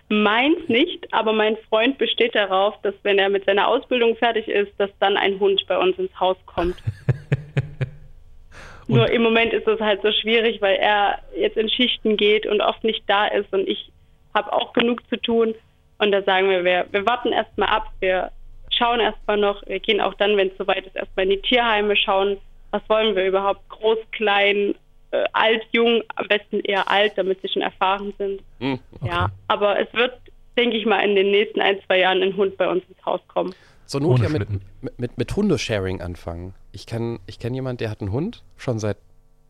Meins 0.09 0.67
nicht, 0.67 1.13
aber 1.13 1.33
mein 1.33 1.55
Freund 1.69 1.99
besteht 1.99 2.33
darauf, 2.33 2.73
dass 2.81 2.95
wenn 3.03 3.19
er 3.19 3.29
mit 3.29 3.45
seiner 3.45 3.67
Ausbildung 3.67 4.15
fertig 4.15 4.47
ist, 4.47 4.71
dass 4.79 4.89
dann 4.99 5.17
ein 5.17 5.39
Hund 5.39 5.63
bei 5.67 5.77
uns 5.77 5.99
ins 5.99 6.19
Haus 6.19 6.37
kommt. 6.47 6.77
Nur 8.87 9.07
im 9.11 9.21
Moment 9.21 9.53
ist 9.53 9.67
es 9.67 9.79
halt 9.79 10.01
so 10.01 10.11
schwierig, 10.11 10.63
weil 10.63 10.77
er 10.77 11.19
jetzt 11.37 11.57
in 11.57 11.69
Schichten 11.69 12.17
geht 12.17 12.47
und 12.47 12.59
oft 12.59 12.83
nicht 12.83 13.03
da 13.05 13.27
ist 13.27 13.53
und 13.53 13.67
ich 13.67 13.91
habe 14.33 14.51
auch 14.51 14.73
genug 14.73 15.07
zu 15.09 15.21
tun. 15.21 15.53
Und 15.99 16.11
da 16.11 16.23
sagen 16.23 16.49
wir, 16.49 16.63
wir, 16.63 16.87
wir 16.89 17.05
warten 17.05 17.31
erstmal 17.31 17.69
ab, 17.69 17.91
wir 17.99 18.31
schauen 18.71 18.99
erstmal 18.99 19.37
noch, 19.37 19.61
wir 19.67 19.79
gehen 19.79 20.01
auch 20.01 20.15
dann, 20.15 20.37
wenn 20.37 20.47
es 20.47 20.57
soweit 20.57 20.87
ist, 20.87 20.95
erstmal 20.95 21.25
in 21.25 21.31
die 21.31 21.41
Tierheime 21.41 21.95
schauen, 21.95 22.37
was 22.71 22.81
wollen 22.89 23.15
wir 23.15 23.27
überhaupt, 23.27 23.69
groß, 23.69 23.99
klein, 24.11 24.73
äh, 25.11 25.23
alt, 25.33 25.63
jung, 25.71 26.03
am 26.15 26.27
besten 26.27 26.59
eher 26.61 26.89
alt, 26.89 27.13
damit 27.17 27.41
sie 27.41 27.49
schon 27.49 27.61
erfahren 27.61 28.13
sind. 28.17 28.41
Hm, 28.59 28.79
okay. 28.91 29.07
Ja, 29.07 29.29
aber 29.47 29.79
es 29.79 29.91
wird, 29.93 30.13
denke 30.57 30.77
ich 30.77 30.85
mal, 30.85 30.99
in 30.99 31.15
den 31.15 31.31
nächsten 31.31 31.61
ein, 31.61 31.79
zwei 31.85 31.99
Jahren 31.99 32.21
ein 32.21 32.35
Hund 32.35 32.57
bei 32.57 32.69
uns 32.69 32.83
ins 32.87 33.05
Haus 33.05 33.21
kommen. 33.27 33.53
Zur 33.85 34.01
Not 34.01 34.21
ja 34.21 34.29
mit, 34.29 34.47
mit, 34.99 35.17
mit 35.17 35.35
Hundesharing 35.35 36.01
anfangen. 36.01 36.53
Ich 36.71 36.85
kenne 36.85 37.19
ich 37.25 37.39
kenn 37.39 37.55
jemanden, 37.55 37.77
der 37.77 37.89
hat 37.89 38.01
einen 38.01 38.11
Hund, 38.11 38.43
schon 38.55 38.77
seit 38.77 38.97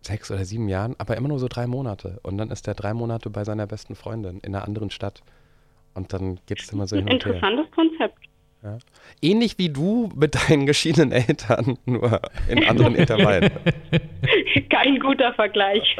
sechs 0.02 0.32
oder 0.32 0.45
sieben 0.45 0.69
Jahren, 0.69 0.95
aber 0.98 1.17
immer 1.17 1.28
nur 1.28 1.39
so 1.39 1.50
drei 1.50 1.67
Monate. 1.67 2.19
Und 2.24 2.38
dann 2.38 2.50
ist 2.50 2.65
der 2.65 2.74
drei 2.74 2.93
Monate 2.93 3.30
bei 3.30 3.43
seiner 3.43 3.67
besten 3.67 3.95
Freundin 3.95 4.39
in 4.39 4.56
einer 4.56 4.65
anderen 4.65 4.91
Stadt. 4.91 5.22
Und 5.93 6.13
dann 6.13 6.39
geht 6.45 6.62
es 6.62 6.72
immer 6.72 6.88
so 6.88 6.95
hin 6.95 7.10
und 7.10 7.26
her. 7.26 7.34
Interessantes 7.34 7.69
Konzept. 7.72 8.28
Ja. 8.62 8.78
Ähnlich 9.22 9.58
wie 9.58 9.69
du 9.69 10.10
mit 10.15 10.36
deinen 10.36 10.65
geschiedenen 10.65 11.13
Eltern, 11.13 11.78
nur 11.86 12.22
in 12.50 12.65
anderen 12.65 12.95
Intervallen. 12.95 13.52
Kein 14.69 15.00
guter 15.00 15.34
Vergleich. 15.34 15.95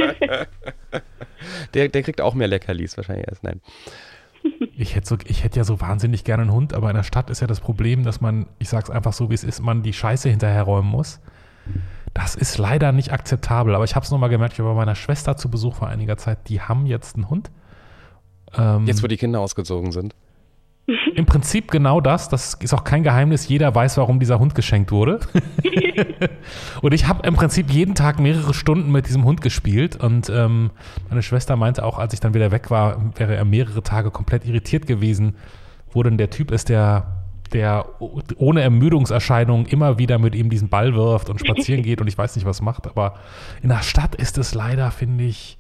der, 1.74 1.88
der 1.88 2.04
kriegt 2.04 2.20
auch 2.20 2.34
mehr 2.34 2.50
Leckerlis 2.50 2.98
wahrscheinlich 2.98 3.28
erst. 3.28 3.44
Nein. 3.44 3.62
Ich 4.76 4.96
hätte, 4.96 5.08
so, 5.08 5.18
ich 5.26 5.44
hätte 5.44 5.58
ja 5.58 5.64
so 5.64 5.80
wahnsinnig 5.82 6.24
gerne 6.24 6.44
einen 6.44 6.52
Hund, 6.52 6.74
aber 6.74 6.90
in 6.90 6.96
der 6.96 7.04
Stadt 7.04 7.30
ist 7.30 7.40
ja 7.40 7.48
das 7.48 7.60
Problem, 7.62 8.04
dass 8.04 8.22
man, 8.22 8.46
ich 8.58 8.70
sag's 8.70 8.90
einfach 8.90 9.14
so, 9.14 9.30
wie 9.30 9.34
es 9.34 9.44
ist, 9.44 9.62
man 9.62 9.84
die 9.84 9.94
Scheiße 9.94 10.30
hinterherräumen 10.30 10.90
muss. 10.90 11.20
Das 12.14 12.36
ist 12.36 12.58
leider 12.58 12.92
nicht 12.92 13.12
akzeptabel, 13.12 13.76
aber 13.76 13.84
ich 13.84 13.96
habe 13.96 14.04
es 14.04 14.12
nochmal 14.12 14.30
gemerkt, 14.30 14.54
ich 14.54 14.60
war 14.60 14.74
bei 14.74 14.80
meiner 14.80 14.96
Schwester 14.96 15.38
zu 15.38 15.50
Besuch 15.50 15.76
vor 15.76 15.88
einiger 15.88 16.18
Zeit, 16.18 16.50
die 16.50 16.62
haben 16.62 16.86
jetzt 16.86 17.16
einen 17.16 17.30
Hund. 17.30 17.52
Ähm, 18.58 18.86
jetzt, 18.88 19.04
wo 19.04 19.08
die 19.08 19.18
Kinder 19.18 19.40
ausgezogen 19.40 19.92
sind. 19.92 20.16
Im 21.16 21.26
Prinzip 21.26 21.72
genau 21.72 22.02
das. 22.02 22.30
Das 22.30 22.56
ist 22.56 22.74
auch 22.74 22.84
kein 22.84 23.04
Geheimnis. 23.04 23.48
Jeder 23.48 23.74
weiß, 23.74 23.98
warum 23.98 24.20
dieser 24.20 24.40
Hund 24.40 24.56
geschenkt 24.56 24.92
wurde. 24.92 25.20
und 26.82 26.94
ich 26.94 27.08
habe 27.08 27.28
im 27.28 27.36
Prinzip 27.36 27.72
jeden 27.72 27.96
Tag 27.96 28.20
mehrere 28.20 28.54
Stunden 28.54 28.92
mit 28.92 29.08
diesem 29.08 29.24
Hund 29.24 29.42
gespielt. 29.42 29.96
Und 29.96 30.30
ähm, 30.30 30.72
meine 31.10 31.22
Schwester 31.22 31.56
meinte 31.56 31.86
auch, 31.86 32.00
als 32.00 32.14
ich 32.14 32.20
dann 32.20 32.34
wieder 32.34 32.52
weg 32.52 32.72
war, 32.72 33.14
wäre 33.16 33.36
er 33.36 33.46
mehrere 33.46 33.84
Tage 33.84 34.12
komplett 34.12 34.46
irritiert 34.46 34.88
gewesen, 34.88 35.36
wo 35.92 36.04
denn 36.04 36.18
der 36.18 36.30
Typ 36.30 36.52
ist, 36.52 36.70
der 36.70 37.16
der 37.52 37.88
ohne 38.00 38.62
Ermüdungserscheinung 38.62 39.66
immer 39.66 39.98
wieder 39.98 40.20
mit 40.20 40.36
ihm 40.36 40.52
diesen 40.52 40.70
Ball 40.70 40.94
wirft 40.94 41.32
und 41.32 41.40
spazieren 41.40 41.82
geht 41.84 42.00
und 42.00 42.08
ich 42.08 42.16
weiß 42.16 42.36
nicht, 42.36 42.46
was 42.46 42.62
macht. 42.62 42.86
Aber 42.86 43.16
in 43.64 43.70
der 43.70 43.82
Stadt 43.82 44.14
ist 44.14 44.38
es 44.38 44.54
leider, 44.54 44.92
finde 44.92 45.24
ich, 45.24 45.58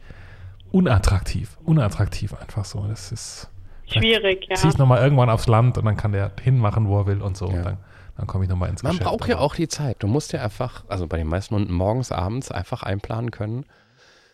unattraktiv. 0.71 1.57
Unattraktiv 1.63 2.35
einfach 2.39 2.63
so. 2.63 2.85
Das 2.87 3.11
ist 3.11 3.49
schwierig, 3.93 4.47
ja. 4.49 4.55
Zieh 4.55 4.69
ich 4.69 4.77
nochmal 4.77 5.01
irgendwann 5.01 5.29
aufs 5.29 5.47
Land 5.47 5.77
und 5.77 5.85
dann 5.85 5.97
kann 5.97 6.11
der 6.11 6.31
hinmachen, 6.41 6.87
wo 6.87 6.99
er 6.99 7.07
will 7.07 7.21
und 7.21 7.37
so. 7.37 7.47
Ja. 7.49 7.57
Und 7.57 7.65
dann, 7.65 7.77
dann 8.17 8.27
komme 8.27 8.43
ich 8.43 8.49
nochmal 8.49 8.69
ins 8.69 8.83
Man 8.83 8.93
Geschäft. 8.93 9.09
braucht 9.09 9.29
ja 9.29 9.39
auch 9.39 9.55
die 9.55 9.67
Zeit. 9.67 9.97
Du 9.99 10.07
musst 10.07 10.33
ja 10.33 10.43
einfach, 10.43 10.83
also 10.87 11.07
bei 11.07 11.17
den 11.17 11.27
meisten 11.27 11.55
Hunden 11.55 11.73
morgens, 11.73 12.11
abends 12.11 12.51
einfach 12.51 12.83
einplanen 12.83 13.31
können. 13.31 13.65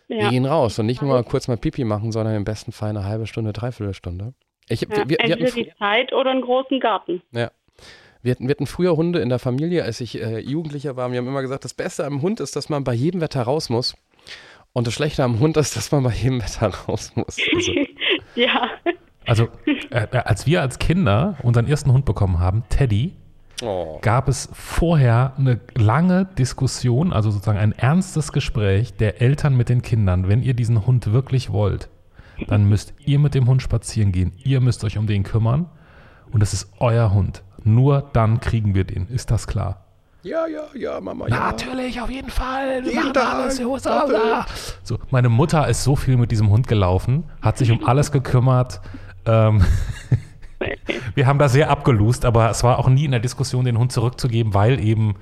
Ja. 0.08 0.18
Wir 0.24 0.30
gehen 0.30 0.46
raus 0.46 0.78
und 0.78 0.86
nicht 0.86 1.02
nur 1.02 1.12
mal 1.12 1.24
kurz 1.24 1.48
mal 1.48 1.58
Pipi 1.58 1.84
machen, 1.84 2.12
sondern 2.12 2.36
im 2.36 2.44
besten 2.44 2.72
Fall 2.72 2.90
eine 2.92 3.06
halbe 3.06 3.26
Stunde, 3.28 3.54
dreiviertel 3.54 3.94
Stunde. 3.94 4.34
Ich, 4.68 4.82
ja, 4.82 4.90
wir, 4.90 5.10
wir 5.10 5.20
entweder 5.20 5.52
die 5.52 5.72
Zeit 5.78 6.14
oder 6.14 6.32
einen 6.32 6.42
großen 6.42 6.80
Garten. 6.80 7.22
Ja. 7.32 7.52
Wir 8.22 8.32
hatten, 8.32 8.48
wir 8.48 8.52
hatten 8.52 8.66
früher 8.66 8.98
Hunde 8.98 9.20
in 9.20 9.30
der 9.30 9.38
Familie, 9.38 9.84
als 9.84 10.02
ich 10.02 10.20
äh, 10.20 10.40
Jugendlicher 10.40 10.96
war. 10.96 11.12
Wir 11.12 11.20
haben 11.20 11.28
immer 11.28 11.44
gesagt, 11.44 11.64
das 11.64 11.76
Beste 11.76 12.06
am 12.06 12.24
Hund 12.24 12.40
ist, 12.40 12.56
dass 12.56 12.70
man 12.70 12.84
bei 12.84 12.94
jedem 12.94 13.22
Wetter 13.22 13.44
raus 13.44 13.70
muss. 13.70 13.96
Und 14.74 14.88
das 14.88 14.96
Schlechte 14.96 15.24
am 15.24 15.40
Hund 15.40 15.58
ist, 15.58 15.78
dass 15.78 15.92
man 15.92 16.04
bei 16.04 16.12
jedem 16.12 16.42
Wetter 16.42 16.68
raus 16.68 17.12
muss. 17.16 17.38
Also. 17.54 17.72
ja. 18.36 18.72
Also, 19.26 19.48
äh, 19.66 20.08
äh, 20.12 20.18
als 20.18 20.46
wir 20.46 20.62
als 20.62 20.80
Kinder 20.80 21.36
unseren 21.44 21.68
ersten 21.68 21.92
Hund 21.92 22.06
bekommen 22.06 22.40
haben, 22.40 22.64
Teddy, 22.70 23.14
oh. 23.62 24.00
gab 24.02 24.28
es 24.28 24.50
vorher 24.54 25.34
eine 25.38 25.60
lange 25.76 26.26
Diskussion, 26.26 27.14
also 27.14 27.32
sozusagen 27.32 27.60
ein 27.60 27.72
ernstes 27.72 28.32
Gespräch 28.32 28.96
der 28.96 29.22
Eltern 29.22 29.56
mit 29.56 29.70
den 29.70 29.82
Kindern. 29.82 30.28
Wenn 30.28 30.44
ihr 30.44 30.54
diesen 30.54 30.86
Hund 30.86 31.12
wirklich 31.12 31.52
wollt, 31.52 31.90
dann 32.48 32.68
müsst 32.68 32.94
ihr 33.00 33.20
mit 33.20 33.34
dem 33.34 33.48
Hund 33.48 33.62
spazieren 33.62 34.12
gehen. 34.12 34.34
Ihr 34.44 34.62
müsst 34.62 34.84
euch 34.84 34.98
um 34.98 35.08
den 35.08 35.24
kümmern. 35.24 35.68
Und 36.32 36.42
es 36.42 36.54
ist 36.54 36.70
euer 36.80 37.14
Hund. 37.14 37.44
Nur 37.64 38.10
dann 38.14 38.40
kriegen 38.40 38.76
wir 38.76 38.84
den. 38.84 39.08
Ist 39.08 39.32
das 39.32 39.48
klar? 39.48 39.86
Ja, 40.26 40.48
ja, 40.48 40.64
ja, 40.74 41.00
Mama. 41.00 41.28
Ja. 41.28 41.52
Natürlich, 41.52 42.02
auf 42.02 42.10
jeden 42.10 42.32
Fall. 42.32 42.84
Wir 42.84 42.94
jeden 42.94 43.14
Tag, 43.14 43.36
alles. 43.36 43.58
So, 44.82 44.98
meine 45.12 45.30
Mutter 45.30 45.68
ist 45.68 45.84
so 45.84 45.96
viel 45.96 46.18
mit 46.18 46.32
diesem 46.32 46.50
Hund 46.50 46.68
gelaufen, 46.68 47.26
hat 47.42 47.60
sich 47.60 47.72
um 47.72 47.84
alles 47.86 48.12
gekümmert. 48.12 48.82
Ähm, 49.26 49.64
wir 51.16 51.28
haben 51.28 51.40
da 51.40 51.50
sehr 51.50 51.70
abgelust, 51.70 52.26
aber 52.26 52.50
es 52.50 52.64
war 52.64 52.80
auch 52.80 52.90
nie 52.90 53.06
in 53.06 53.12
der 53.12 53.20
Diskussion, 53.20 53.66
den 53.66 53.78
Hund 53.78 53.92
zurückzugeben, 53.92 54.54
weil 54.54 54.80
eben, 54.80 55.16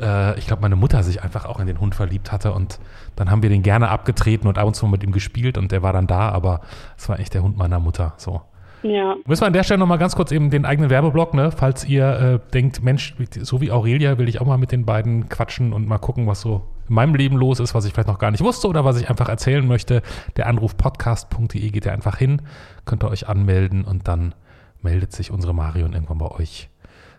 äh, 0.00 0.38
ich 0.38 0.46
glaube, 0.46 0.62
meine 0.62 0.76
Mutter 0.76 1.02
sich 1.02 1.22
einfach 1.22 1.44
auch 1.44 1.60
in 1.60 1.66
den 1.66 1.80
Hund 1.80 1.94
verliebt 1.94 2.32
hatte 2.32 2.52
und 2.52 2.80
dann 3.16 3.30
haben 3.30 3.42
wir 3.42 3.50
den 3.50 3.62
gerne 3.62 3.88
abgetreten 3.88 4.48
und 4.48 4.58
ab 4.58 4.66
und 4.66 4.74
zu 4.74 4.86
mit 4.86 5.02
ihm 5.02 5.12
gespielt 5.12 5.58
und 5.58 5.72
der 5.72 5.82
war 5.82 5.92
dann 5.92 6.06
da, 6.06 6.30
aber 6.30 6.60
es 6.96 7.08
war 7.08 7.18
echt 7.20 7.34
der 7.34 7.42
Hund 7.42 7.56
meiner 7.56 7.80
Mutter. 7.80 8.14
So. 8.16 8.42
Ja. 8.82 9.16
Müssen 9.26 9.42
wir 9.42 9.46
an 9.46 9.52
der 9.52 9.64
Stelle 9.64 9.78
nochmal 9.78 9.98
ganz 9.98 10.16
kurz 10.16 10.32
eben 10.32 10.50
den 10.50 10.64
eigenen 10.64 10.90
Werbeblock, 10.90 11.34
ne? 11.34 11.50
falls 11.50 11.84
ihr 11.84 12.08
äh, 12.08 12.52
denkt, 12.52 12.82
Mensch, 12.82 13.14
so 13.40 13.60
wie 13.60 13.70
Aurelia 13.70 14.16
will 14.18 14.28
ich 14.28 14.40
auch 14.40 14.46
mal 14.46 14.58
mit 14.58 14.72
den 14.72 14.86
beiden 14.86 15.28
quatschen 15.28 15.72
und 15.72 15.86
mal 15.86 15.98
gucken, 15.98 16.26
was 16.26 16.40
so 16.40 16.62
in 16.90 16.94
meinem 16.94 17.14
Leben 17.14 17.36
los 17.36 17.60
ist, 17.60 17.74
was 17.74 17.84
ich 17.84 17.92
vielleicht 17.92 18.08
noch 18.08 18.18
gar 18.18 18.32
nicht 18.32 18.42
wusste 18.42 18.68
oder 18.68 18.84
was 18.84 19.00
ich 19.00 19.08
einfach 19.08 19.28
erzählen 19.28 19.66
möchte. 19.66 20.02
Der 20.36 20.48
Anruf 20.48 20.76
podcast.de 20.76 21.70
geht 21.70 21.84
ja 21.86 21.92
einfach 21.92 22.18
hin, 22.18 22.42
könnt 22.84 23.04
ihr 23.04 23.08
euch 23.08 23.28
anmelden 23.28 23.84
und 23.84 24.08
dann 24.08 24.34
meldet 24.82 25.12
sich 25.12 25.30
unsere 25.30 25.54
Marion 25.54 25.92
irgendwann 25.92 26.18
bei 26.18 26.30
euch. 26.32 26.68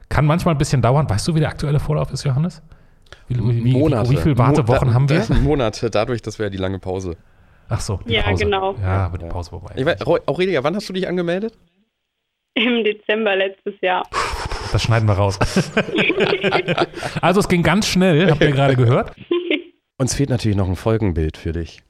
Kann 0.10 0.26
manchmal 0.26 0.56
ein 0.56 0.58
bisschen 0.58 0.82
dauern. 0.82 1.10
Weißt 1.10 1.26
du, 1.28 1.36
wie 1.36 1.40
der 1.40 1.50
aktuelle 1.50 1.80
Vorlauf 1.80 2.12
ist, 2.12 2.26
Johannes? 2.26 2.62
Wie, 3.30 3.38
wie, 3.64 3.72
Monate. 3.72 4.10
wie 4.10 4.18
viele 4.18 4.38
Wartewochen 4.38 4.90
Mo 4.90 4.94
haben 4.94 5.10
wir? 5.10 5.26
Monate, 5.42 5.90
dadurch, 5.90 6.22
dass 6.22 6.38
wir 6.38 6.48
ja 6.48 6.50
die 6.50 6.58
lange 6.58 6.80
Pause 6.80 7.16
Ach 7.70 7.80
so, 7.80 8.02
die 8.06 8.14
ja, 8.14 8.24
Pause. 8.24 8.44
genau. 8.44 8.76
Ja, 8.82 9.08
mit 9.10 9.22
der 9.22 9.28
Pause 9.28 9.52
vorbei. 9.52 9.74
Ich 9.78 9.86
weiß, 9.86 10.06
Aurelia, 10.06 10.62
wann 10.66 10.76
hast 10.76 10.90
du 10.90 10.94
dich 10.94 11.08
angemeldet? 11.08 11.58
Im 12.56 12.84
Dezember 12.84 13.38
letztes 13.38 13.76
Jahr. 13.80 14.04
Das 14.74 14.84
schneiden 14.84 15.08
wir 15.08 15.14
raus. 15.14 15.40
also 17.22 17.40
es 17.40 17.48
ging 17.48 17.64
ganz 17.64 17.88
schnell, 17.88 18.30
habt 18.30 18.42
ihr 18.42 18.52
gerade 18.52 18.76
gehört? 18.76 19.14
Uns 20.02 20.16
fehlt 20.16 20.30
natürlich 20.30 20.58
noch 20.58 20.68
ein 20.68 20.76
Folgenbild 20.76 21.38
für 21.38 21.52
dich. 21.52 21.84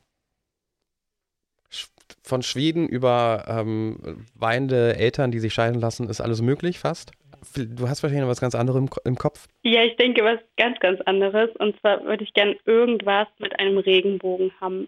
Von 2.23 2.41
Schweden 2.43 2.87
über 2.87 3.45
ähm, 3.47 4.25
weinende 4.35 4.97
Eltern, 4.97 5.31
die 5.31 5.39
sich 5.39 5.53
scheiden 5.53 5.79
lassen, 5.79 6.09
ist 6.09 6.21
alles 6.21 6.41
möglich 6.41 6.77
fast? 6.77 7.13
Du 7.55 7.87
hast 7.87 8.03
wahrscheinlich 8.03 8.21
noch 8.21 8.29
was 8.29 8.41
ganz 8.41 8.53
anderes 8.53 8.79
im, 8.81 8.89
im 9.05 9.15
Kopf? 9.17 9.47
Ja, 9.63 9.83
ich 9.83 9.95
denke 9.95 10.23
was 10.23 10.39
ganz, 10.57 10.79
ganz 10.79 11.01
anderes. 11.01 11.49
Und 11.57 11.79
zwar 11.79 12.03
würde 12.03 12.23
ich 12.23 12.33
gern 12.33 12.55
irgendwas 12.65 13.27
mit 13.39 13.57
einem 13.59 13.77
Regenbogen 13.77 14.51
haben 14.59 14.87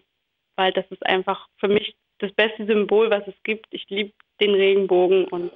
weil 0.56 0.72
das 0.72 0.84
ist 0.90 1.04
einfach 1.06 1.48
für 1.58 1.68
mich 1.68 1.96
das 2.18 2.32
beste 2.32 2.66
Symbol, 2.66 3.10
was 3.10 3.26
es 3.26 3.34
gibt. 3.42 3.66
Ich 3.70 3.86
liebe 3.88 4.12
den 4.40 4.50
Regenbogen 4.50 5.26
und 5.26 5.50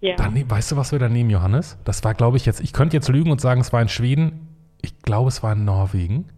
ja. 0.00 0.16
Dann, 0.16 0.50
weißt 0.50 0.72
du, 0.72 0.76
was 0.76 0.92
wir 0.92 0.98
da 0.98 1.08
nehmen, 1.08 1.30
Johannes? 1.30 1.78
Das 1.84 2.04
war, 2.04 2.12
glaube 2.12 2.36
ich, 2.36 2.44
jetzt, 2.44 2.60
ich 2.60 2.74
könnte 2.74 2.96
jetzt 2.96 3.08
lügen 3.08 3.30
und 3.30 3.40
sagen, 3.40 3.62
es 3.62 3.72
war 3.72 3.80
in 3.80 3.88
Schweden. 3.88 4.48
Ich 4.82 4.98
glaube, 5.02 5.28
es 5.28 5.42
war 5.42 5.54
in 5.54 5.64
Norwegen. 5.64 6.28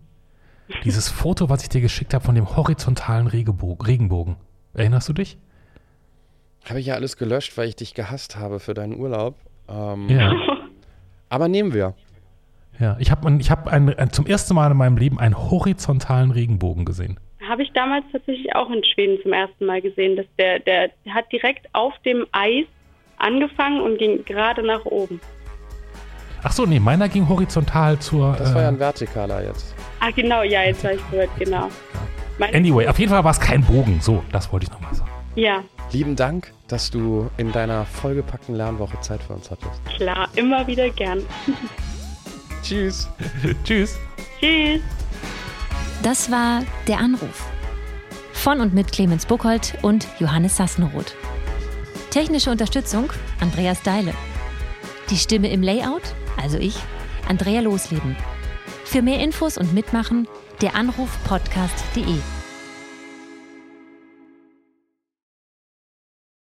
Dieses 0.84 1.08
Foto, 1.08 1.48
was 1.48 1.62
ich 1.62 1.68
dir 1.68 1.80
geschickt 1.80 2.14
habe 2.14 2.24
von 2.24 2.34
dem 2.34 2.56
horizontalen 2.56 3.26
Regenbogen. 3.26 4.36
Erinnerst 4.74 5.08
du 5.08 5.12
dich? 5.12 5.38
Habe 6.68 6.80
ich 6.80 6.86
ja 6.86 6.94
alles 6.94 7.16
gelöscht, 7.16 7.56
weil 7.56 7.68
ich 7.68 7.76
dich 7.76 7.94
gehasst 7.94 8.36
habe 8.36 8.60
für 8.60 8.74
deinen 8.74 8.94
Urlaub. 8.94 9.36
Ähm, 9.68 10.08
ja. 10.08 10.32
Aber 11.28 11.48
nehmen 11.48 11.72
wir. 11.72 11.94
Ja, 12.78 12.96
ich 13.00 13.10
habe 13.10 13.36
ich 13.40 13.50
hab 13.50 13.66
ein, 13.66 13.92
ein, 13.98 14.12
zum 14.12 14.26
ersten 14.26 14.54
Mal 14.54 14.70
in 14.70 14.76
meinem 14.76 14.96
Leben 14.96 15.18
einen 15.18 15.36
horizontalen 15.36 16.30
Regenbogen 16.30 16.84
gesehen. 16.84 17.18
Habe 17.48 17.62
ich 17.62 17.72
damals 17.72 18.04
tatsächlich 18.12 18.54
auch 18.54 18.70
in 18.70 18.84
Schweden 18.84 19.18
zum 19.22 19.32
ersten 19.32 19.64
Mal 19.66 19.80
gesehen. 19.80 20.16
Dass 20.16 20.26
der, 20.38 20.60
der 20.60 20.90
hat 21.08 21.30
direkt 21.32 21.66
auf 21.72 21.94
dem 22.04 22.26
Eis 22.32 22.66
angefangen 23.16 23.80
und 23.80 23.98
ging 23.98 24.24
gerade 24.24 24.62
nach 24.62 24.84
oben. 24.84 25.20
Ach 26.42 26.52
so, 26.52 26.66
nee, 26.66 26.78
meiner 26.78 27.08
ging 27.08 27.28
horizontal 27.28 27.98
zur. 27.98 28.34
Das 28.36 28.54
war 28.54 28.62
ja 28.62 28.68
äh, 28.68 28.72
ein 28.72 28.78
vertikaler 28.78 29.44
jetzt. 29.44 29.74
Ach 30.00 30.14
genau, 30.14 30.42
ja, 30.42 30.62
jetzt 30.62 30.84
habe 30.84 30.94
ich 30.94 31.10
gehört, 31.10 31.30
genau. 31.38 31.68
Ja. 32.38 32.46
Anyway, 32.52 32.86
auf 32.86 32.98
jeden 32.98 33.10
Fall 33.10 33.24
war 33.24 33.32
es 33.32 33.40
kein 33.40 33.62
Bogen. 33.64 34.00
So, 34.00 34.22
das 34.30 34.52
wollte 34.52 34.66
ich 34.66 34.72
nochmal 34.72 34.94
sagen. 34.94 35.10
Ja. 35.34 35.62
Lieben 35.92 36.16
Dank, 36.16 36.52
dass 36.68 36.90
du 36.90 37.30
in 37.36 37.50
deiner 37.52 37.84
vollgepackten 37.84 38.54
Lernwoche 38.54 39.00
Zeit 39.00 39.22
für 39.22 39.32
uns 39.32 39.50
hattest. 39.50 39.84
Klar, 39.96 40.28
immer 40.36 40.66
wieder 40.66 40.88
gern. 40.90 41.22
Tschüss. 42.62 43.08
Tschüss. 43.64 43.98
Tschüss. 44.40 44.80
Das 46.02 46.30
war 46.30 46.62
der 46.86 46.98
Anruf. 46.98 47.46
Von 48.32 48.60
und 48.60 48.72
mit 48.72 48.92
Clemens 48.92 49.26
Buchholz 49.26 49.74
und 49.82 50.06
Johannes 50.20 50.56
Sassenroth. 50.56 51.16
Technische 52.10 52.50
Unterstützung 52.50 53.10
Andreas 53.40 53.82
Deile. 53.82 54.12
Die 55.10 55.16
Stimme 55.16 55.50
im 55.50 55.62
Layout, 55.62 56.02
also 56.36 56.58
ich, 56.58 56.76
Andrea 57.28 57.60
Losleben. 57.60 58.16
Für 58.84 59.02
mehr 59.02 59.20
Infos 59.20 59.56
und 59.56 59.72
Mitmachen 59.72 60.28
der 60.60 60.74
Anruf 60.74 61.10
podcast.de. 61.24 62.37